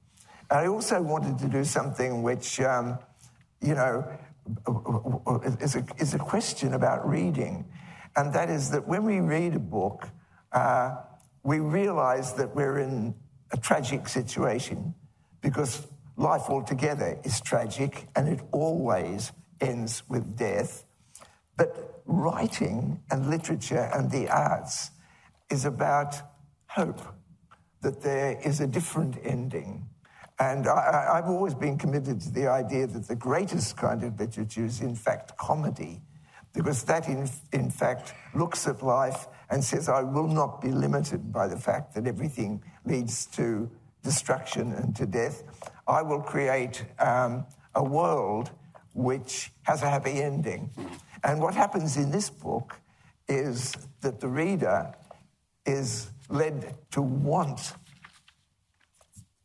I 0.50 0.66
also 0.66 1.02
wanted 1.02 1.38
to 1.40 1.48
do 1.48 1.64
something 1.64 2.22
which, 2.22 2.60
um, 2.60 2.98
you 3.60 3.74
know, 3.74 4.08
is 5.60 5.76
a, 5.76 5.84
is 5.98 6.14
a 6.14 6.18
question 6.18 6.72
about 6.72 7.06
reading. 7.08 7.66
And 8.16 8.32
that 8.32 8.48
is 8.48 8.70
that 8.70 8.88
when 8.88 9.04
we 9.04 9.20
read 9.20 9.54
a 9.54 9.58
book, 9.58 10.08
uh, 10.52 10.96
we 11.42 11.60
realize 11.60 12.32
that 12.34 12.54
we're 12.56 12.78
in 12.78 13.14
a 13.52 13.56
tragic 13.56 14.08
situation 14.08 14.94
because 15.40 15.86
life 16.16 16.48
altogether 16.48 17.18
is 17.24 17.40
tragic 17.40 18.08
and 18.16 18.28
it 18.28 18.40
always 18.50 19.32
ends 19.60 20.02
with 20.08 20.36
death. 20.36 20.84
But 21.56 22.02
writing 22.06 23.02
and 23.10 23.28
literature 23.28 23.90
and 23.92 24.10
the 24.10 24.28
arts 24.28 24.90
is 25.50 25.64
about 25.64 26.16
hope, 26.68 27.02
that 27.82 28.00
there 28.02 28.38
is 28.44 28.60
a 28.60 28.66
different 28.66 29.18
ending. 29.22 29.87
And 30.40 30.68
I, 30.68 31.16
have 31.16 31.28
always 31.28 31.54
been 31.54 31.76
committed 31.76 32.20
to 32.20 32.30
the 32.30 32.46
idea 32.46 32.86
that 32.86 33.08
the 33.08 33.16
greatest 33.16 33.76
kind 33.76 34.04
of 34.04 34.20
literature 34.20 34.64
is, 34.64 34.80
in 34.80 34.94
fact, 34.94 35.36
comedy, 35.36 36.00
because 36.54 36.84
that, 36.84 37.08
in, 37.08 37.28
in 37.52 37.70
fact, 37.70 38.14
looks 38.34 38.68
at 38.68 38.82
life 38.82 39.26
and 39.50 39.64
says, 39.64 39.88
I 39.88 40.02
will 40.02 40.28
not 40.28 40.60
be 40.60 40.70
limited 40.70 41.32
by 41.32 41.48
the 41.48 41.56
fact 41.56 41.94
that 41.94 42.06
everything 42.06 42.62
leads 42.84 43.26
to 43.26 43.68
destruction 44.04 44.72
and 44.72 44.94
to 44.96 45.06
death. 45.06 45.42
I 45.88 46.02
will 46.02 46.20
create 46.20 46.84
um, 47.00 47.44
a 47.74 47.82
world 47.82 48.50
which 48.94 49.50
has 49.62 49.82
a 49.82 49.90
happy 49.90 50.22
ending. 50.22 50.70
And 51.24 51.40
what 51.40 51.54
happens 51.54 51.96
in 51.96 52.10
this 52.10 52.30
book 52.30 52.76
is 53.28 53.74
that 54.02 54.20
the 54.20 54.28
reader 54.28 54.94
is 55.66 56.10
led 56.28 56.76
to 56.92 57.02
want 57.02 57.74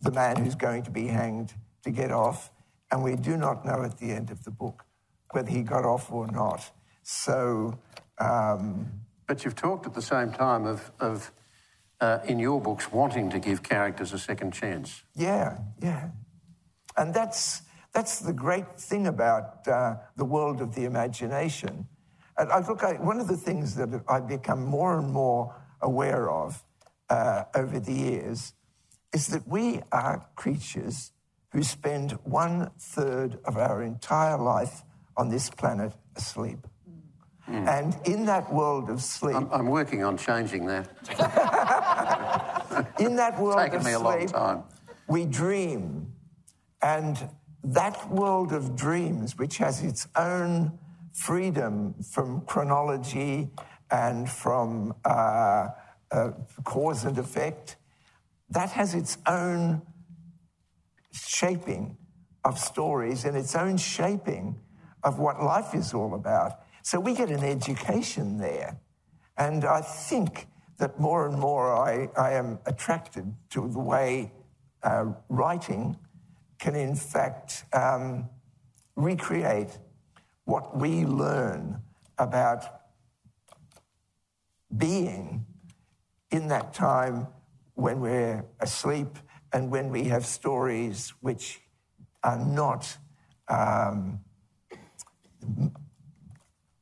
the 0.04 0.12
man 0.12 0.36
who's 0.38 0.56
going 0.56 0.84
to 0.84 0.92
be 0.92 1.08
hanged 1.08 1.54
to 1.84 1.90
get 1.90 2.12
off, 2.12 2.52
and 2.92 3.04
we 3.04 3.16
do 3.16 3.36
not 3.36 3.66
know 3.66 3.84
at 3.84 3.98
the 3.98 4.12
end 4.12 4.30
of 4.30 4.44
the 4.44 4.52
book 4.52 4.86
whether 5.32 5.50
he 5.50 5.64
got 5.64 5.86
off 5.86 6.12
or 6.12 6.28
not. 6.28 6.70
So. 7.02 7.80
Um, 8.20 9.04
but 9.28 9.46
you've 9.46 9.56
talked 9.56 9.86
at 9.86 9.94
the 9.94 10.02
same 10.02 10.32
time 10.32 10.66
of, 10.66 10.92
of 11.00 11.32
uh, 12.02 12.20
in 12.26 12.40
your 12.40 12.60
books 12.60 12.92
wanting 12.92 13.30
to 13.30 13.40
give 13.40 13.64
characters 13.64 14.14
a 14.14 14.20
second 14.20 14.52
chance. 14.52 15.04
Yeah, 15.16 15.58
yeah. 15.82 16.10
And 16.98 17.14
that's, 17.14 17.62
that's 17.94 18.20
the 18.20 18.34
great 18.34 18.80
thing 18.80 19.08
about 19.08 19.68
uh, 19.68 19.96
the 20.18 20.26
world 20.26 20.62
of 20.62 20.76
the 20.76 20.86
imagination. 20.86 21.88
and 22.38 22.52
I 22.52 22.60
look, 22.68 22.84
I, 22.84 22.94
one 22.94 23.20
of 23.20 23.28
the 23.28 23.38
things 23.38 23.76
that 23.76 24.04
I've 24.08 24.28
become 24.28 24.64
more 24.64 24.98
and 25.00 25.10
more 25.10 25.56
aware 25.82 26.30
of 26.30 26.64
uh, 27.10 27.44
over 27.56 27.80
the 27.80 27.94
years 27.94 28.54
is 29.14 29.28
that 29.28 29.48
we 29.48 29.82
are 29.92 30.26
creatures 30.36 31.12
who 31.52 31.64
spend 31.64 32.12
one 32.24 32.72
third 32.80 33.40
of 33.46 33.58
our 33.58 33.84
entire 33.84 34.38
life 34.38 34.84
on 35.16 35.30
this 35.30 35.50
planet 35.50 35.94
asleep. 36.16 36.60
And 37.46 37.96
in 38.06 38.26
that 38.26 38.52
world 38.54 38.90
of 38.90 39.02
sleep, 39.02 39.36
I'm, 39.36 39.50
I'm 39.52 39.68
working 39.68 40.04
on 40.04 40.18
changing 40.18 40.66
that. 40.68 40.88
in 43.00 43.18
that 43.18 43.38
world 43.38 43.58
Taken 43.60 43.80
of 43.80 43.86
me 43.86 43.92
a 43.92 44.00
long 44.00 44.20
sleep, 44.20 44.30
time. 44.32 44.64
we 45.08 45.26
dream. 45.26 46.14
And 46.82 47.30
that 47.66 48.10
world 48.10 48.54
of 48.54 48.76
dreams, 48.76 49.38
which 49.38 49.58
has 49.58 49.84
its 49.84 50.08
own 50.16 50.80
freedom 51.12 51.94
from 52.02 52.42
chronology 52.42 53.50
and 53.92 54.30
from 54.30 54.94
uh, 55.06 55.68
uh, 56.12 56.32
cause 56.64 57.04
and 57.06 57.18
effect, 57.18 57.76
that 58.54 58.70
has 58.72 58.94
its 58.94 59.18
own 59.28 59.82
shaping 61.12 61.98
of 62.44 62.60
stories 62.60 63.26
and 63.26 63.36
its 63.36 63.56
own 63.56 63.78
shaping 63.78 64.60
of 65.04 65.20
what 65.20 65.42
life 65.42 65.74
is 65.74 65.94
all 65.94 66.14
about. 66.14 66.60
So 66.84 67.00
we 67.00 67.16
get 67.16 67.30
an 67.30 67.44
education 67.44 68.38
there. 68.38 68.80
And 69.38 69.66
I 69.66 69.82
think 69.82 70.48
that 70.78 71.00
more 71.00 71.28
and 71.28 71.40
more 71.40 71.74
I, 71.74 72.10
I 72.16 72.34
am 72.34 72.60
attracted 72.66 73.34
to 73.52 73.68
the 73.68 73.80
way 73.80 74.32
uh, 74.84 75.06
writing 75.30 75.98
can, 76.60 76.76
in 76.76 76.96
fact, 76.96 77.64
um, 77.74 78.30
recreate 78.96 79.80
what 80.46 80.78
we 80.78 81.06
learn 81.06 81.82
about 82.18 82.66
being 84.76 85.46
in 86.32 86.48
that 86.50 86.74
time 86.74 87.28
when 87.76 88.00
we're 88.00 88.46
asleep 88.60 89.18
and 89.52 89.72
when 89.72 89.90
we 89.90 90.06
have 90.06 90.26
stories 90.26 91.14
which 91.22 91.62
are 92.24 92.38
not 92.38 92.98
um, 93.48 94.20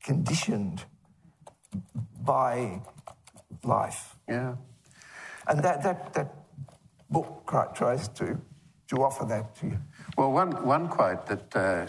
conditioned 0.03 0.85
by 2.21 2.81
life. 3.63 4.15
Yeah. 4.27 4.55
And 5.47 5.63
that, 5.63 5.83
that, 5.83 6.13
that 6.13 6.33
book 7.09 7.49
tries 7.75 8.07
to, 8.09 8.39
to 8.87 8.95
offer 9.03 9.25
that 9.25 9.55
to 9.55 9.67
you. 9.67 9.79
Well, 10.17 10.31
one, 10.31 10.51
one 10.65 10.87
quote 10.87 11.25
that, 11.27 11.55
uh, 11.55 11.87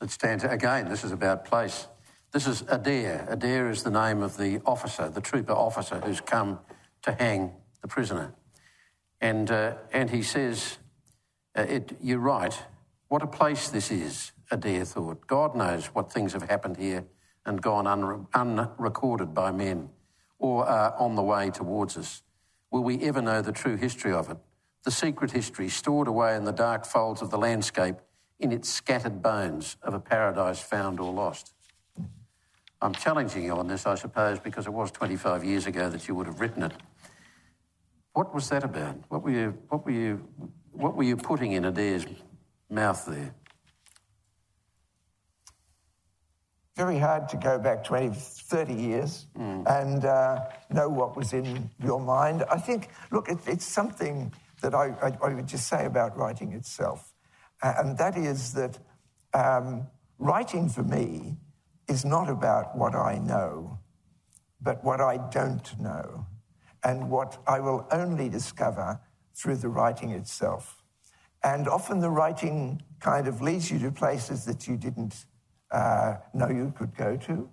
that 0.00 0.10
stands 0.10 0.44
again, 0.44 0.88
this 0.88 1.04
is 1.04 1.12
about 1.12 1.44
place. 1.44 1.86
This 2.32 2.46
is 2.46 2.64
Adair. 2.68 3.26
Adair 3.28 3.70
is 3.70 3.82
the 3.82 3.90
name 3.90 4.22
of 4.22 4.36
the 4.36 4.60
officer, 4.64 5.08
the 5.08 5.20
trooper 5.20 5.52
officer 5.52 6.00
who's 6.00 6.20
come 6.20 6.58
to 7.02 7.12
hang 7.12 7.52
the 7.82 7.88
prisoner. 7.88 8.32
And, 9.20 9.50
uh, 9.50 9.74
and 9.92 10.10
he 10.10 10.22
says, 10.22 10.78
uh, 11.56 11.62
it, 11.62 11.96
You're 12.00 12.18
right. 12.18 12.56
What 13.08 13.22
a 13.22 13.26
place 13.26 13.68
this 13.68 13.90
is, 13.90 14.32
Adair 14.50 14.84
thought. 14.86 15.26
God 15.26 15.54
knows 15.54 15.86
what 15.86 16.10
things 16.10 16.32
have 16.32 16.48
happened 16.48 16.78
here 16.78 17.04
and 17.44 17.60
gone 17.60 17.84
unre- 17.84 18.26
unrecorded 18.34 19.34
by 19.34 19.50
men 19.52 19.90
or 20.38 20.66
are 20.66 20.96
on 20.96 21.14
the 21.14 21.22
way 21.22 21.50
towards 21.50 21.96
us. 21.96 22.22
Will 22.70 22.82
we 22.82 23.00
ever 23.02 23.20
know 23.20 23.42
the 23.42 23.52
true 23.52 23.76
history 23.76 24.12
of 24.12 24.30
it? 24.30 24.38
The 24.84 24.90
secret 24.90 25.30
history 25.30 25.68
stored 25.68 26.08
away 26.08 26.34
in 26.36 26.44
the 26.44 26.52
dark 26.52 26.84
folds 26.84 27.22
of 27.22 27.30
the 27.30 27.38
landscape 27.38 27.96
in 28.40 28.50
its 28.50 28.68
scattered 28.68 29.22
bones 29.22 29.76
of 29.82 29.94
a 29.94 30.00
paradise 30.00 30.60
found 30.60 30.98
or 30.98 31.12
lost. 31.12 31.52
I'm 32.80 32.94
challenging 32.94 33.44
you 33.44 33.52
on 33.52 33.68
this, 33.68 33.86
I 33.86 33.94
suppose, 33.94 34.40
because 34.40 34.66
it 34.66 34.72
was 34.72 34.90
25 34.90 35.44
years 35.44 35.66
ago 35.66 35.88
that 35.88 36.08
you 36.08 36.16
would 36.16 36.26
have 36.26 36.40
written 36.40 36.64
it. 36.64 36.72
What 38.14 38.34
was 38.34 38.48
that 38.50 38.64
about? 38.64 38.96
What 39.08 39.22
were 39.22 39.30
you, 39.30 39.58
what 39.68 39.84
were 39.84 39.90
you, 39.90 40.28
what 40.72 40.96
were 40.96 41.02
you 41.02 41.16
putting 41.16 41.52
in 41.52 41.64
Adair's 41.64 42.06
mouth 42.68 43.04
there? 43.06 43.34
Very 46.76 46.98
hard 46.98 47.28
to 47.30 47.36
go 47.36 47.58
back 47.58 47.84
20, 47.84 48.10
30 48.14 48.74
years 48.74 49.26
and 49.66 50.04
uh, 50.04 50.40
know 50.70 50.88
what 50.88 51.16
was 51.16 51.32
in 51.32 51.70
your 51.82 52.00
mind. 52.00 52.44
I 52.50 52.58
think, 52.58 52.88
look, 53.10 53.28
it, 53.28 53.38
it's 53.46 53.64
something 53.64 54.32
that 54.62 54.74
I, 54.74 54.94
I, 55.02 55.28
I 55.28 55.34
would 55.34 55.46
just 55.46 55.66
say 55.68 55.84
about 55.86 56.16
writing 56.16 56.52
itself, 56.52 57.12
uh, 57.62 57.74
and 57.78 57.98
that 57.98 58.16
is 58.16 58.54
that 58.54 58.78
um, 59.34 59.86
writing 60.18 60.68
for 60.68 60.82
me 60.82 61.36
is 61.88 62.04
not 62.04 62.28
about 62.30 62.76
what 62.76 62.94
I 62.94 63.18
know, 63.18 63.78
but 64.60 64.82
what 64.84 65.00
I 65.00 65.18
don't 65.30 65.78
know, 65.80 66.26
and 66.84 67.10
what 67.10 67.38
I 67.46 67.60
will 67.60 67.86
only 67.90 68.28
discover 68.28 69.00
through 69.34 69.56
the 69.56 69.68
writing 69.68 70.10
itself. 70.10 70.82
And 71.44 71.68
often 71.68 72.00
the 72.00 72.10
writing 72.10 72.82
kind 73.00 73.26
of 73.26 73.40
leads 73.40 73.70
you 73.70 73.78
to 73.80 73.90
places 73.90 74.44
that 74.44 74.68
you 74.68 74.76
didn't 74.76 75.26
uh, 75.70 76.16
know 76.34 76.48
you 76.48 76.72
could 76.76 76.94
go 76.96 77.16
to. 77.16 77.48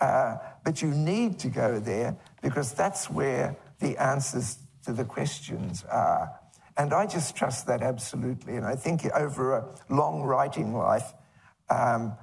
Uh, 0.00 0.36
but 0.64 0.82
you 0.82 0.88
need 0.88 1.38
to 1.38 1.48
go 1.48 1.78
there 1.78 2.16
because 2.42 2.72
that's 2.72 3.08
where 3.08 3.56
the 3.78 3.96
answers 3.96 4.58
to 4.84 4.92
the 4.92 5.04
questions 5.04 5.84
are. 5.88 6.30
And 6.76 6.92
I 6.92 7.06
just 7.06 7.36
trust 7.36 7.66
that 7.66 7.82
absolutely. 7.82 8.56
And 8.56 8.66
I 8.66 8.74
think 8.74 9.04
over 9.14 9.56
a 9.56 9.74
long 9.88 10.22
writing 10.22 10.74
life, 10.74 11.12
um, 11.70 12.16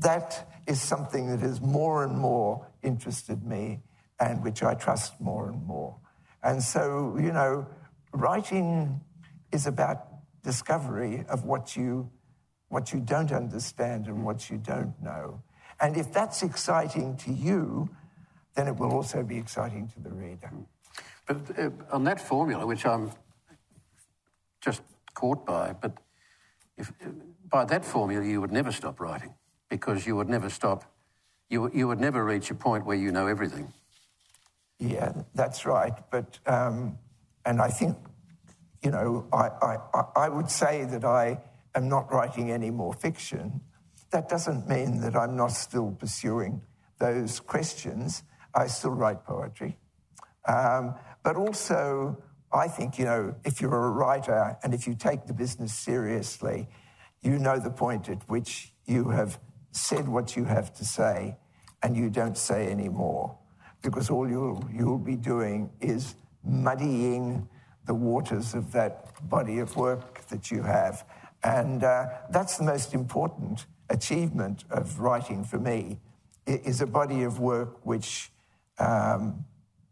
that 0.00 0.60
is 0.66 0.80
something 0.80 1.30
that 1.30 1.40
has 1.40 1.60
more 1.60 2.02
and 2.02 2.18
more 2.18 2.66
interested 2.82 3.44
me 3.44 3.82
and 4.20 4.42
which 4.42 4.62
I 4.62 4.74
trust 4.74 5.20
more 5.20 5.48
and 5.48 5.64
more. 5.66 5.96
And 6.42 6.62
so, 6.62 7.16
you 7.18 7.32
know, 7.32 7.66
writing 8.12 9.00
is 9.52 9.66
about 9.66 10.06
discovery 10.42 11.24
of 11.28 11.44
what 11.44 11.76
you, 11.76 12.10
what 12.68 12.92
you 12.92 13.00
don't 13.00 13.32
understand 13.32 14.06
and 14.06 14.24
what 14.24 14.50
you 14.50 14.58
don't 14.58 14.94
know. 15.02 15.42
And 15.80 15.96
if 15.96 16.12
that's 16.12 16.42
exciting 16.42 17.16
to 17.18 17.32
you, 17.32 17.88
then 18.54 18.68
it 18.68 18.76
will 18.76 18.92
also 18.92 19.22
be 19.22 19.36
exciting 19.36 19.88
to 19.88 20.00
the 20.00 20.10
reader. 20.10 20.52
But 21.26 21.58
uh, 21.58 21.70
on 21.90 22.04
that 22.04 22.20
formula, 22.20 22.66
which 22.66 22.86
I'm 22.86 23.10
just 24.60 24.82
caught 25.14 25.44
by, 25.44 25.72
but 25.72 25.98
if, 26.76 26.92
by 27.48 27.64
that 27.64 27.84
formula, 27.84 28.24
you 28.24 28.40
would 28.40 28.52
never 28.52 28.70
stop 28.70 29.00
writing 29.00 29.34
because 29.68 30.06
you 30.06 30.14
would 30.16 30.28
never 30.28 30.50
stop, 30.50 30.84
you, 31.48 31.70
you 31.72 31.88
would 31.88 32.00
never 32.00 32.24
reach 32.24 32.50
a 32.50 32.54
point 32.54 32.84
where 32.86 32.96
you 32.96 33.10
know 33.10 33.26
everything. 33.26 33.72
Yeah, 34.86 35.12
that's 35.34 35.64
right. 35.64 35.94
But, 36.10 36.38
um, 36.46 36.98
and 37.46 37.60
I 37.60 37.68
think, 37.68 37.96
you 38.82 38.90
know, 38.90 39.26
I, 39.32 39.48
I, 39.62 39.76
I- 40.16 40.28
would 40.28 40.50
say 40.50 40.84
that 40.84 41.04
I 41.04 41.40
am 41.74 41.88
not 41.88 42.12
writing 42.12 42.50
any 42.50 42.70
more 42.70 42.92
fiction. 42.92 43.60
That 44.10 44.28
doesn't 44.28 44.68
mean 44.68 45.00
that 45.00 45.16
I'm 45.16 45.36
not 45.36 45.52
still 45.52 45.92
pursuing 45.92 46.60
those 46.98 47.40
questions. 47.40 48.22
I 48.54 48.66
still 48.66 48.90
write 48.90 49.24
poetry. 49.24 49.78
Um, 50.46 50.94
but 51.22 51.36
also, 51.36 52.22
I 52.52 52.68
think, 52.68 52.98
you 52.98 53.06
know, 53.06 53.34
if 53.44 53.60
you're 53.60 53.86
a 53.86 53.90
writer 53.90 54.56
and 54.62 54.74
if 54.74 54.86
you 54.86 54.94
take 54.94 55.26
the 55.26 55.32
business 55.34 55.72
seriously, 55.74 56.68
you 57.22 57.38
know 57.38 57.58
the 57.58 57.70
point 57.70 58.08
at 58.10 58.28
which 58.28 58.72
you 58.84 59.08
have 59.08 59.40
said 59.72 60.06
what 60.08 60.36
you 60.36 60.44
have 60.44 60.72
to 60.74 60.84
say 60.84 61.36
and 61.82 61.96
you 61.96 62.10
don't 62.10 62.36
say 62.36 62.66
any 62.68 62.88
more. 62.88 63.36
Because 63.84 64.08
all 64.10 64.28
you'll, 64.28 64.64
you'll 64.72 64.98
be 64.98 65.14
doing 65.14 65.70
is 65.80 66.14
muddying 66.42 67.46
the 67.86 67.94
waters 67.94 68.54
of 68.54 68.72
that 68.72 69.12
body 69.28 69.58
of 69.58 69.76
work 69.76 70.26
that 70.28 70.50
you 70.50 70.62
have. 70.62 71.04
And 71.44 71.84
uh, 71.84 72.06
that's 72.30 72.56
the 72.56 72.64
most 72.64 72.94
important 72.94 73.66
achievement 73.90 74.64
of 74.70 74.98
writing 75.00 75.44
for 75.44 75.58
me, 75.58 76.00
is 76.46 76.80
a 76.80 76.86
body 76.86 77.22
of 77.24 77.38
work 77.38 77.84
which 77.84 78.32
um, 78.78 79.44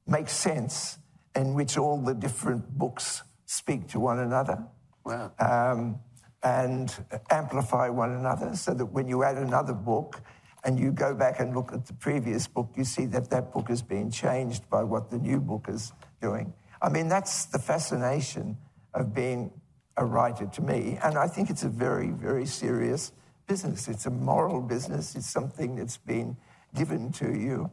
makes 0.06 0.32
sense 0.32 0.98
in 1.36 1.52
which 1.54 1.76
all 1.76 1.98
the 2.00 2.14
different 2.14 2.78
books 2.78 3.22
speak 3.46 3.88
to 3.88 4.00
one 4.00 4.18
another 4.18 4.64
Wow. 5.04 5.32
um, 5.38 5.98
and 6.42 6.94
amplify 7.30 7.88
one 7.88 8.12
another 8.12 8.54
so 8.56 8.72
that 8.74 8.86
when 8.86 9.06
you 9.08 9.22
add 9.24 9.36
another 9.36 9.72
book 9.74 10.20
and 10.64 10.78
you 10.78 10.92
go 10.92 11.14
back 11.14 11.40
and 11.40 11.54
look 11.54 11.72
at 11.72 11.86
the 11.86 11.92
previous 11.94 12.46
book, 12.46 12.70
you 12.76 12.84
see 12.84 13.06
that 13.06 13.30
that 13.30 13.52
book 13.52 13.68
has 13.68 13.82
been 13.82 14.10
changed 14.10 14.68
by 14.70 14.82
what 14.82 15.10
the 15.10 15.18
new 15.18 15.40
book 15.40 15.66
is 15.68 15.92
doing. 16.20 16.52
I 16.80 16.88
mean, 16.88 17.08
that's 17.08 17.46
the 17.46 17.58
fascination 17.58 18.56
of 18.94 19.14
being 19.14 19.50
a 19.96 20.04
writer 20.04 20.46
to 20.46 20.62
me. 20.62 20.98
And 21.02 21.18
I 21.18 21.26
think 21.26 21.50
it's 21.50 21.64
a 21.64 21.68
very, 21.68 22.10
very 22.10 22.46
serious 22.46 23.12
business. 23.46 23.88
It's 23.88 24.06
a 24.06 24.10
moral 24.10 24.60
business, 24.60 25.14
it's 25.14 25.26
something 25.26 25.76
that's 25.76 25.96
been 25.96 26.36
given 26.74 27.12
to 27.12 27.32
you, 27.36 27.70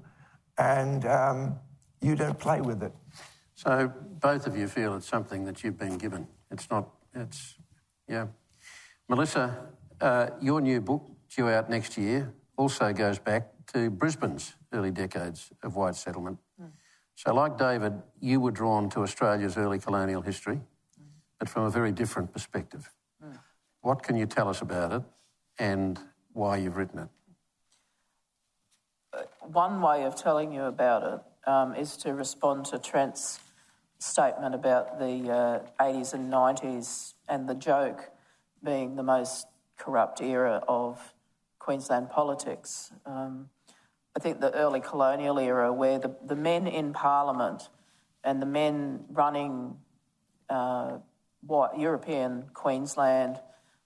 and 0.58 1.06
um, 1.06 1.60
you 2.02 2.16
don't 2.16 2.38
play 2.38 2.60
with 2.60 2.84
it. 2.84 2.92
So 3.56 3.92
both 4.20 4.48
of 4.48 4.58
you 4.58 4.68
feel 4.68 4.96
it's 4.96 5.08
something 5.08 5.46
that 5.46 5.64
you've 5.64 5.78
been 5.78 5.98
given. 5.98 6.28
It's 6.52 6.70
not, 6.70 6.90
it's, 7.14 7.56
yeah. 8.08 8.28
Melissa, 9.08 9.68
uh, 10.02 10.30
your 10.42 10.62
new 10.62 10.82
book, 10.82 11.10
due 11.34 11.50
out 11.50 11.70
next 11.70 11.98
year, 11.98 12.34
also 12.60 12.92
goes 12.92 13.18
back 13.20 13.48
to 13.74 13.90
Brisbane's 13.90 14.56
early 14.74 14.92
decades 14.92 15.50
of 15.64 15.78
white 15.78 15.96
settlement. 15.96 16.40
So, 17.16 17.34
like 17.34 17.58
David, 17.58 17.94
you 18.20 18.42
were 18.42 18.52
drawn 18.52 18.90
to 18.92 19.00
Australia's 19.00 19.58
early 19.58 19.80
colonial 19.80 20.22
history, 20.22 20.60
but 21.40 21.48
from 21.48 21.64
a 21.64 21.70
very 21.70 21.92
different 21.94 22.34
perspective. 22.34 22.92
What 23.82 24.04
can 24.04 24.18
you 24.18 24.26
tell 24.26 24.50
us 24.50 24.62
about 24.62 24.92
it 24.92 25.04
and 25.58 25.98
why 26.34 26.58
you've 26.58 26.76
written 26.76 27.00
it? 27.00 27.10
One 29.42 29.82
way 29.82 30.04
of 30.04 30.16
telling 30.16 30.54
you 30.54 30.64
about 30.64 31.04
it 31.14 31.50
um, 31.50 31.76
is 31.76 31.96
to 31.98 32.14
respond 32.14 32.66
to 32.66 32.78
Trent's 32.78 33.40
statement 34.00 34.54
about 34.54 35.00
the 35.00 35.32
uh, 35.32 35.84
80s 35.84 36.14
and 36.14 36.32
90s 36.32 37.14
and 37.30 37.48
the 37.48 37.56
joke 37.56 38.12
being 38.64 38.98
the 38.98 39.04
most 39.04 39.48
corrupt 39.78 40.22
era 40.22 40.62
of 40.68 41.14
Queensland 41.70 42.10
politics. 42.10 42.92
Um, 43.06 43.48
I 44.18 44.20
think 44.20 44.42
the 44.42 44.52
early 44.56 44.80
colonial 44.80 45.38
era, 45.38 45.72
where 45.72 46.00
the, 46.00 46.16
the 46.26 46.36
men 46.36 46.66
in 46.66 46.94
Parliament 46.94 47.70
and 48.24 48.42
the 48.42 48.48
men 48.48 49.06
running 49.12 49.76
uh, 50.50 50.98
what 51.46 51.80
European 51.80 52.46
Queensland 52.56 53.40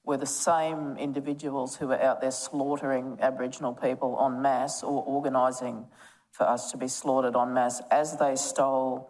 were 0.05 0.15
the 0.15 0.25
same 0.25 0.95
individuals 0.95 1.75
who 1.75 1.87
were 1.87 2.01
out 2.01 2.21
there 2.21 2.31
slaughtering 2.31 3.17
Aboriginal 3.19 3.73
people 3.73 4.17
en 4.25 4.41
masse 4.41 4.81
or 4.81 5.03
organising 5.03 5.85
for 6.31 6.47
us 6.47 6.71
to 6.71 6.77
be 6.77 6.87
slaughtered 6.87 7.35
en 7.35 7.53
masse 7.53 7.81
as 7.91 8.15
they 8.15 8.37
stole 8.37 9.09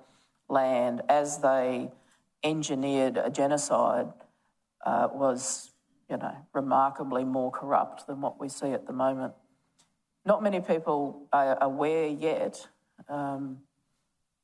land, 0.50 1.04
as 1.10 1.38
they 1.42 1.92
engineered 2.44 3.18
a 3.18 3.30
genocide, 3.30 4.12
uh, 4.84 5.10
was, 5.14 5.70
you 6.10 6.18
know, 6.18 6.36
remarkably 6.54 7.24
more 7.24 7.52
corrupt 7.52 8.08
than 8.08 8.22
what 8.22 8.40
we 8.40 8.50
see 8.50 8.72
at 8.72 8.88
the 8.88 8.94
moment. 8.94 9.34
Not 10.26 10.42
many 10.44 10.62
people 10.62 11.28
are 11.34 11.58
aware 11.62 12.08
yet, 12.08 12.68
um, 13.10 13.60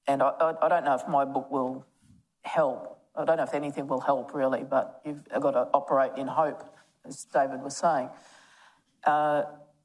and 0.08 0.22
I, 0.22 0.54
I, 0.62 0.68
don't 0.68 0.86
know 0.86 0.96
if 0.96 1.08
my 1.08 1.24
book 1.24 1.50
will 1.52 1.86
help 2.44 3.00
I 3.20 3.26
don't 3.26 3.36
know 3.36 3.44
if 3.44 3.54
anything 3.54 3.88
will 3.88 4.00
help 4.00 4.34
really, 4.34 4.64
but 4.64 5.02
you've 5.06 5.28
got 5.28 5.52
to 5.52 5.68
operate 5.74 6.12
in 6.18 6.28
hope, 6.28 6.64
as 7.06 7.26
David 7.26 7.62
was 7.62 7.76
saying. 7.76 8.10
Uh, 9.04 9.44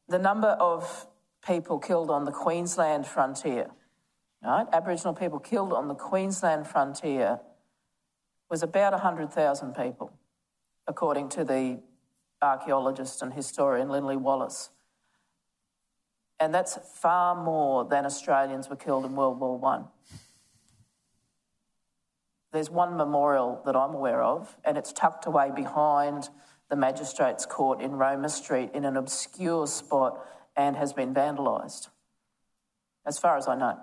the 0.08 0.20
number 0.20 0.48
of 0.48 1.08
people 1.44 1.80
killed 1.80 2.10
on 2.10 2.24
the 2.24 2.30
Queensland 2.30 3.06
frontier, 3.06 3.70
right? 4.40 4.66
Aboriginal 4.72 5.14
people 5.14 5.40
killed 5.40 5.72
on 5.72 5.88
the 5.88 5.94
Queensland 5.94 6.68
frontier 6.68 7.40
was 8.50 8.62
about 8.62 8.92
100,000 8.92 9.74
people, 9.74 10.12
according 10.86 11.28
to 11.30 11.44
the 11.44 11.80
archaeologist 12.42 13.22
and 13.22 13.32
historian 13.32 13.88
Lynley 13.88 14.18
Wallis. 14.18 14.70
And 16.40 16.54
that's 16.54 16.78
far 16.94 17.34
more 17.34 17.84
than 17.84 18.04
Australians 18.04 18.68
were 18.68 18.76
killed 18.76 19.04
in 19.04 19.14
World 19.14 19.40
War 19.40 19.56
One. 19.56 19.86
There's 22.52 22.70
one 22.70 22.96
memorial 22.96 23.62
that 23.66 23.74
I'm 23.74 23.94
aware 23.94 24.22
of, 24.22 24.56
and 24.64 24.78
it's 24.78 24.92
tucked 24.92 25.26
away 25.26 25.50
behind 25.54 26.28
the 26.70 26.76
Magistrates 26.76 27.46
Court 27.46 27.80
in 27.80 27.92
Roma 27.92 28.28
Street 28.28 28.70
in 28.74 28.84
an 28.84 28.96
obscure 28.96 29.66
spot 29.66 30.24
and 30.56 30.76
has 30.76 30.92
been 30.92 31.12
vandalised, 31.12 31.88
as 33.04 33.18
far 33.18 33.36
as 33.36 33.48
I 33.48 33.56
know. 33.56 33.80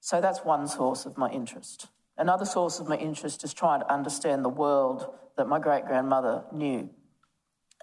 So 0.00 0.20
that's 0.20 0.44
one 0.44 0.66
source 0.66 1.06
of 1.06 1.16
my 1.16 1.30
interest. 1.30 1.86
Another 2.18 2.44
source 2.44 2.80
of 2.80 2.88
my 2.88 2.96
interest 2.96 3.44
is 3.44 3.54
trying 3.54 3.80
to 3.80 3.92
understand 3.92 4.44
the 4.44 4.48
world 4.48 5.06
that 5.36 5.48
my 5.48 5.58
great 5.58 5.86
grandmother 5.86 6.44
knew. 6.52 6.90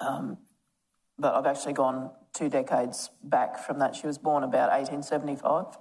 Um, 0.01 0.37
but 1.17 1.35
I've 1.35 1.45
actually 1.45 1.73
gone 1.73 2.11
two 2.33 2.49
decades 2.49 3.09
back 3.23 3.59
from 3.59 3.79
that. 3.79 3.95
She 3.95 4.07
was 4.07 4.17
born 4.17 4.43
about 4.43 4.71
1875 4.71 5.77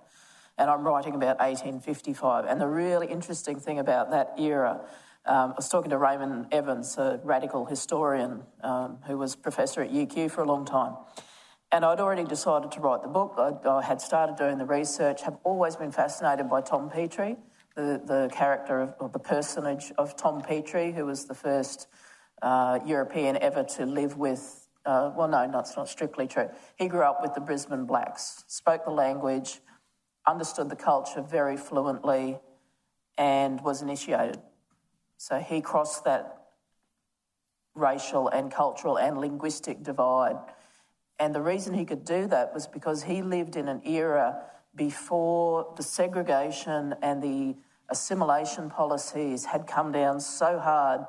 and 0.59 0.69
I'm 0.69 0.83
writing 0.83 1.15
about 1.15 1.39
1855. 1.39 2.45
And 2.45 2.61
the 2.61 2.67
really 2.67 3.07
interesting 3.07 3.61
thing 3.61 3.79
about 3.79 4.11
that 4.11 4.35
era, 4.39 4.81
um, 5.25 5.53
I 5.53 5.55
was 5.57 5.69
talking 5.69 5.91
to 5.91 5.99
Raymond 5.99 6.47
Evans, 6.53 6.99
a 6.99 7.21
radical 7.23 7.65
historian 7.65 8.43
um, 8.63 8.99
who 9.07 9.17
was 9.17 9.37
professor 9.37 9.83
at 9.83 9.93
UQ 9.93 10.31
for 10.33 10.43
a 10.43 10.47
long 10.47 10.65
time. 10.65 10.95
And 11.71 11.85
I'd 11.85 12.01
already 12.01 12.25
decided 12.25 12.73
to 12.73 12.81
write 12.81 13.03
the 13.03 13.09
book. 13.09 13.35
I, 13.37 13.69
I, 13.69 13.83
had 13.83 14.01
started 14.01 14.37
doing 14.37 14.59
the 14.59 14.65
research, 14.65 15.23
have 15.23 15.37
always 15.45 15.77
been 15.77 15.93
fascinated 15.93 16.49
by 16.49 16.63
Tom 16.63 16.89
Petrie, 16.91 17.37
the, 17.79 18.03
the 18.05 18.29
character 18.33 18.81
of, 18.81 18.95
or 18.99 19.09
the 19.09 19.21
personage 19.21 19.93
of 19.99 20.17
Tom 20.17 20.41
Petrie, 20.43 20.91
who 20.91 21.07
was 21.07 21.27
the 21.27 21.35
first 21.35 21.87
uh, 22.43 22.81
European 22.85 23.37
ever 23.37 23.63
to 23.63 23.87
live 23.87 24.17
with, 24.17 24.69
uh, 24.85 25.13
well, 25.17 25.29
no, 25.29 25.49
that's 25.53 25.77
not 25.77 25.89
strictly 25.89 26.27
true. 26.27 26.49
He 26.77 26.89
grew 26.89 27.03
up 27.03 27.23
with 27.23 27.35
the 27.35 27.41
Brisbane 27.41 27.85
Blacks, 27.85 28.43
spoke 28.49 28.85
the 28.85 28.91
language, 28.91 29.61
understood 30.27 30.71
the 30.71 30.77
culture 30.77 31.23
very 31.23 31.57
fluently, 31.57 32.41
and 33.17 33.61
was 33.61 33.81
initiated. 33.81 34.41
So 35.17 35.39
he 35.39 35.61
crossed 35.61 36.05
that 36.05 36.49
racial 37.77 38.27
and 38.27 38.51
cultural 38.51 38.99
and 38.99 39.19
linguistic 39.19 39.85
divide. 39.85 40.37
And 41.21 41.33
the 41.33 41.43
reason 41.43 41.75
he 41.75 41.85
could 41.85 42.05
do 42.05 42.27
that 42.27 42.53
was 42.53 42.67
because 42.67 43.05
he 43.05 43.23
lived 43.23 43.55
in 43.55 43.69
an 43.69 43.83
era 43.87 44.43
before 44.75 45.75
the 45.77 45.83
segregation 45.85 46.97
and 47.03 47.23
the 47.23 47.57
assimilation 47.89 48.71
policies 48.71 49.47
had 49.47 49.67
come 49.67 49.93
down 49.93 50.21
so 50.21 50.59
hard 50.59 51.01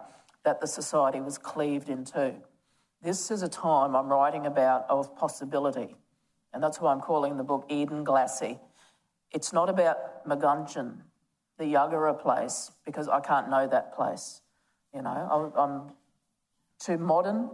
that 0.43 0.61
the 0.61 0.67
society 0.67 1.19
was 1.19 1.37
cleaved 1.37 1.89
in 1.89 2.05
two. 2.05 2.35
This 3.01 3.31
is 3.31 3.43
a 3.43 3.49
time 3.49 3.95
I'm 3.95 4.07
writing 4.07 4.45
about 4.45 4.85
of 4.89 5.15
possibility, 5.15 5.95
and 6.53 6.63
that's 6.63 6.81
why 6.81 6.91
I'm 6.91 7.01
calling 7.01 7.37
the 7.37 7.43
book 7.43 7.67
Edenglassie. 7.69 8.59
It's 9.31 9.53
not 9.53 9.69
about 9.69 10.27
Magunjan, 10.27 10.97
the 11.57 11.65
Yuggera 11.65 12.19
place, 12.19 12.71
because 12.85 13.07
I 13.07 13.19
can't 13.19 13.49
know 13.49 13.67
that 13.67 13.93
place. 13.93 14.41
You 14.93 15.01
know, 15.01 15.53
I'm 15.55 15.93
too 16.79 16.97
modern, 16.97 17.49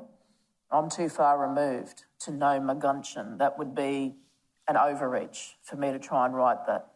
I'm 0.72 0.90
too 0.90 1.10
far 1.10 1.38
removed 1.38 2.06
to 2.22 2.32
know 2.32 2.60
Magunjan. 2.60 3.40
That 3.40 3.58
would 3.58 3.76
be 3.76 4.16
an 4.68 4.78
overreach 4.78 5.56
for 5.62 5.76
me 5.76 5.92
to 5.92 6.00
try 6.00 6.26
and 6.26 6.36
write 6.36 6.66
that. 6.68 6.88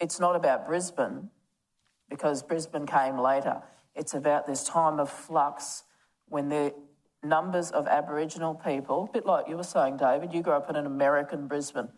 It's 0.00 0.20
not 0.20 0.36
about 0.36 0.66
Brisbane, 0.66 1.30
because 2.08 2.42
Brisbane 2.42 2.86
came 2.86 3.18
later. 3.18 3.62
It's 3.94 4.14
about 4.14 4.46
this 4.46 4.64
time 4.64 5.00
of 5.00 5.10
flux 5.10 5.84
when 6.28 6.48
the 6.48 6.74
numbers 7.22 7.70
of 7.70 7.86
Aboriginal 7.86 8.54
people, 8.54 9.08
a 9.08 9.12
bit 9.12 9.26
like 9.26 9.48
you 9.48 9.56
were 9.56 9.64
saying, 9.64 9.96
David, 9.96 10.32
you 10.32 10.42
grew 10.42 10.52
up 10.52 10.70
in 10.70 10.76
an 10.76 10.86
American 10.86 11.48
Brisbane. 11.48 11.88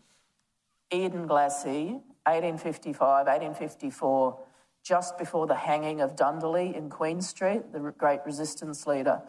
Edenglassie, 0.91 2.01
1855, 2.27 3.27
1854, 3.27 4.39
just 4.83 5.19
before 5.19 5.47
the 5.47 5.55
hanging 5.55 6.01
of 6.01 6.17
Dundalli 6.17 6.75
in 6.75 6.89
Queen 6.89 7.21
Street, 7.21 7.73
the 7.73 7.81
great 7.97 8.21
resistance 8.25 8.87
leader, 8.87 9.21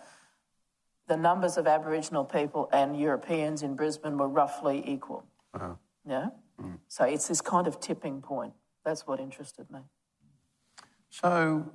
the 1.07 1.17
numbers 1.17 1.57
of 1.57 1.67
Aboriginal 1.67 2.23
people 2.23 2.69
and 2.71 2.97
Europeans 2.97 3.63
in 3.63 3.75
Brisbane 3.75 4.17
were 4.17 4.29
roughly 4.29 4.81
equal. 4.87 5.25
Uh-huh. 5.53 5.73
Yeah? 6.07 6.29
Mm. 6.61 6.77
So 6.87 7.03
it's 7.03 7.27
this 7.27 7.41
kind 7.41 7.67
of 7.67 7.79
tipping 7.79 8.21
point. 8.21 8.53
That's 8.83 9.05
what 9.05 9.19
interested 9.19 9.69
me. 9.69 9.79
So, 11.09 11.71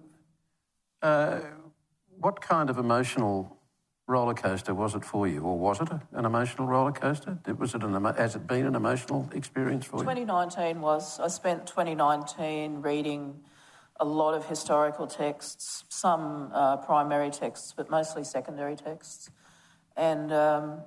uh, 1.03 1.41
what 2.19 2.41
kind 2.41 2.71
of 2.71 2.79
emotional 2.79 3.57
roller 4.09 4.35
coaster 4.35 4.75
was 4.75 4.95
it 4.95 5.05
for 5.05 5.27
you, 5.29 5.43
or 5.43 5.59
was 5.59 5.81
it 5.81 5.89
an 6.13 6.25
emotional 6.25 6.67
roller 6.67 6.93
coaster? 6.93 7.39
Was 7.59 7.75
it 7.75 7.83
an, 7.83 8.05
has 8.05 8.37
it 8.37 8.47
been 8.47 8.67
an 8.67 8.75
emotional 8.75 9.29
experience 9.33 9.85
for 9.85 9.99
2019 9.99 10.07
you? 10.07 10.75
2019 10.75 10.81
was. 10.81 11.21
I 11.21 11.29
spent 11.29 11.67
2019 11.67 12.83
reading 12.83 13.41
a 13.99 14.05
lot 14.05 14.35
of 14.35 14.47
historical 14.47 15.07
texts, 15.07 15.85
some 15.89 16.51
uh, 16.53 16.77
primary 16.79 17.31
texts, 17.31 17.73
but 17.77 17.91
mostly 17.91 18.25
secondary 18.25 18.77
texts. 18.77 19.31
And 19.97 20.33
um, 20.33 20.81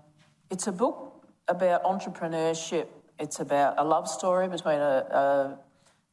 it's 0.50 0.68
a 0.68 0.72
book 0.72 1.28
about 1.48 1.84
entrepreneurship. 1.84 2.88
It's 3.20 3.40
about 3.40 3.76
a 3.78 3.84
love 3.84 4.08
story 4.08 4.48
between 4.48 4.80
a, 4.80 5.06
a 5.12 5.60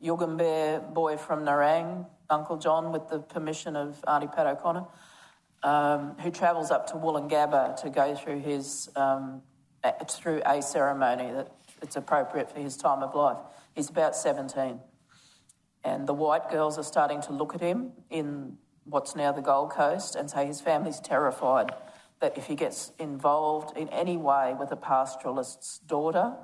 Yugambeh 0.06 0.94
boy 0.94 1.16
from 1.16 1.44
Nerang, 1.44 2.06
Uncle 2.30 2.56
John, 2.56 2.92
with 2.92 3.08
the 3.08 3.18
permission 3.18 3.76
of 3.76 4.02
Auntie 4.06 4.28
Pat 4.28 4.46
O'Connor 4.46 4.86
um, 5.66 6.16
who 6.20 6.30
travels 6.30 6.70
up 6.70 6.86
to 6.88 6.94
Woolloongabba 6.94 7.80
to 7.82 7.90
go 7.90 8.14
through 8.14 8.40
his 8.40 8.88
um, 8.96 9.42
through 10.08 10.42
a 10.44 10.62
ceremony 10.62 11.32
that 11.32 11.52
it's 11.82 11.96
appropriate 11.96 12.50
for 12.50 12.60
his 12.60 12.76
time 12.76 13.02
of 13.02 13.14
life. 13.14 13.38
He's 13.74 13.90
about 13.90 14.16
17. 14.16 14.80
And 15.84 16.06
the 16.08 16.14
white 16.14 16.50
girls 16.50 16.78
are 16.78 16.82
starting 16.82 17.20
to 17.22 17.32
look 17.32 17.54
at 17.54 17.60
him 17.60 17.92
in 18.10 18.58
what's 18.84 19.14
now 19.14 19.30
the 19.30 19.42
Gold 19.42 19.70
Coast 19.70 20.16
and 20.16 20.28
say 20.28 20.46
his 20.46 20.60
family's 20.60 20.98
terrified 20.98 21.70
that 22.20 22.36
if 22.36 22.46
he 22.46 22.56
gets 22.56 22.92
involved 22.98 23.76
in 23.76 23.88
any 23.90 24.16
way 24.16 24.56
with 24.58 24.72
a 24.72 24.76
pastoralist's 24.76 25.78
daughter, 25.80 26.34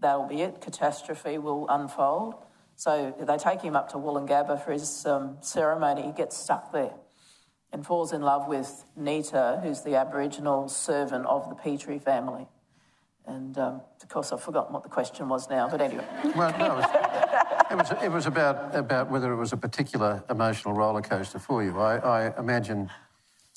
that'll 0.00 0.28
be 0.28 0.40
it. 0.40 0.62
Catastrophe 0.62 1.36
will 1.36 1.66
unfold. 1.68 2.45
So 2.76 3.14
they 3.18 3.38
take 3.38 3.62
him 3.62 3.74
up 3.74 3.90
to 3.92 3.96
Woolloongabba 3.96 4.64
for 4.64 4.72
his 4.72 5.06
um, 5.06 5.38
ceremony. 5.40 6.02
He 6.02 6.12
gets 6.12 6.36
stuck 6.36 6.72
there 6.72 6.92
and 7.72 7.84
falls 7.84 8.12
in 8.12 8.20
love 8.22 8.46
with 8.48 8.84
Nita, 8.96 9.60
who's 9.62 9.82
the 9.82 9.96
Aboriginal 9.96 10.68
servant 10.68 11.26
of 11.26 11.48
the 11.48 11.54
Petrie 11.54 11.98
family. 11.98 12.46
And 13.26 13.58
um, 13.58 13.80
of 14.00 14.08
course, 14.08 14.30
I've 14.30 14.42
forgotten 14.42 14.72
what 14.72 14.82
the 14.84 14.88
question 14.88 15.28
was 15.28 15.50
now, 15.50 15.68
but 15.68 15.80
anyway. 15.80 16.04
Well, 16.36 16.56
no, 16.58 16.66
it 16.66 16.76
was, 16.76 16.86
it 17.70 17.76
was, 17.76 18.02
it 18.04 18.12
was 18.12 18.26
about, 18.26 18.74
about 18.76 19.10
whether 19.10 19.32
it 19.32 19.36
was 19.36 19.52
a 19.52 19.56
particular 19.56 20.22
emotional 20.30 20.74
roller 20.74 21.02
coaster 21.02 21.38
for 21.40 21.64
you. 21.64 21.76
I, 21.80 21.96
I 22.28 22.38
imagine 22.38 22.88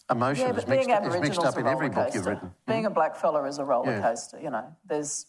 emotion 0.10 0.48
Yeah, 0.48 0.58
is, 0.58 0.66
mixed, 0.66 0.90
is 0.90 1.22
mixed 1.22 1.40
up 1.42 1.58
in 1.58 1.68
every 1.68 1.90
book 1.90 2.14
you've 2.16 2.26
written. 2.26 2.52
Being 2.68 2.88
a 2.88 2.90
black 2.90 3.16
fella 3.16 3.44
is 3.44 3.60
a 3.60 3.66
roller 3.66 3.92
Yeah. 3.92 4.02
coaster. 4.02 4.40
You 4.40 4.50
know, 4.50 4.76
there's 4.88 5.28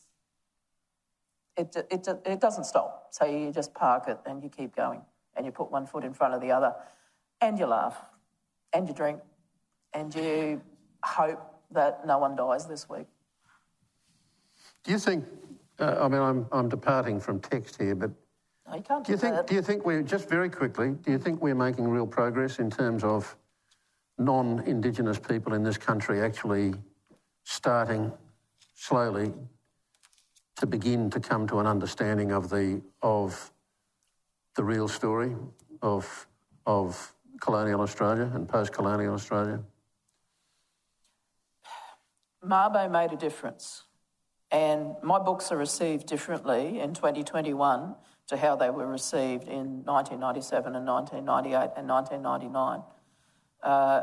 it, 1.61 1.87
it 1.91 2.09
it 2.27 2.41
doesn't 2.41 2.65
stop. 2.65 3.09
So 3.11 3.25
you 3.25 3.53
just 3.53 3.75
park 3.75 4.09
it 4.09 4.19
and 4.27 4.43
you 4.43 4.49
keep 4.49 4.75
going, 4.75 5.03
and 5.37 5.45
you 5.47 5.53
put 5.53 5.71
one 5.71 5.87
foot 5.87 6.05
in 6.05 6.13
front 6.13 6.35
of 6.35 6.41
the 6.41 6.51
other, 6.51 6.75
and 7.41 7.59
you 7.59 7.67
laugh, 7.67 7.97
and 8.73 8.89
you 8.89 8.95
drink, 8.95 9.21
and 9.93 10.15
you 10.15 10.61
hope 11.03 11.41
that 11.71 12.07
no 12.07 12.19
one 12.19 12.37
dies 12.37 12.67
this 12.67 12.89
week. 12.89 13.07
Do 14.85 14.93
you 14.93 14.99
think, 14.99 15.25
uh, 15.79 15.97
I 16.01 16.09
mean, 16.09 16.21
I'm, 16.21 16.47
I'm 16.53 16.69
departing 16.69 17.21
from 17.21 17.41
text 17.41 17.81
here, 17.81 17.95
but 17.95 18.11
No, 18.67 18.77
you 18.77 18.83
can't 18.83 19.05
do 19.05 19.13
you 19.13 19.17
do 19.17 19.21
think, 19.21 19.35
that. 19.37 19.47
do 19.47 19.55
you 19.55 19.63
think 19.63 19.85
we're, 19.85 20.03
just 20.03 20.29
very 20.29 20.49
quickly, 20.49 20.91
do 21.03 21.11
you 21.13 21.19
think 21.19 21.41
we're 21.43 21.55
making 21.55 21.87
real 21.89 22.07
progress 22.07 22.59
in 22.59 22.71
terms 22.71 23.05
of 23.05 23.37
non 24.19 24.61
Indigenous 24.67 25.19
people 25.19 25.55
in 25.55 25.63
this 25.63 25.79
country 25.79 26.23
actually 26.23 26.75
starting 27.45 28.13
slowly 28.75 29.33
to 30.61 30.67
begin 30.67 31.11
to 31.11 31.21
come 31.21 31.47
to 31.49 31.59
an 31.59 31.67
understanding 31.67 32.33
of 32.33 32.51
the, 32.51 32.83
of 33.03 33.51
the 34.57 34.63
real 34.63 34.89
story 34.89 35.35
of, 35.83 36.29
of 36.67 37.15
colonial 37.41 37.81
Australia 37.81 38.31
and 38.35 38.47
post 38.47 38.73
colonial 38.73 39.15
Australia? 39.15 39.61
Mabo 42.45 42.91
made 42.91 43.13
a 43.13 43.17
difference. 43.17 43.85
And 44.51 44.97
my 45.03 45.19
books 45.19 45.51
are 45.51 45.57
received 45.57 46.07
differently 46.07 46.81
in 46.81 46.93
2021 46.93 47.95
to 48.29 48.37
how 48.37 48.55
they 48.57 48.69
were 48.69 48.87
received 48.87 49.45
in 49.45 49.85
1997 49.85 50.77
and 50.77 50.87
1998 50.87 51.71
and 51.77 51.89
1999. 51.89 52.83
Uh, 53.63 54.03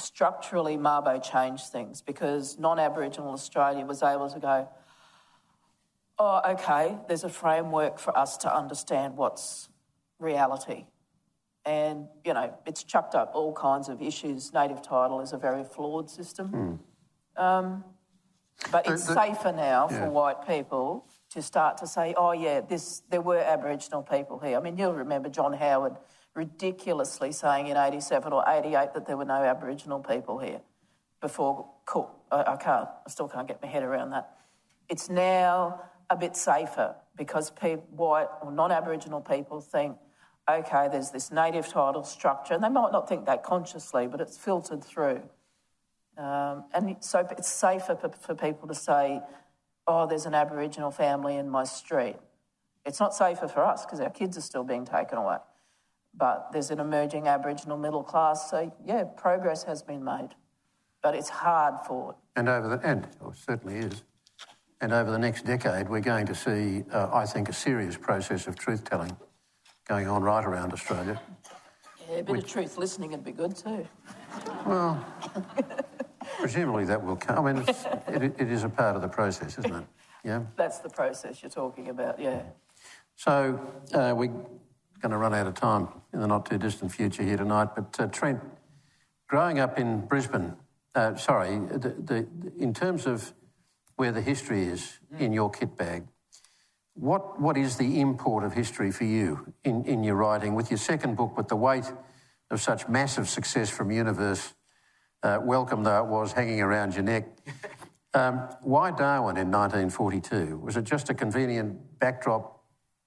structurally, 0.00 0.76
Mabo 0.76 1.22
changed 1.22 1.66
things 1.66 2.02
because 2.02 2.58
non 2.58 2.78
Aboriginal 2.78 3.32
Australia 3.32 3.84
was 3.84 4.02
able 4.02 4.28
to 4.30 4.38
go, 4.38 4.68
oh, 6.18 6.40
okay, 6.52 6.98
there's 7.08 7.24
a 7.24 7.28
framework 7.28 7.98
for 7.98 8.16
us 8.16 8.36
to 8.38 8.54
understand 8.54 9.16
what's 9.16 9.68
reality. 10.18 10.86
And, 11.64 12.06
you 12.24 12.34
know, 12.34 12.54
it's 12.66 12.84
chucked 12.84 13.14
up 13.14 13.32
all 13.34 13.52
kinds 13.52 13.88
of 13.88 14.00
issues. 14.00 14.52
Native 14.52 14.82
title 14.82 15.20
is 15.20 15.32
a 15.32 15.38
very 15.38 15.64
flawed 15.64 16.10
system. 16.10 16.80
Um, 17.36 17.84
but 18.70 18.86
it's 18.86 19.06
the- 19.06 19.14
safer 19.14 19.52
now 19.52 19.88
for 19.88 20.10
white 20.10 20.46
people 20.46 21.06
to 21.30 21.40
start 21.40 21.78
to 21.78 21.86
say, 21.86 22.14
oh, 22.16 22.32
yeah, 22.32 22.60
this, 22.60 23.02
there 23.08 23.20
were 23.22 23.38
Aboriginal 23.38 24.02
people 24.02 24.38
here. 24.38 24.58
I 24.58 24.60
mean, 24.60 24.76
you'll 24.76 24.94
remember 24.94 25.28
John 25.28 25.52
Howard 25.52 25.96
ridiculously 26.34 27.32
saying 27.32 27.66
in 27.66 27.76
87 27.76 28.32
or 28.32 28.44
88 28.46 28.94
that 28.94 29.06
there 29.06 29.16
were 29.16 29.24
no 29.24 29.42
Aboriginal 29.42 30.00
people 30.00 30.38
here 30.38 30.60
before 31.20 31.68
Cook. 31.86 32.10
I, 32.30 32.56
can't, 32.56 32.88
I 33.06 33.10
still 33.10 33.28
can't 33.28 33.48
get 33.48 33.60
my 33.60 33.68
head 33.68 33.82
around 33.82 34.10
that. 34.10 34.36
It's 34.88 35.10
now 35.10 35.82
a 36.08 36.16
bit 36.16 36.36
safer 36.36 36.94
because 37.16 37.50
pe- 37.50 37.76
white 37.76 38.28
or 38.42 38.52
non 38.52 38.70
Aboriginal 38.70 39.20
people 39.20 39.60
think, 39.60 39.96
okay, 40.48 40.88
there's 40.90 41.10
this 41.10 41.30
native 41.30 41.68
title 41.68 42.04
structure, 42.04 42.54
and 42.54 42.62
they 42.62 42.68
might 42.68 42.92
not 42.92 43.08
think 43.08 43.26
that 43.26 43.42
consciously, 43.42 44.06
but 44.06 44.20
it's 44.20 44.36
filtered 44.36 44.82
through. 44.82 45.22
Um, 46.16 46.64
and 46.74 46.96
so 47.00 47.26
it's 47.30 47.48
safer 47.48 47.96
for, 47.96 48.10
for 48.10 48.34
people 48.34 48.68
to 48.68 48.74
say, 48.74 49.20
oh, 49.86 50.06
there's 50.06 50.26
an 50.26 50.34
Aboriginal 50.34 50.90
family 50.90 51.36
in 51.36 51.48
my 51.48 51.64
street. 51.64 52.16
It's 52.84 53.00
not 53.00 53.14
safer 53.14 53.48
for 53.48 53.64
us 53.64 53.84
because 53.84 54.00
our 54.00 54.10
kids 54.10 54.36
are 54.36 54.42
still 54.42 54.64
being 54.64 54.84
taken 54.84 55.18
away. 55.18 55.38
But 56.14 56.50
there's 56.52 56.70
an 56.70 56.80
emerging 56.80 57.28
Aboriginal 57.28 57.76
middle 57.76 58.02
class, 58.02 58.50
so 58.50 58.72
yeah, 58.84 59.04
progress 59.04 59.62
has 59.64 59.82
been 59.82 60.04
made. 60.04 60.30
But 61.02 61.14
it's 61.14 61.28
hard 61.28 61.80
fought. 61.86 62.16
And 62.36 62.48
over 62.48 62.68
the 62.68 62.86
and 62.86 63.08
oh, 63.22 63.32
certainly 63.32 63.78
is. 63.78 64.02
And 64.82 64.92
over 64.92 65.10
the 65.10 65.18
next 65.18 65.44
decade, 65.44 65.88
we're 65.88 66.00
going 66.00 66.26
to 66.26 66.34
see, 66.34 66.84
uh, 66.92 67.08
I 67.12 67.26
think, 67.26 67.48
a 67.48 67.52
serious 67.52 67.96
process 67.96 68.46
of 68.46 68.56
truth 68.56 68.84
telling 68.84 69.16
going 69.86 70.08
on 70.08 70.22
right 70.22 70.44
around 70.44 70.72
Australia. 70.72 71.20
Yeah, 72.10 72.18
a 72.18 72.22
bit 72.22 72.38
of 72.38 72.46
truth 72.46 72.78
listening 72.78 73.10
would 73.10 73.24
be 73.24 73.32
good 73.32 73.56
too. 73.56 73.86
Well, 74.66 75.04
presumably 76.38 76.84
that 76.86 77.04
will 77.04 77.16
come. 77.16 77.46
I 77.46 77.52
mean, 77.52 77.64
it's, 77.66 77.84
it, 78.08 78.22
it 78.38 78.50
is 78.50 78.64
a 78.64 78.68
part 78.68 78.96
of 78.96 79.02
the 79.02 79.08
process, 79.08 79.58
isn't 79.58 79.74
it? 79.74 79.84
Yeah. 80.24 80.42
That's 80.56 80.78
the 80.78 80.88
process 80.88 81.42
you're 81.42 81.50
talking 81.50 81.88
about, 81.88 82.20
yeah. 82.20 82.42
So 83.16 83.60
uh, 83.92 84.14
we're 84.16 84.32
going 85.00 85.12
to 85.12 85.18
run 85.18 85.34
out 85.34 85.46
of 85.46 85.54
time 85.54 85.88
in 86.12 86.20
the 86.20 86.26
not 86.26 86.46
too 86.46 86.58
distant 86.58 86.92
future 86.92 87.22
here 87.22 87.36
tonight. 87.36 87.68
But 87.74 87.98
uh, 87.98 88.06
Trent, 88.06 88.40
growing 89.28 89.58
up 89.58 89.78
in 89.78 90.06
Brisbane, 90.06 90.54
uh, 90.94 91.14
sorry, 91.16 91.58
the, 91.58 91.94
the, 91.98 92.28
in 92.58 92.74
terms 92.74 93.06
of 93.06 93.32
where 93.96 94.12
the 94.12 94.20
history 94.20 94.64
is 94.64 94.98
in 95.18 95.32
your 95.32 95.50
kit 95.50 95.76
bag, 95.76 96.04
what, 96.94 97.40
what 97.40 97.56
is 97.56 97.76
the 97.76 98.00
import 98.00 98.44
of 98.44 98.52
history 98.52 98.90
for 98.90 99.04
you 99.04 99.52
in, 99.64 99.84
in 99.84 100.04
your 100.04 100.16
writing? 100.16 100.54
With 100.54 100.70
your 100.70 100.78
second 100.78 101.16
book, 101.16 101.36
with 101.36 101.48
the 101.48 101.56
weight 101.56 101.90
of 102.50 102.60
such 102.60 102.88
massive 102.88 103.28
success 103.28 103.70
from 103.70 103.90
Universe, 103.90 104.54
uh, 105.22 105.38
welcome 105.42 105.82
though 105.82 106.04
it 106.04 106.08
was, 106.08 106.32
hanging 106.32 106.60
around 106.60 106.94
your 106.94 107.04
neck, 107.04 107.28
um, 108.14 108.48
why 108.62 108.90
Darwin 108.90 109.36
in 109.36 109.50
1942? 109.50 110.58
Was 110.58 110.76
it 110.76 110.84
just 110.84 111.08
a 111.08 111.14
convenient 111.14 111.98
backdrop 111.98 112.59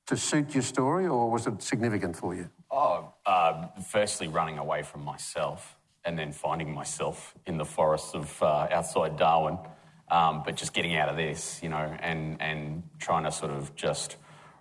to 0.08 0.18
suit 0.18 0.54
your 0.54 0.64
story, 0.64 1.08
or 1.08 1.30
was 1.30 1.48
it 1.48 1.62
significant 1.62 2.16
for 2.16 2.36
you? 2.36 2.50
Oh, 2.70 3.14
uh, 3.26 3.68
firstly, 3.88 4.28
running 4.28 4.58
away 4.58 4.84
from 4.84 5.04
myself, 5.04 5.78
and 6.06 6.18
then 6.18 6.32
finding 6.32 6.74
myself 6.74 7.34
in 7.46 7.58
the 7.58 7.66
forests 7.66 8.14
of 8.14 8.42
uh, 8.42 8.68
outside 8.72 9.18
Darwin, 9.18 9.58
um, 10.10 10.44
but 10.46 10.56
just 10.56 10.74
getting 10.74 10.96
out 10.96 11.10
of 11.10 11.16
this, 11.16 11.62
you 11.64 11.70
know, 11.70 11.98
and 12.00 12.42
and 12.42 12.84
trying 13.00 13.24
to 13.24 13.32
sort 13.32 13.52
of 13.52 13.76
just 13.76 14.18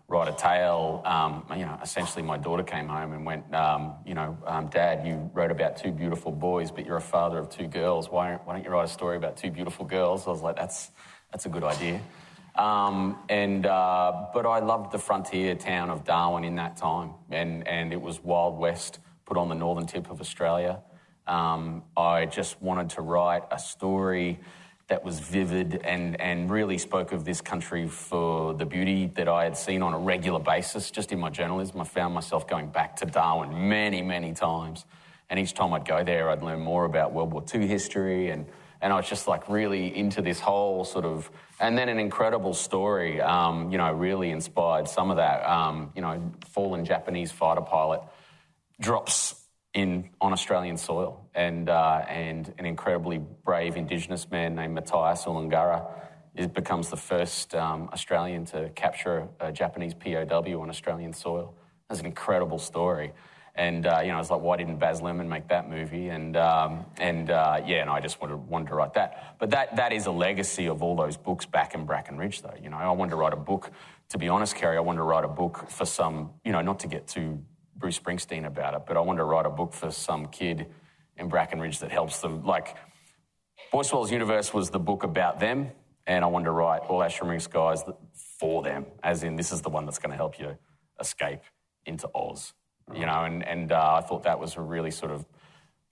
write 0.08 0.28
a 0.28 0.32
tale. 0.32 1.02
Um, 1.04 1.44
you 1.50 1.64
know, 1.64 1.78
essentially, 1.82 2.22
my 2.22 2.36
daughter 2.36 2.62
came 2.62 2.86
home 2.86 3.12
and 3.12 3.24
went, 3.24 3.52
um, 3.54 3.94
you 4.06 4.14
know, 4.14 4.36
um, 4.46 4.68
Dad, 4.68 5.06
you 5.06 5.30
wrote 5.32 5.50
about 5.50 5.76
two 5.78 5.90
beautiful 5.90 6.30
boys, 6.30 6.70
but 6.70 6.86
you're 6.86 6.98
a 6.98 7.00
father 7.00 7.38
of 7.38 7.48
two 7.48 7.66
girls. 7.66 8.10
Why, 8.10 8.34
why 8.44 8.54
don't 8.54 8.64
you 8.64 8.70
write 8.70 8.84
a 8.84 8.92
story 8.92 9.16
about 9.16 9.36
two 9.36 9.50
beautiful 9.50 9.86
girls? 9.86 10.26
I 10.26 10.30
was 10.30 10.42
like, 10.42 10.56
that's 10.56 10.90
that's 11.32 11.46
a 11.46 11.48
good 11.48 11.64
idea. 11.64 12.00
Um, 12.54 13.18
and 13.28 13.64
uh, 13.64 14.26
but 14.34 14.44
I 14.44 14.58
loved 14.58 14.92
the 14.92 14.98
frontier 14.98 15.54
town 15.54 15.88
of 15.88 16.04
Darwin 16.04 16.44
in 16.44 16.56
that 16.56 16.76
time, 16.76 17.12
and 17.30 17.66
and 17.66 17.92
it 17.92 18.00
was 18.00 18.22
Wild 18.22 18.58
West, 18.58 18.98
put 19.24 19.36
on 19.36 19.48
the 19.48 19.54
northern 19.54 19.86
tip 19.86 20.10
of 20.10 20.20
Australia. 20.20 20.80
Um, 21.26 21.82
I 21.96 22.26
just 22.26 22.60
wanted 22.60 22.90
to 22.90 23.02
write 23.02 23.44
a 23.50 23.58
story 23.58 24.38
that 24.88 25.02
was 25.02 25.20
vivid 25.20 25.80
and 25.82 26.20
and 26.20 26.50
really 26.50 26.76
spoke 26.76 27.12
of 27.12 27.24
this 27.24 27.40
country 27.40 27.88
for 27.88 28.52
the 28.52 28.66
beauty 28.66 29.06
that 29.14 29.28
I 29.28 29.44
had 29.44 29.56
seen 29.56 29.82
on 29.82 29.94
a 29.94 29.98
regular 29.98 30.40
basis. 30.40 30.90
Just 30.90 31.10
in 31.10 31.20
my 31.20 31.30
journalism, 31.30 31.80
I 31.80 31.84
found 31.84 32.12
myself 32.12 32.46
going 32.46 32.68
back 32.68 32.96
to 32.96 33.06
Darwin 33.06 33.70
many 33.70 34.02
many 34.02 34.34
times, 34.34 34.84
and 35.30 35.40
each 35.40 35.54
time 35.54 35.72
I'd 35.72 35.86
go 35.86 36.04
there, 36.04 36.28
I'd 36.28 36.42
learn 36.42 36.60
more 36.60 36.84
about 36.84 37.14
World 37.14 37.32
War 37.32 37.42
II 37.54 37.66
history 37.66 38.28
and 38.28 38.44
and 38.82 38.92
I 38.92 38.96
was 38.96 39.08
just 39.08 39.28
like 39.28 39.48
really 39.48 39.96
into 39.96 40.20
this 40.20 40.40
whole 40.40 40.84
sort 40.84 41.04
of, 41.04 41.30
and 41.62 41.78
then 41.78 41.88
an 41.88 42.00
incredible 42.00 42.54
story, 42.54 43.20
um, 43.20 43.70
you 43.70 43.78
know, 43.78 43.92
really 43.92 44.32
inspired 44.32 44.88
some 44.88 45.10
of 45.12 45.16
that. 45.16 45.48
Um, 45.48 45.92
you 45.94 46.02
know, 46.02 46.32
fallen 46.48 46.84
Japanese 46.84 47.30
fighter 47.30 47.60
pilot 47.60 48.02
drops 48.80 49.36
in 49.72 50.10
on 50.20 50.32
Australian 50.32 50.76
soil, 50.76 51.24
and 51.34 51.68
uh, 51.68 52.04
and 52.08 52.52
an 52.58 52.66
incredibly 52.66 53.18
brave 53.18 53.76
Indigenous 53.76 54.28
man 54.28 54.56
named 54.56 54.74
Matthias 54.74 55.24
Ulungura 55.24 55.88
is, 56.34 56.48
becomes 56.48 56.90
the 56.90 56.96
first 56.96 57.54
um, 57.54 57.88
Australian 57.92 58.44
to 58.46 58.68
capture 58.70 59.28
a 59.38 59.52
Japanese 59.52 59.94
POW 59.94 60.60
on 60.60 60.68
Australian 60.68 61.12
soil. 61.12 61.54
That's 61.88 62.00
an 62.00 62.06
incredible 62.06 62.58
story. 62.58 63.12
And 63.54 63.86
uh, 63.86 64.00
you 64.02 64.08
know, 64.08 64.14
I 64.14 64.18
was 64.18 64.30
like, 64.30 64.40
why 64.40 64.56
didn't 64.56 64.78
Baz 64.78 65.02
Luhrmann 65.02 65.28
make 65.28 65.48
that 65.48 65.68
movie? 65.68 66.08
And 66.08 66.36
um, 66.36 66.86
and 66.96 67.30
uh, 67.30 67.60
yeah, 67.66 67.82
and 67.82 67.90
I 67.90 68.00
just 68.00 68.20
wanted, 68.20 68.36
wanted 68.36 68.68
to 68.68 68.74
write 68.74 68.94
that. 68.94 69.36
But 69.38 69.50
that 69.50 69.76
that 69.76 69.92
is 69.92 70.06
a 70.06 70.10
legacy 70.10 70.68
of 70.68 70.82
all 70.82 70.96
those 70.96 71.18
books 71.18 71.44
back 71.44 71.74
in 71.74 71.84
Bracken 71.84 72.16
Ridge, 72.16 72.40
though. 72.40 72.54
You 72.62 72.70
know, 72.70 72.78
I 72.78 72.90
wanted 72.92 73.10
to 73.10 73.16
write 73.16 73.34
a 73.34 73.36
book. 73.36 73.70
To 74.10 74.18
be 74.18 74.28
honest, 74.28 74.56
Kerry, 74.56 74.76
I 74.76 74.80
wanted 74.80 74.98
to 74.98 75.04
write 75.04 75.24
a 75.24 75.28
book 75.28 75.68
for 75.68 75.84
some. 75.84 76.30
You 76.44 76.52
know, 76.52 76.62
not 76.62 76.80
to 76.80 76.88
get 76.88 77.06
too 77.06 77.42
Bruce 77.76 77.98
Springsteen 77.98 78.46
about 78.46 78.74
it, 78.74 78.82
but 78.86 78.96
I 78.96 79.00
wanted 79.00 79.18
to 79.18 79.24
write 79.24 79.44
a 79.44 79.50
book 79.50 79.74
for 79.74 79.90
some 79.90 80.26
kid 80.28 80.66
in 81.18 81.28
Bracken 81.28 81.60
Ridge 81.60 81.80
that 81.80 81.90
helps 81.90 82.20
them. 82.20 82.44
Like, 82.44 82.76
Boy 83.70 83.82
Universe 84.08 84.54
was 84.54 84.70
the 84.70 84.78
book 84.78 85.02
about 85.02 85.40
them, 85.40 85.72
and 86.06 86.24
I 86.24 86.28
wanted 86.28 86.46
to 86.46 86.52
write 86.52 86.82
All 86.88 87.02
Our 87.02 87.10
Shimmering 87.10 87.40
Skies 87.40 87.82
for 88.38 88.62
them, 88.62 88.86
as 89.02 89.22
in 89.22 89.36
this 89.36 89.52
is 89.52 89.60
the 89.62 89.68
one 89.68 89.84
that's 89.84 89.98
going 89.98 90.10
to 90.10 90.16
help 90.16 90.38
you 90.38 90.56
escape 91.00 91.40
into 91.84 92.08
Oz. 92.14 92.54
You 92.92 93.06
know, 93.06 93.24
and, 93.24 93.46
and 93.46 93.72
uh, 93.72 93.94
I 93.94 94.06
thought 94.06 94.24
that 94.24 94.38
was 94.38 94.56
a 94.56 94.60
really 94.60 94.90
sort 94.90 95.12
of 95.12 95.24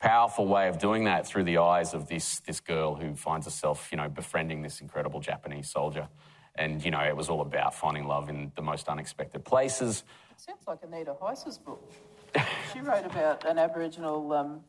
powerful 0.00 0.46
way 0.46 0.68
of 0.68 0.78
doing 0.78 1.04
that 1.04 1.26
through 1.26 1.44
the 1.44 1.58
eyes 1.58 1.94
of 1.94 2.08
this 2.08 2.40
this 2.40 2.60
girl 2.60 2.94
who 2.94 3.14
finds 3.14 3.46
herself, 3.46 3.88
you 3.90 3.96
know, 3.96 4.08
befriending 4.08 4.62
this 4.62 4.80
incredible 4.80 5.20
Japanese 5.20 5.70
soldier. 5.70 6.08
And 6.56 6.84
you 6.84 6.90
know, 6.90 7.00
it 7.00 7.16
was 7.16 7.28
all 7.28 7.40
about 7.40 7.74
finding 7.74 8.06
love 8.06 8.28
in 8.28 8.52
the 8.54 8.62
most 8.62 8.88
unexpected 8.88 9.44
places. 9.44 10.04
It 10.32 10.40
sounds 10.40 10.66
like 10.66 10.80
Anita 10.82 11.14
Heiss's 11.20 11.58
book. 11.58 11.90
she 12.72 12.80
wrote 12.80 13.06
about 13.06 13.44
an 13.46 13.58
Aboriginal 13.58 14.32
um, 14.32 14.60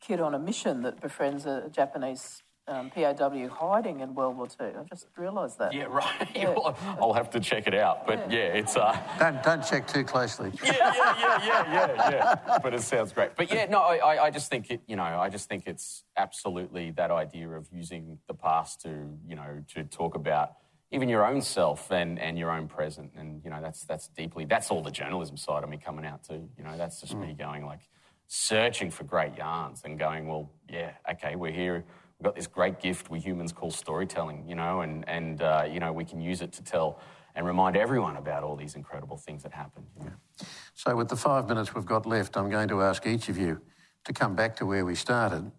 kid 0.00 0.20
on 0.20 0.34
a 0.34 0.38
mission 0.38 0.82
that 0.82 1.00
befriends 1.00 1.46
a 1.46 1.68
Japanese 1.70 2.43
um, 2.66 2.90
POW 2.90 3.48
hiding 3.48 4.00
in 4.00 4.14
World 4.14 4.36
War 4.36 4.48
II. 4.60 4.68
I 4.68 4.84
just 4.84 5.06
realised 5.16 5.58
that. 5.58 5.72
Yeah, 5.72 5.84
right. 5.84 6.28
Yeah. 6.34 6.54
I'll 7.00 7.12
have 7.12 7.30
to 7.30 7.40
check 7.40 7.66
it 7.66 7.74
out. 7.74 8.06
But 8.06 8.30
yeah, 8.30 8.38
yeah 8.38 8.58
it's. 8.58 8.76
Uh... 8.76 8.98
Don't, 9.18 9.42
don't 9.42 9.64
check 9.64 9.86
too 9.86 10.04
closely. 10.04 10.50
yeah, 10.64 10.72
yeah, 10.72 10.94
yeah, 10.94 11.44
yeah, 11.44 11.66
yeah, 11.72 12.10
yeah. 12.46 12.58
But 12.62 12.74
it 12.74 12.82
sounds 12.82 13.12
great. 13.12 13.36
But 13.36 13.52
yeah, 13.52 13.66
no, 13.66 13.80
I, 13.80 14.24
I 14.24 14.30
just 14.30 14.50
think 14.50 14.70
it, 14.70 14.80
you 14.86 14.96
know, 14.96 15.02
I 15.02 15.28
just 15.28 15.48
think 15.48 15.64
it's 15.66 16.04
absolutely 16.16 16.90
that 16.92 17.10
idea 17.10 17.48
of 17.50 17.68
using 17.72 18.18
the 18.26 18.34
past 18.34 18.80
to, 18.82 18.88
you 19.26 19.36
know, 19.36 19.62
to 19.74 19.84
talk 19.84 20.14
about 20.14 20.54
even 20.90 21.08
your 21.08 21.26
own 21.26 21.42
self 21.42 21.90
and, 21.90 22.18
and 22.18 22.38
your 22.38 22.50
own 22.50 22.68
present. 22.68 23.12
And, 23.16 23.42
you 23.44 23.50
know, 23.50 23.60
that's, 23.60 23.84
that's 23.84 24.08
deeply, 24.08 24.44
that's 24.44 24.70
all 24.70 24.82
the 24.82 24.90
journalism 24.90 25.36
side 25.36 25.62
of 25.62 25.70
me 25.70 25.76
coming 25.76 26.04
out 26.04 26.24
too. 26.24 26.48
You 26.56 26.64
know, 26.64 26.76
that's 26.76 27.00
just 27.00 27.14
mm. 27.14 27.28
me 27.28 27.34
going 27.34 27.64
like, 27.64 27.80
searching 28.26 28.90
for 28.90 29.04
great 29.04 29.36
yarns 29.36 29.82
and 29.84 29.98
going, 29.98 30.26
well, 30.26 30.50
yeah, 30.68 30.92
okay, 31.10 31.36
we're 31.36 31.52
here 31.52 31.84
we've 32.24 32.30
got 32.30 32.36
this 32.36 32.46
great 32.46 32.80
gift 32.80 33.10
we 33.10 33.20
humans 33.20 33.52
call 33.52 33.70
storytelling, 33.70 34.48
you 34.48 34.54
know, 34.54 34.80
and, 34.80 35.06
and 35.06 35.42
uh, 35.42 35.68
you 35.70 35.78
know, 35.78 35.92
we 35.92 36.06
can 36.06 36.22
use 36.22 36.40
it 36.40 36.52
to 36.54 36.64
tell 36.64 36.98
and 37.34 37.44
remind 37.44 37.76
everyone 37.76 38.16
about 38.16 38.42
all 38.42 38.56
these 38.56 38.76
incredible 38.76 39.18
things 39.18 39.42
that 39.42 39.52
happened. 39.52 39.84
You 39.98 40.06
know? 40.06 40.46
So, 40.72 40.96
with 40.96 41.10
the 41.10 41.16
five 41.16 41.46
minutes 41.50 41.74
we've 41.74 41.84
got 41.84 42.06
left, 42.06 42.38
I'm 42.38 42.48
going 42.48 42.68
to 42.68 42.80
ask 42.80 43.06
each 43.06 43.28
of 43.28 43.36
you 43.36 43.60
to 44.06 44.14
come 44.14 44.34
back 44.34 44.56
to 44.56 44.64
where 44.64 44.86
we 44.86 44.94
started. 44.94 45.52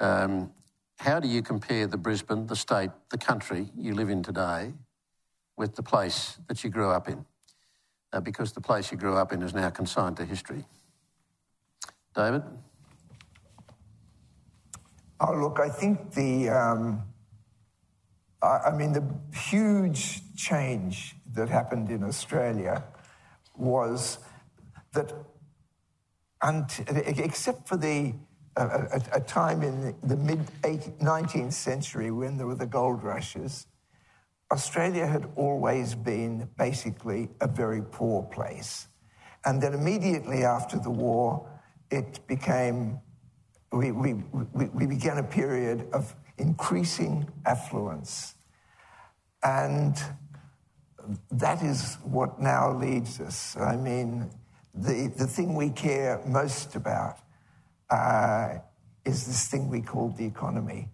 Um, 0.00 0.50
how 0.98 1.20
do 1.20 1.28
you 1.28 1.40
compare 1.40 1.86
the 1.86 1.98
Brisbane, 1.98 2.48
the 2.48 2.56
state, 2.56 2.90
the 3.10 3.18
country 3.18 3.68
you 3.76 3.94
live 3.94 4.10
in 4.10 4.24
today 4.24 4.72
with 5.56 5.76
the 5.76 5.84
place 5.84 6.36
that 6.48 6.64
you 6.64 6.70
grew 6.70 6.90
up 6.90 7.08
in? 7.08 7.24
Uh, 8.12 8.18
because 8.18 8.50
the 8.52 8.60
place 8.60 8.90
you 8.90 8.98
grew 8.98 9.14
up 9.14 9.32
in 9.32 9.40
is 9.40 9.54
now 9.54 9.70
consigned 9.70 10.16
to 10.16 10.24
history. 10.24 10.64
David? 12.12 12.42
Oh, 15.24 15.34
look, 15.34 15.60
I 15.60 15.68
think 15.68 16.14
the, 16.14 16.48
um, 16.48 17.04
I, 18.42 18.58
I 18.66 18.76
mean, 18.76 18.92
the 18.92 19.04
huge 19.32 20.20
change 20.34 21.14
that 21.34 21.48
happened 21.48 21.90
in 21.90 22.02
Australia 22.02 22.82
was 23.56 24.18
that, 24.94 25.12
except 26.42 27.68
for 27.68 27.76
the 27.76 28.14
a, 28.56 29.00
a, 29.12 29.20
time 29.20 29.62
in 29.62 29.94
the 30.02 30.16
mid 30.16 30.44
19th 30.62 31.52
century 31.52 32.10
when 32.10 32.36
there 32.36 32.46
were 32.46 32.56
the 32.56 32.66
gold 32.66 33.02
rushes, 33.04 33.66
Australia 34.50 35.06
had 35.06 35.30
always 35.36 35.94
been 35.94 36.48
basically 36.58 37.30
a 37.40 37.46
very 37.46 37.80
poor 37.80 38.24
place. 38.24 38.88
And 39.44 39.62
then 39.62 39.72
immediately 39.72 40.44
after 40.44 40.78
the 40.78 40.90
war, 40.90 41.48
it 41.90 42.26
became 42.26 43.00
we, 43.72 43.90
we, 43.90 44.14
we, 44.52 44.86
began 44.86 45.18
a 45.18 45.22
period 45.22 45.86
of 45.92 46.14
increasing 46.38 47.28
affluence. 47.46 48.34
And 49.42 49.96
that 51.30 51.62
is 51.62 51.96
what 52.04 52.40
now 52.40 52.76
leads 52.76 53.20
us. 53.20 53.56
I 53.56 53.76
mean, 53.76 54.30
the, 54.74 55.12
the 55.16 55.26
thing 55.26 55.54
we 55.54 55.70
care 55.70 56.20
most 56.26 56.76
about 56.76 57.18
uh, 57.90 58.58
is 59.04 59.26
this 59.26 59.48
thing 59.48 59.68
we 59.68 59.80
call 59.80 60.10
the 60.10 60.24
economy. 60.24 60.88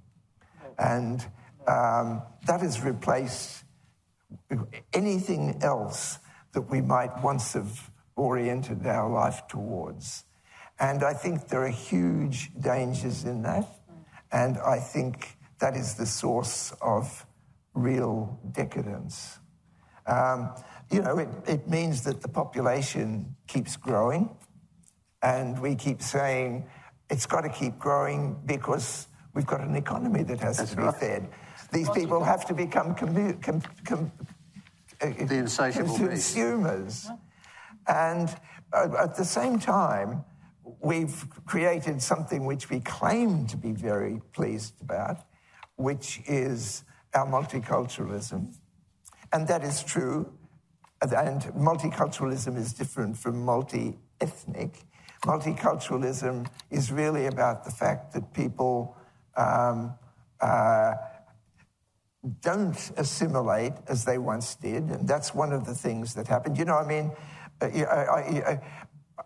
And 0.78 1.20
um, 1.66 2.22
that 2.46 2.60
has 2.60 2.82
replaced 2.82 3.64
anything 4.92 5.58
else 5.62 6.18
that 6.52 6.62
we 6.62 6.80
might 6.80 7.22
once 7.22 7.52
have 7.52 7.90
oriented 8.16 8.86
our 8.86 9.10
life 9.10 9.46
towards. 9.48 10.24
And 10.80 11.02
I 11.02 11.12
think 11.12 11.48
there 11.48 11.64
are 11.64 11.68
huge 11.68 12.50
dangers 12.60 13.24
in 13.24 13.42
that. 13.42 13.66
And 14.30 14.58
I 14.58 14.78
think 14.78 15.36
that 15.60 15.76
is 15.76 15.94
the 15.94 16.06
source 16.06 16.72
of 16.80 17.26
real 17.74 18.38
decadence. 18.52 19.38
Um, 20.06 20.50
you 20.90 21.02
know, 21.02 21.18
it, 21.18 21.28
it 21.46 21.68
means 21.68 22.02
that 22.04 22.22
the 22.22 22.28
population 22.28 23.36
keeps 23.46 23.76
growing, 23.76 24.30
and 25.22 25.60
we 25.60 25.74
keep 25.74 26.00
saying 26.00 26.66
it's 27.10 27.26
got 27.26 27.42
to 27.42 27.48
keep 27.48 27.78
growing 27.78 28.40
because 28.46 29.08
we've 29.34 29.46
got 29.46 29.60
an 29.60 29.76
economy 29.76 30.22
that 30.22 30.40
has 30.40 30.58
That's 30.58 30.74
to 30.74 30.76
be 30.76 30.92
fed. 30.92 31.28
These 31.72 31.90
people 31.90 32.22
have 32.24 32.46
to 32.46 32.54
become 32.54 32.94
commu- 32.94 33.40
com- 33.42 33.62
com- 33.84 34.12
uh, 35.00 35.10
the 35.26 35.36
insatiable 35.36 35.96
consumers. 35.96 37.08
And 37.86 38.34
uh, 38.72 38.88
at 38.98 39.14
the 39.16 39.24
same 39.24 39.58
time, 39.58 40.24
we've 40.80 41.26
created 41.46 42.02
something 42.02 42.46
which 42.46 42.70
we 42.70 42.80
claim 42.80 43.46
to 43.46 43.56
be 43.56 43.72
very 43.72 44.20
pleased 44.32 44.80
about, 44.80 45.24
which 45.76 46.20
is 46.26 46.84
our 47.14 47.26
multiculturalism. 47.26 48.54
And 49.32 49.46
that 49.48 49.62
is 49.62 49.82
true. 49.82 50.32
And 51.00 51.12
multiculturalism 51.12 52.56
is 52.56 52.72
different 52.72 53.16
from 53.16 53.44
multi 53.44 53.98
ethnic. 54.20 54.84
Multiculturalism 55.22 56.46
is 56.70 56.92
really 56.92 57.26
about 57.26 57.64
the 57.64 57.70
fact 57.70 58.12
that 58.14 58.32
people 58.32 58.96
um, 59.36 59.94
uh, 60.40 60.94
don't 62.40 62.90
assimilate 62.96 63.72
as 63.88 64.04
they 64.04 64.18
once 64.18 64.54
did. 64.56 64.84
And 64.84 65.08
that's 65.08 65.34
one 65.34 65.52
of 65.52 65.64
the 65.64 65.74
things 65.74 66.14
that 66.14 66.26
happened. 66.26 66.58
You 66.58 66.64
know, 66.64 66.76
I 66.76 66.86
mean, 66.86 67.12
uh, 67.60 67.66
I, 67.66 68.20
I, 68.46 68.60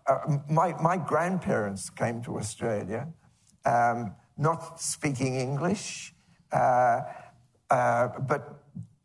uh, 0.07 0.37
my, 0.49 0.73
my 0.81 0.97
grandparents 0.97 1.89
came 1.89 2.21
to 2.23 2.37
Australia 2.37 3.07
um, 3.65 4.15
not 4.37 4.81
speaking 4.81 5.35
English, 5.35 6.13
uh, 6.51 7.01
uh, 7.69 8.07
but 8.19 8.63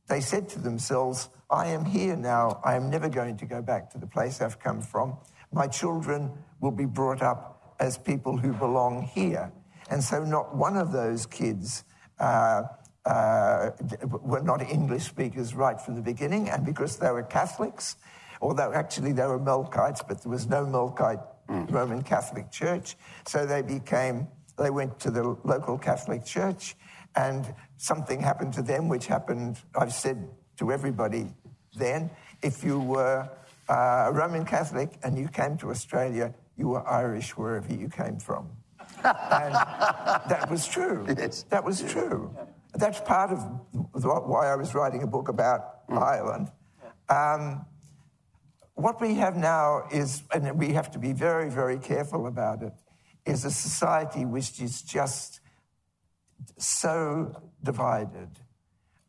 they 0.09 0.21
said 0.21 0.49
to 0.51 0.59
themselves, 0.59 1.29
I 1.51 1.69
am 1.69 1.85
here 1.85 2.17
now. 2.17 2.61
I 2.65 2.77
am 2.77 2.91
never 2.91 3.09
going 3.09 3.37
to 3.39 3.47
go 3.47 3.63
back 3.63 3.91
to 3.91 3.99
the 3.99 4.07
place 4.07 4.41
I've 4.41 4.59
come 4.59 4.81
from. 4.81 5.17
My 5.53 5.67
children 5.67 6.33
will 6.61 6.73
be 6.73 6.85
brought 6.85 7.23
up 7.23 7.75
as 7.81 7.97
people 7.97 8.37
who 8.37 8.53
belong 8.53 9.03
here. 9.03 9.53
And 9.91 10.03
so, 10.03 10.25
not 10.25 10.55
one 10.55 10.77
of 10.77 10.93
those 10.93 11.25
kids 11.25 11.85
uh, 12.19 12.65
uh, 13.07 13.71
were 14.07 14.43
not 14.43 14.61
English 14.61 15.05
speakers 15.05 15.55
right 15.55 15.81
from 15.81 15.95
the 15.95 16.03
beginning. 16.03 16.51
And 16.51 16.67
because 16.67 16.99
they 16.99 17.11
were 17.11 17.23
Catholics, 17.23 17.97
although 18.41 18.73
actually 18.73 19.13
they 19.13 19.27
were 19.27 19.39
Melkites, 19.39 20.07
but 20.07 20.23
there 20.23 20.31
was 20.31 20.47
no 20.47 20.65
Melkite 20.65 21.23
mm. 21.49 21.71
Roman 21.71 22.03
Catholic 22.03 22.51
Church. 22.51 22.97
So 23.27 23.47
they 23.47 23.63
became, 23.63 24.29
they 24.59 24.71
went 24.71 24.99
to 25.01 25.11
the 25.11 25.37
local 25.45 25.79
Catholic 25.79 26.25
Church, 26.25 26.77
and 27.17 27.53
something 27.77 28.21
happened 28.21 28.53
to 28.55 28.63
them, 28.63 28.89
which 28.89 29.07
happened, 29.07 29.59
I've 29.75 29.93
said 29.93 30.29
to 30.59 30.73
everybody 30.73 31.33
then, 31.77 32.11
if 32.43 32.63
you 32.65 32.81
were 32.81 33.29
uh, 33.69 34.07
a 34.07 34.13
Roman 34.13 34.45
Catholic 34.45 34.91
and 35.03 35.19
you 35.19 35.29
came 35.29 35.57
to 35.59 35.71
Australia, 35.71 36.35
you 36.57 36.69
were 36.69 36.87
Irish 36.89 37.37
wherever 37.37 37.73
you 37.73 37.89
came 37.89 38.19
from. 38.19 38.49
and 39.05 39.55
that 39.55 40.49
was 40.51 40.67
true. 40.67 41.07
Yes. 41.19 41.45
That 41.51 41.65
was 41.65 41.83
true. 41.83 42.35
That's 42.75 43.01
part 43.01 43.31
of 43.31 43.45
why 43.93 44.49
I 44.53 44.57
was 44.57 44.75
writing 44.75 45.03
a 45.03 45.07
book 45.07 45.29
about 45.29 45.89
mm. 45.89 46.01
Ireland. 46.01 46.51
Um, 47.09 47.65
what 48.79 49.01
we 49.01 49.15
have 49.15 49.37
now 49.37 49.89
is, 49.91 50.23
and 50.33 50.59
we 50.59 50.73
have 50.73 50.91
to 50.93 50.99
be 50.99 51.13
very, 51.13 51.51
very 51.51 51.79
careful 51.79 52.27
about 52.27 52.63
it, 52.63 52.73
is 53.27 53.45
a 53.45 53.51
society 53.51 54.25
which 54.25 54.61
is 54.61 54.83
just 54.83 55.41
so 56.59 57.43
divided. 57.63 58.29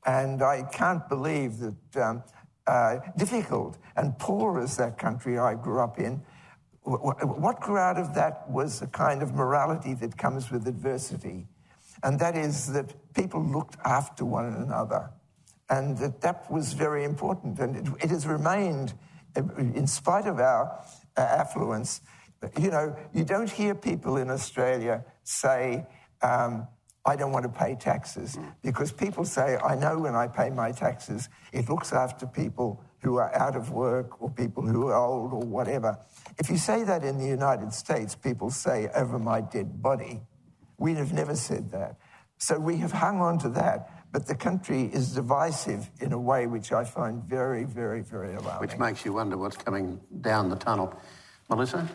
And 0.06 0.42
I 0.42 0.64
can't 0.64 1.08
believe 1.08 1.60
that, 1.60 2.02
um, 2.02 2.24
uh, 2.66 2.98
difficult 3.16 3.78
and 3.96 4.18
poor 4.18 4.60
as 4.60 4.78
that 4.78 4.98
country 4.98 5.38
I 5.38 5.54
grew 5.54 5.80
up 5.80 6.00
in, 6.00 6.24
what 6.84 7.60
grew 7.60 7.78
out 7.78 7.98
of 7.98 8.16
that 8.16 8.50
was 8.50 8.82
a 8.82 8.88
kind 8.88 9.22
of 9.22 9.36
morality 9.36 9.94
that 9.96 10.18
comes 10.18 10.50
with 10.50 10.68
adversity. 10.68 11.48
And 12.02 12.20
that 12.20 12.36
is 12.36 12.74
that 12.74 13.14
people 13.14 13.44
looked 13.44 13.76
after 13.86 14.26
one 14.26 14.46
another. 14.46 15.12
And 15.70 15.98
that, 16.00 16.22
that 16.22 16.50
was 16.50 16.74
very 16.74 17.04
important. 17.04 17.60
And 17.60 17.76
it, 17.76 18.06
it 18.06 18.10
has 18.10 18.26
remained 18.26 18.94
in 19.36 19.88
spite 19.88 20.26
of 20.26 20.40
our 20.40 20.84
uh, 21.18 21.22
affluence, 21.22 22.02
you 22.60 22.72
know, 22.72 22.96
you 23.14 23.24
don't 23.24 23.50
hear 23.50 23.76
people 23.76 24.18
in 24.18 24.30
Australia 24.30 25.04
say, 25.24 25.86
um, 26.22 26.68
I 27.06 27.16
don't 27.16 27.32
want 27.32 27.44
to 27.44 27.50
pay 27.50 27.76
taxes, 27.76 28.38
because 28.62 28.92
people 28.92 29.26
say, 29.26 29.58
I 29.58 29.76
know 29.76 30.00
when 30.00 30.16
I 30.16 30.28
pay 30.28 30.50
my 30.50 30.72
taxes, 30.72 31.30
it 31.54 31.70
looks 31.70 31.94
after 31.94 32.28
people 32.28 32.84
who 33.02 33.16
are 33.16 33.34
out 33.36 33.56
of 33.56 33.72
work 33.72 34.22
or 34.22 34.30
people 34.30 34.64
who 34.64 34.88
are 34.88 34.96
old 34.96 35.32
or 35.32 35.40
whatever. 35.40 35.98
If 36.38 36.50
you 36.50 36.58
say 36.58 36.84
that 36.84 37.04
in 37.04 37.18
the 37.18 37.26
United 37.26 37.74
States, 37.74 38.16
people 38.16 38.52
say, 38.52 38.90
over 38.94 39.18
my 39.18 39.42
dead 39.42 39.82
body. 39.82 40.22
We'd 40.78 40.98
have 40.98 41.14
never 41.14 41.36
said 41.36 41.72
that. 41.72 41.98
So 42.38 42.60
we 42.60 42.78
have 42.78 42.92
hung 42.92 43.20
on 43.20 43.38
to 43.40 43.50
that. 43.50 43.99
But 44.12 44.26
the 44.26 44.36
country 44.36 44.90
is 44.92 45.14
divisive 45.14 45.90
in 46.00 46.14
a 46.14 46.20
way 46.20 46.48
which 46.48 46.72
I 46.72 46.84
find 46.84 47.24
very, 47.24 47.64
very, 47.64 48.02
very 48.02 48.34
alarming. 48.34 48.62
Which 48.62 48.78
makes 48.78 49.06
you 49.06 49.14
wonder 49.14 49.38
what's 49.38 49.58
coming 49.58 50.00
down 50.22 50.50
the 50.50 50.56
tunnel. 50.56 51.00
Melissa? 51.50 51.88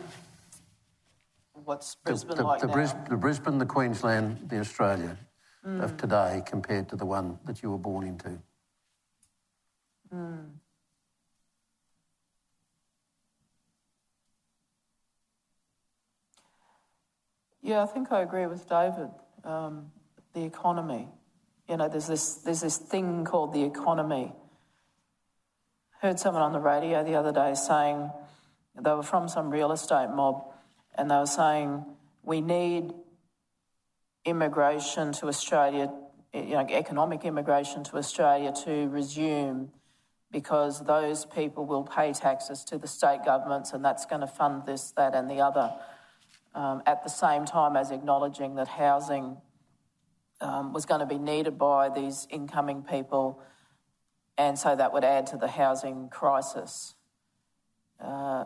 What's 1.53 1.95
Brisbane 1.95 2.37
the, 2.37 2.43
like 2.43 2.61
the, 2.61 2.67
now? 2.67 2.73
Bris- 2.73 2.95
the 3.09 3.17
Brisbane, 3.17 3.57
the 3.57 3.65
Queensland, 3.65 4.49
the 4.49 4.59
Australia 4.59 5.17
of 5.65 5.97
today 5.97 6.43
compared 6.45 6.87
to 6.89 6.95
the 6.95 7.05
one 7.05 7.39
that 7.45 7.63
you 7.63 7.71
were 7.71 7.79
born 7.79 8.05
into. 8.05 8.39
Yeah, 17.65 17.81
I 17.81 17.87
think 17.87 18.11
I 18.11 18.21
agree 18.21 18.45
with 18.45 18.69
David. 18.69 19.09
Um, 19.43 19.91
the 20.33 20.43
economy, 20.43 21.07
you 21.67 21.77
know, 21.77 21.89
there's 21.89 22.07
this 22.07 22.35
there's 22.35 22.61
this 22.61 22.77
thing 22.77 23.25
called 23.25 23.53
the 23.53 23.63
economy. 23.63 24.33
I 26.01 26.07
Heard 26.07 26.19
someone 26.19 26.43
on 26.43 26.53
the 26.53 26.59
radio 26.59 27.03
the 27.03 27.15
other 27.15 27.31
day 27.31 27.53
saying 27.55 28.11
they 28.79 28.91
were 28.91 29.03
from 29.03 29.27
some 29.27 29.49
real 29.49 29.71
estate 29.71 30.09
mob, 30.09 30.43
and 30.95 31.09
they 31.09 31.15
were 31.15 31.25
saying 31.25 31.85
we 32.23 32.41
need 32.41 32.93
immigration 34.25 35.13
to 35.13 35.27
Australia, 35.27 35.91
you 36.33 36.49
know, 36.49 36.65
economic 36.69 37.23
immigration 37.23 37.83
to 37.85 37.97
Australia 37.97 38.51
to 38.65 38.87
resume 38.89 39.71
because 40.31 40.83
those 40.85 41.25
people 41.25 41.65
will 41.65 41.83
pay 41.83 42.11
taxes 42.11 42.63
to 42.65 42.77
the 42.77 42.87
state 42.87 43.19
governments 43.23 43.71
and 43.71 43.85
that's 43.85 44.05
going 44.05 44.21
to 44.21 44.27
fund 44.27 44.65
this, 44.65 44.91
that, 44.97 45.13
and 45.13 45.29
the 45.29 45.39
other 45.39 45.71
um, 46.55 46.81
at 46.85 47.03
the 47.03 47.09
same 47.09 47.45
time 47.45 47.77
as 47.77 47.91
acknowledging 47.91 48.55
that 48.55 48.67
housing 48.67 49.37
um, 50.45 50.73
was 50.73 50.85
going 50.85 50.99
to 50.99 51.05
be 51.05 51.17
needed 51.17 51.57
by 51.57 51.89
these 51.89 52.27
incoming 52.29 52.83
people, 52.83 53.41
and 54.37 54.57
so 54.57 54.75
that 54.75 54.93
would 54.93 55.03
add 55.03 55.27
to 55.27 55.37
the 55.37 55.47
housing 55.47 56.09
crisis. 56.09 56.93
Uh, 57.99 58.45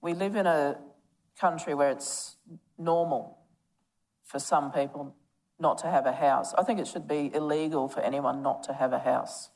we 0.00 0.14
live 0.14 0.36
in 0.36 0.46
a 0.46 0.78
country 1.38 1.74
where 1.74 1.90
it's 1.90 2.36
normal 2.78 3.38
for 4.24 4.38
some 4.38 4.70
people 4.70 5.14
not 5.58 5.78
to 5.78 5.90
have 5.90 6.06
a 6.06 6.12
house. 6.12 6.54
I 6.56 6.62
think 6.62 6.80
it 6.80 6.86
should 6.86 7.08
be 7.08 7.30
illegal 7.34 7.88
for 7.88 8.00
anyone 8.00 8.42
not 8.42 8.62
to 8.64 8.72
have 8.72 8.92
a 8.92 8.98
house. 8.98 9.50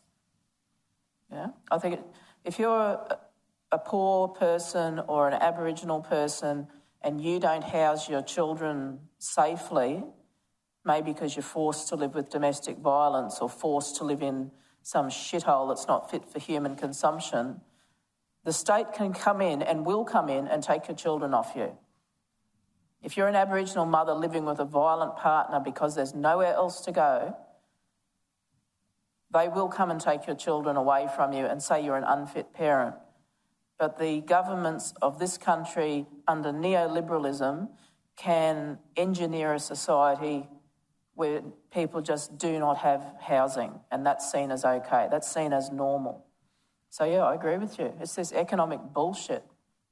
Yeah, 1.30 1.48
I 1.70 1.78
think 1.78 1.94
it, 1.94 2.02
if 2.44 2.58
you're 2.58 2.78
a, 2.78 3.18
a 3.72 3.78
poor 3.78 4.28
person 4.28 5.00
or 5.08 5.28
an 5.28 5.34
Aboriginal 5.34 6.00
person 6.00 6.68
and 7.00 7.20
you 7.20 7.38
don't 7.38 7.64
house 7.64 8.08
your 8.08 8.22
children 8.22 9.00
safely, 9.18 10.02
maybe 10.84 11.12
because 11.12 11.34
you're 11.34 11.42
forced 11.42 11.88
to 11.88 11.96
live 11.96 12.14
with 12.14 12.30
domestic 12.30 12.78
violence 12.78 13.38
or 13.40 13.48
forced 13.48 13.96
to 13.96 14.04
live 14.04 14.22
in 14.22 14.50
some 14.82 15.08
shithole 15.08 15.68
that's 15.68 15.88
not 15.88 16.10
fit 16.10 16.24
for 16.28 16.38
human 16.38 16.76
consumption, 16.76 17.60
the 18.44 18.52
state 18.52 18.92
can 18.92 19.14
come 19.14 19.40
in 19.40 19.62
and 19.62 19.86
will 19.86 20.04
come 20.04 20.28
in 20.28 20.46
and 20.46 20.62
take 20.62 20.86
your 20.86 20.96
children 20.96 21.32
off 21.32 21.52
you. 21.56 21.76
If 23.02 23.16
you're 23.16 23.28
an 23.28 23.36
Aboriginal 23.36 23.86
mother 23.86 24.12
living 24.12 24.44
with 24.44 24.58
a 24.58 24.64
violent 24.64 25.16
partner 25.16 25.60
because 25.60 25.94
there's 25.94 26.14
nowhere 26.14 26.54
else 26.54 26.82
to 26.82 26.92
go, 26.92 27.36
they 29.32 29.48
will 29.48 29.68
come 29.68 29.90
and 29.90 30.00
take 30.00 30.26
your 30.26 30.36
children 30.36 30.76
away 30.76 31.08
from 31.14 31.32
you 31.32 31.44
and 31.44 31.62
say 31.62 31.84
you're 31.84 31.96
an 31.96 32.04
unfit 32.04 32.52
parent. 32.52 32.94
But 33.78 33.98
the 33.98 34.20
governments 34.20 34.94
of 35.02 35.18
this 35.18 35.36
country 35.36 36.06
under 36.28 36.50
neoliberalism 36.50 37.68
can 38.16 38.78
engineer 38.96 39.54
a 39.54 39.58
society 39.58 40.46
where 41.14 41.42
people 41.72 42.00
just 42.00 42.38
do 42.38 42.58
not 42.58 42.78
have 42.78 43.02
housing, 43.20 43.80
and 43.90 44.04
that's 44.04 44.30
seen 44.30 44.50
as 44.50 44.64
okay. 44.64 45.08
That's 45.10 45.32
seen 45.32 45.52
as 45.52 45.70
normal. 45.70 46.24
So, 46.90 47.04
yeah, 47.04 47.24
I 47.24 47.34
agree 47.34 47.56
with 47.56 47.78
you. 47.78 47.92
It's 48.00 48.14
this 48.14 48.32
economic 48.32 48.80
bullshit. 48.92 49.44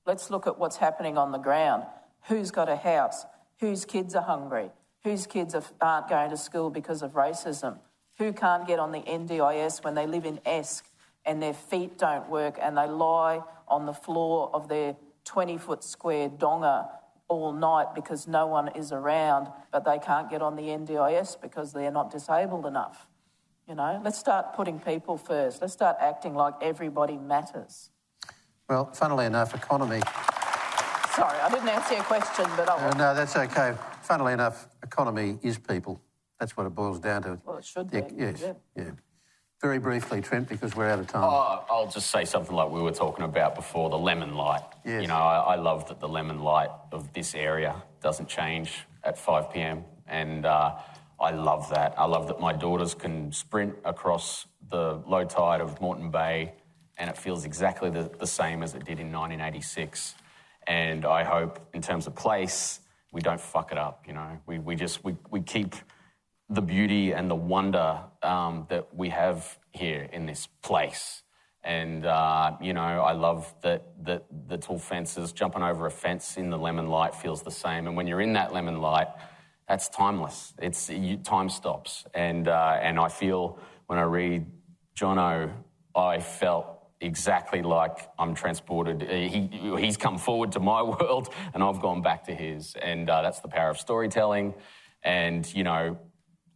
Let's 0.07 0.31
look 0.31 0.47
at 0.47 0.59
what's 0.59 0.77
happening 0.77 1.17
on 1.17 1.33
the 1.33 1.39
ground. 1.39 1.85
Who's 2.29 2.51
got 2.51 2.69
a 2.69 2.77
house? 2.77 3.25
Whose 3.61 3.85
kids 3.85 4.15
are 4.15 4.23
hungry? 4.23 4.71
Whose 5.05 5.27
kids 5.27 5.55
are- 5.55 5.63
aren't 5.81 6.09
going 6.09 6.31
to 6.31 6.37
school 6.37 6.71
because 6.71 7.03
of 7.03 7.13
racism? 7.13 7.79
Who 8.19 8.33
can't 8.33 8.67
get 8.67 8.79
on 8.79 8.93
the 8.93 9.03
NDIS 9.03 9.83
when 9.83 9.95
they 9.95 10.07
live 10.07 10.25
in 10.25 10.41
Esk 10.45 10.89
and 11.25 11.43
their 11.43 11.55
feet 11.55 11.99
don't 11.99 12.29
work 12.29 12.59
and 12.61 12.77
they 12.77 12.87
lie 12.87 13.43
on 13.69 13.87
the 13.87 13.93
floor 13.93 14.51
of 14.53 14.69
their 14.69 14.97
20 15.25 15.57
foot 15.59 15.85
square 15.85 16.29
donga 16.29 16.89
all 17.29 17.53
night 17.53 17.95
because 17.95 18.27
no 18.29 18.47
one 18.47 18.69
is 18.69 18.93
around, 18.93 19.49
but 19.71 19.85
they 19.85 19.99
can't 19.99 20.29
get 20.31 20.43
on 20.43 20.57
the 20.57 20.63
NDIS 20.63 21.41
because 21.41 21.73
they're 21.73 21.91
not 21.91 22.11
disabled 22.11 22.67
enough? 22.67 23.07
You 23.69 23.75
know, 23.77 24.01
let's 24.05 24.19
start 24.19 24.55
putting 24.55 24.79
people 24.81 25.17
first. 25.17 25.61
Let's 25.61 25.73
start 25.73 25.97
acting 26.01 26.35
like 26.35 26.55
everybody 26.61 27.17
matters. 27.17 27.91
Well, 28.69 28.93
funnily 28.93 29.27
enough, 29.27 29.55
economy. 29.55 30.01
Sorry, 31.15 31.39
I 31.39 31.49
didn't 31.51 31.69
answer 31.69 31.95
your 31.95 32.05
question, 32.05 32.47
but 32.57 32.69
I 32.69 32.89
Uh, 32.89 32.95
no, 32.95 33.15
that's 33.15 33.37
okay. 33.37 33.75
Funnily 34.03 34.33
enough, 34.33 34.69
economy 34.83 35.39
is 35.43 35.59
people. 35.59 36.01
That's 36.41 36.57
what 36.57 36.67
it 36.67 36.75
boils 36.75 36.99
down 36.99 37.23
to. 37.23 37.39
Well, 37.45 37.59
it 37.59 37.65
should 37.65 37.89
Yeah, 37.93 38.01
be, 38.01 38.15
yes, 38.17 38.41
yeah. 38.43 38.53
yeah. 38.77 38.91
Very 39.63 39.79
briefly, 39.79 40.21
Trent, 40.21 40.49
because 40.49 40.75
we're 40.75 40.89
out 40.89 40.99
of 40.99 41.07
time. 41.07 41.23
Oh, 41.23 41.65
I'll 41.71 41.87
just 41.87 42.11
say 42.11 42.25
something 42.25 42.55
like 42.55 42.71
we 42.71 42.83
were 42.83 42.91
talking 42.91 43.25
about 43.25 43.55
before 43.55 43.91
the 43.91 43.99
lemon 43.99 44.35
light. 44.35 44.65
Yes. 44.85 45.03
You 45.03 45.07
know, 45.07 45.15
I, 45.15 45.55
I 45.55 45.55
love 45.55 45.87
that 45.87 46.01
the 46.01 46.09
lemon 46.09 46.41
light 46.41 46.71
of 46.91 47.13
this 47.13 47.33
area 47.33 47.81
doesn't 48.03 48.29
change 48.29 48.73
at 49.05 49.17
5 49.17 49.53
p.m. 49.53 49.85
And 50.09 50.47
uh, 50.47 50.79
I 51.21 51.31
love 51.31 51.71
that. 51.71 51.95
I 51.97 52.07
love 52.07 52.27
that 52.27 52.41
my 52.41 52.53
daughters 52.53 52.93
can 52.93 53.31
sprint 53.31 53.77
across 53.85 54.47
the 54.69 55.01
low 55.07 55.25
tide 55.25 55.61
of 55.61 55.81
Moreton 55.81 56.11
Bay 56.11 56.55
and 56.99 57.09
it 57.09 57.17
feels 57.17 57.45
exactly 57.45 57.89
the, 57.89 58.11
the 58.19 58.27
same 58.27 58.65
as 58.65 58.75
it 58.75 58.85
did 58.85 58.99
in 58.99 59.13
1986. 59.13 60.17
And 60.67 61.05
I 61.05 61.23
hope, 61.23 61.61
in 61.73 61.83
terms 61.83 62.09
of 62.09 62.17
place, 62.17 62.81
we 63.13 63.21
don't 63.21 63.41
fuck 63.41 63.71
it 63.71 63.79
up. 63.79 64.05
You 64.09 64.15
know, 64.15 64.41
we, 64.47 64.59
we 64.59 64.75
just 64.75 65.05
we, 65.05 65.17
we 65.31 65.41
keep 65.41 65.77
the 66.55 66.63
beauty 66.63 67.13
and 67.13 67.31
the 67.31 67.35
wonder 67.35 68.01
um, 68.23 68.67
that 68.69 68.95
we 68.95 69.09
have 69.09 69.59
here 69.73 70.09
in 70.13 70.27
this 70.27 70.47
place. 70.63 71.23
And 71.65 72.05
uh, 72.05 72.57
you 72.61 72.73
know, 72.73 72.81
I 72.81 73.13
love 73.13 73.55
that 73.63 73.85
that 74.05 74.25
the 74.49 74.59
tall 74.59 74.79
fences 74.79 75.33
jumping 75.33 75.63
over 75.63 75.87
a 75.87 75.91
fence 75.91 76.37
in 76.37 76.51
the 76.51 76.59
lemon 76.59 76.89
light 76.89 77.15
feels 77.15 77.43
the 77.43 77.51
same. 77.51 77.87
And 77.87 77.97
when 77.97 78.07
you're 78.07 78.21
in 78.21 78.33
that 78.33 78.53
lemon 78.53 78.81
light, 78.81 79.09
that's 79.69 79.89
timeless. 79.89 80.55
It's 80.61 80.91
you, 80.91 81.19
time 81.19 81.49
stops. 81.49 82.05
And 82.15 82.49
uh, 82.49 82.79
and 82.83 82.99
I 82.99 83.09
feel 83.09 83.59
when 83.87 83.99
I 83.99 84.03
read 84.03 84.47
Johnno, 84.97 85.53
I 85.95 86.19
felt 86.19 86.67
exactly 87.01 87.63
like 87.63 88.09
I'm 88.19 88.35
transported. 88.35 89.03
Uh, 89.03 89.07
He, 89.07 89.49
he's 89.79 89.97
come 89.97 90.19
forward 90.19 90.53
to 90.53 90.61
my 90.61 90.83
world, 90.95 91.33
and 91.55 91.63
I've 91.63 91.81
gone 91.81 92.03
back 92.03 92.25
to 92.25 92.35
his. 92.35 92.75
And 92.75 93.09
uh, 93.09 93.23
that's 93.23 93.41
the 93.41 93.49
power 93.49 93.71
of 93.71 93.79
storytelling. 93.79 94.55
And 95.05 95.53
you 95.55 95.65
know, 95.65 95.99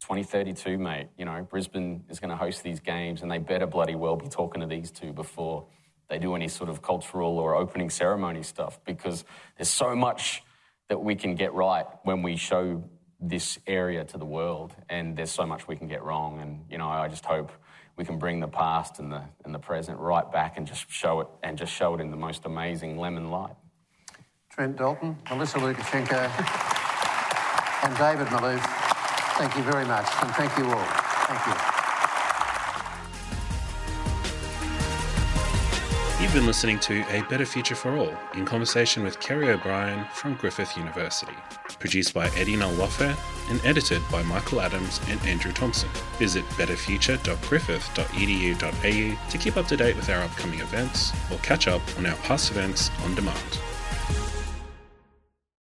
2032, 0.00 0.78
mate. 0.78 1.08
You 1.16 1.24
know, 1.24 1.46
Brisbane 1.48 2.04
is 2.08 2.20
going 2.20 2.30
to 2.30 2.36
host 2.36 2.62
these 2.62 2.80
games, 2.80 3.22
and 3.22 3.30
they 3.30 3.38
better 3.38 3.66
bloody 3.66 3.94
well 3.94 4.16
be 4.16 4.28
talking 4.28 4.60
to 4.60 4.66
these 4.66 4.90
two 4.90 5.12
before 5.12 5.66
they 6.08 6.18
do 6.18 6.34
any 6.34 6.48
sort 6.48 6.70
of 6.70 6.82
cultural 6.82 7.38
or 7.38 7.56
opening 7.56 7.90
ceremony 7.90 8.42
stuff, 8.42 8.78
because 8.84 9.24
there's 9.56 9.70
so 9.70 9.96
much 9.96 10.42
that 10.88 11.02
we 11.02 11.16
can 11.16 11.34
get 11.34 11.52
right 11.52 11.84
when 12.04 12.22
we 12.22 12.36
show 12.36 12.84
this 13.20 13.58
area 13.66 14.04
to 14.04 14.18
the 14.18 14.24
world, 14.24 14.74
and 14.88 15.16
there's 15.16 15.30
so 15.30 15.46
much 15.46 15.66
we 15.66 15.76
can 15.76 15.88
get 15.88 16.02
wrong. 16.02 16.40
And 16.40 16.64
you 16.70 16.78
know, 16.78 16.88
I 16.88 17.08
just 17.08 17.24
hope 17.24 17.50
we 17.96 18.04
can 18.04 18.18
bring 18.18 18.40
the 18.40 18.48
past 18.48 18.98
and 18.98 19.10
the 19.10 19.22
and 19.44 19.54
the 19.54 19.58
present 19.58 19.98
right 19.98 20.30
back 20.30 20.58
and 20.58 20.66
just 20.66 20.90
show 20.90 21.20
it 21.20 21.28
and 21.42 21.56
just 21.56 21.72
show 21.72 21.94
it 21.94 22.00
in 22.00 22.10
the 22.10 22.16
most 22.16 22.44
amazing 22.44 22.98
lemon 22.98 23.30
light. 23.30 23.56
Trent 24.50 24.76
Dalton, 24.76 25.16
Melissa 25.28 25.58
Lucashenko, 25.58 26.30
and 27.84 27.96
David 27.98 28.26
Malouf, 28.28 28.95
thank 29.38 29.56
you 29.56 29.62
very 29.62 29.84
much, 29.84 30.08
and 30.22 30.30
thank 30.32 30.56
you 30.58 30.64
all. 30.64 30.84
Thank 31.28 31.46
you. 31.46 31.52
You've 36.22 36.32
been 36.32 36.46
listening 36.46 36.78
to 36.80 37.04
A 37.10 37.20
Better 37.28 37.44
Future 37.44 37.74
for 37.74 37.94
All 37.96 38.14
in 38.34 38.46
conversation 38.46 39.02
with 39.02 39.20
Kerry 39.20 39.50
O'Brien 39.50 40.06
from 40.12 40.34
Griffith 40.34 40.74
University. 40.76 41.34
Produced 41.78 42.14
by 42.14 42.28
Eddie 42.30 42.56
Nalwafe 42.56 43.14
and 43.50 43.60
edited 43.66 44.00
by 44.10 44.22
Michael 44.22 44.62
Adams 44.62 44.98
and 45.08 45.20
Andrew 45.26 45.52
Thompson. 45.52 45.90
Visit 46.18 46.42
betterfuture.griffith.edu.au 46.50 49.30
to 49.30 49.38
keep 49.38 49.56
up 49.58 49.66
to 49.66 49.76
date 49.76 49.96
with 49.96 50.08
our 50.08 50.22
upcoming 50.22 50.60
events 50.60 51.12
or 51.30 51.36
catch 51.38 51.68
up 51.68 51.82
on 51.98 52.06
our 52.06 52.16
past 52.16 52.50
events 52.50 52.90
on 53.04 53.14
demand. 53.14 53.58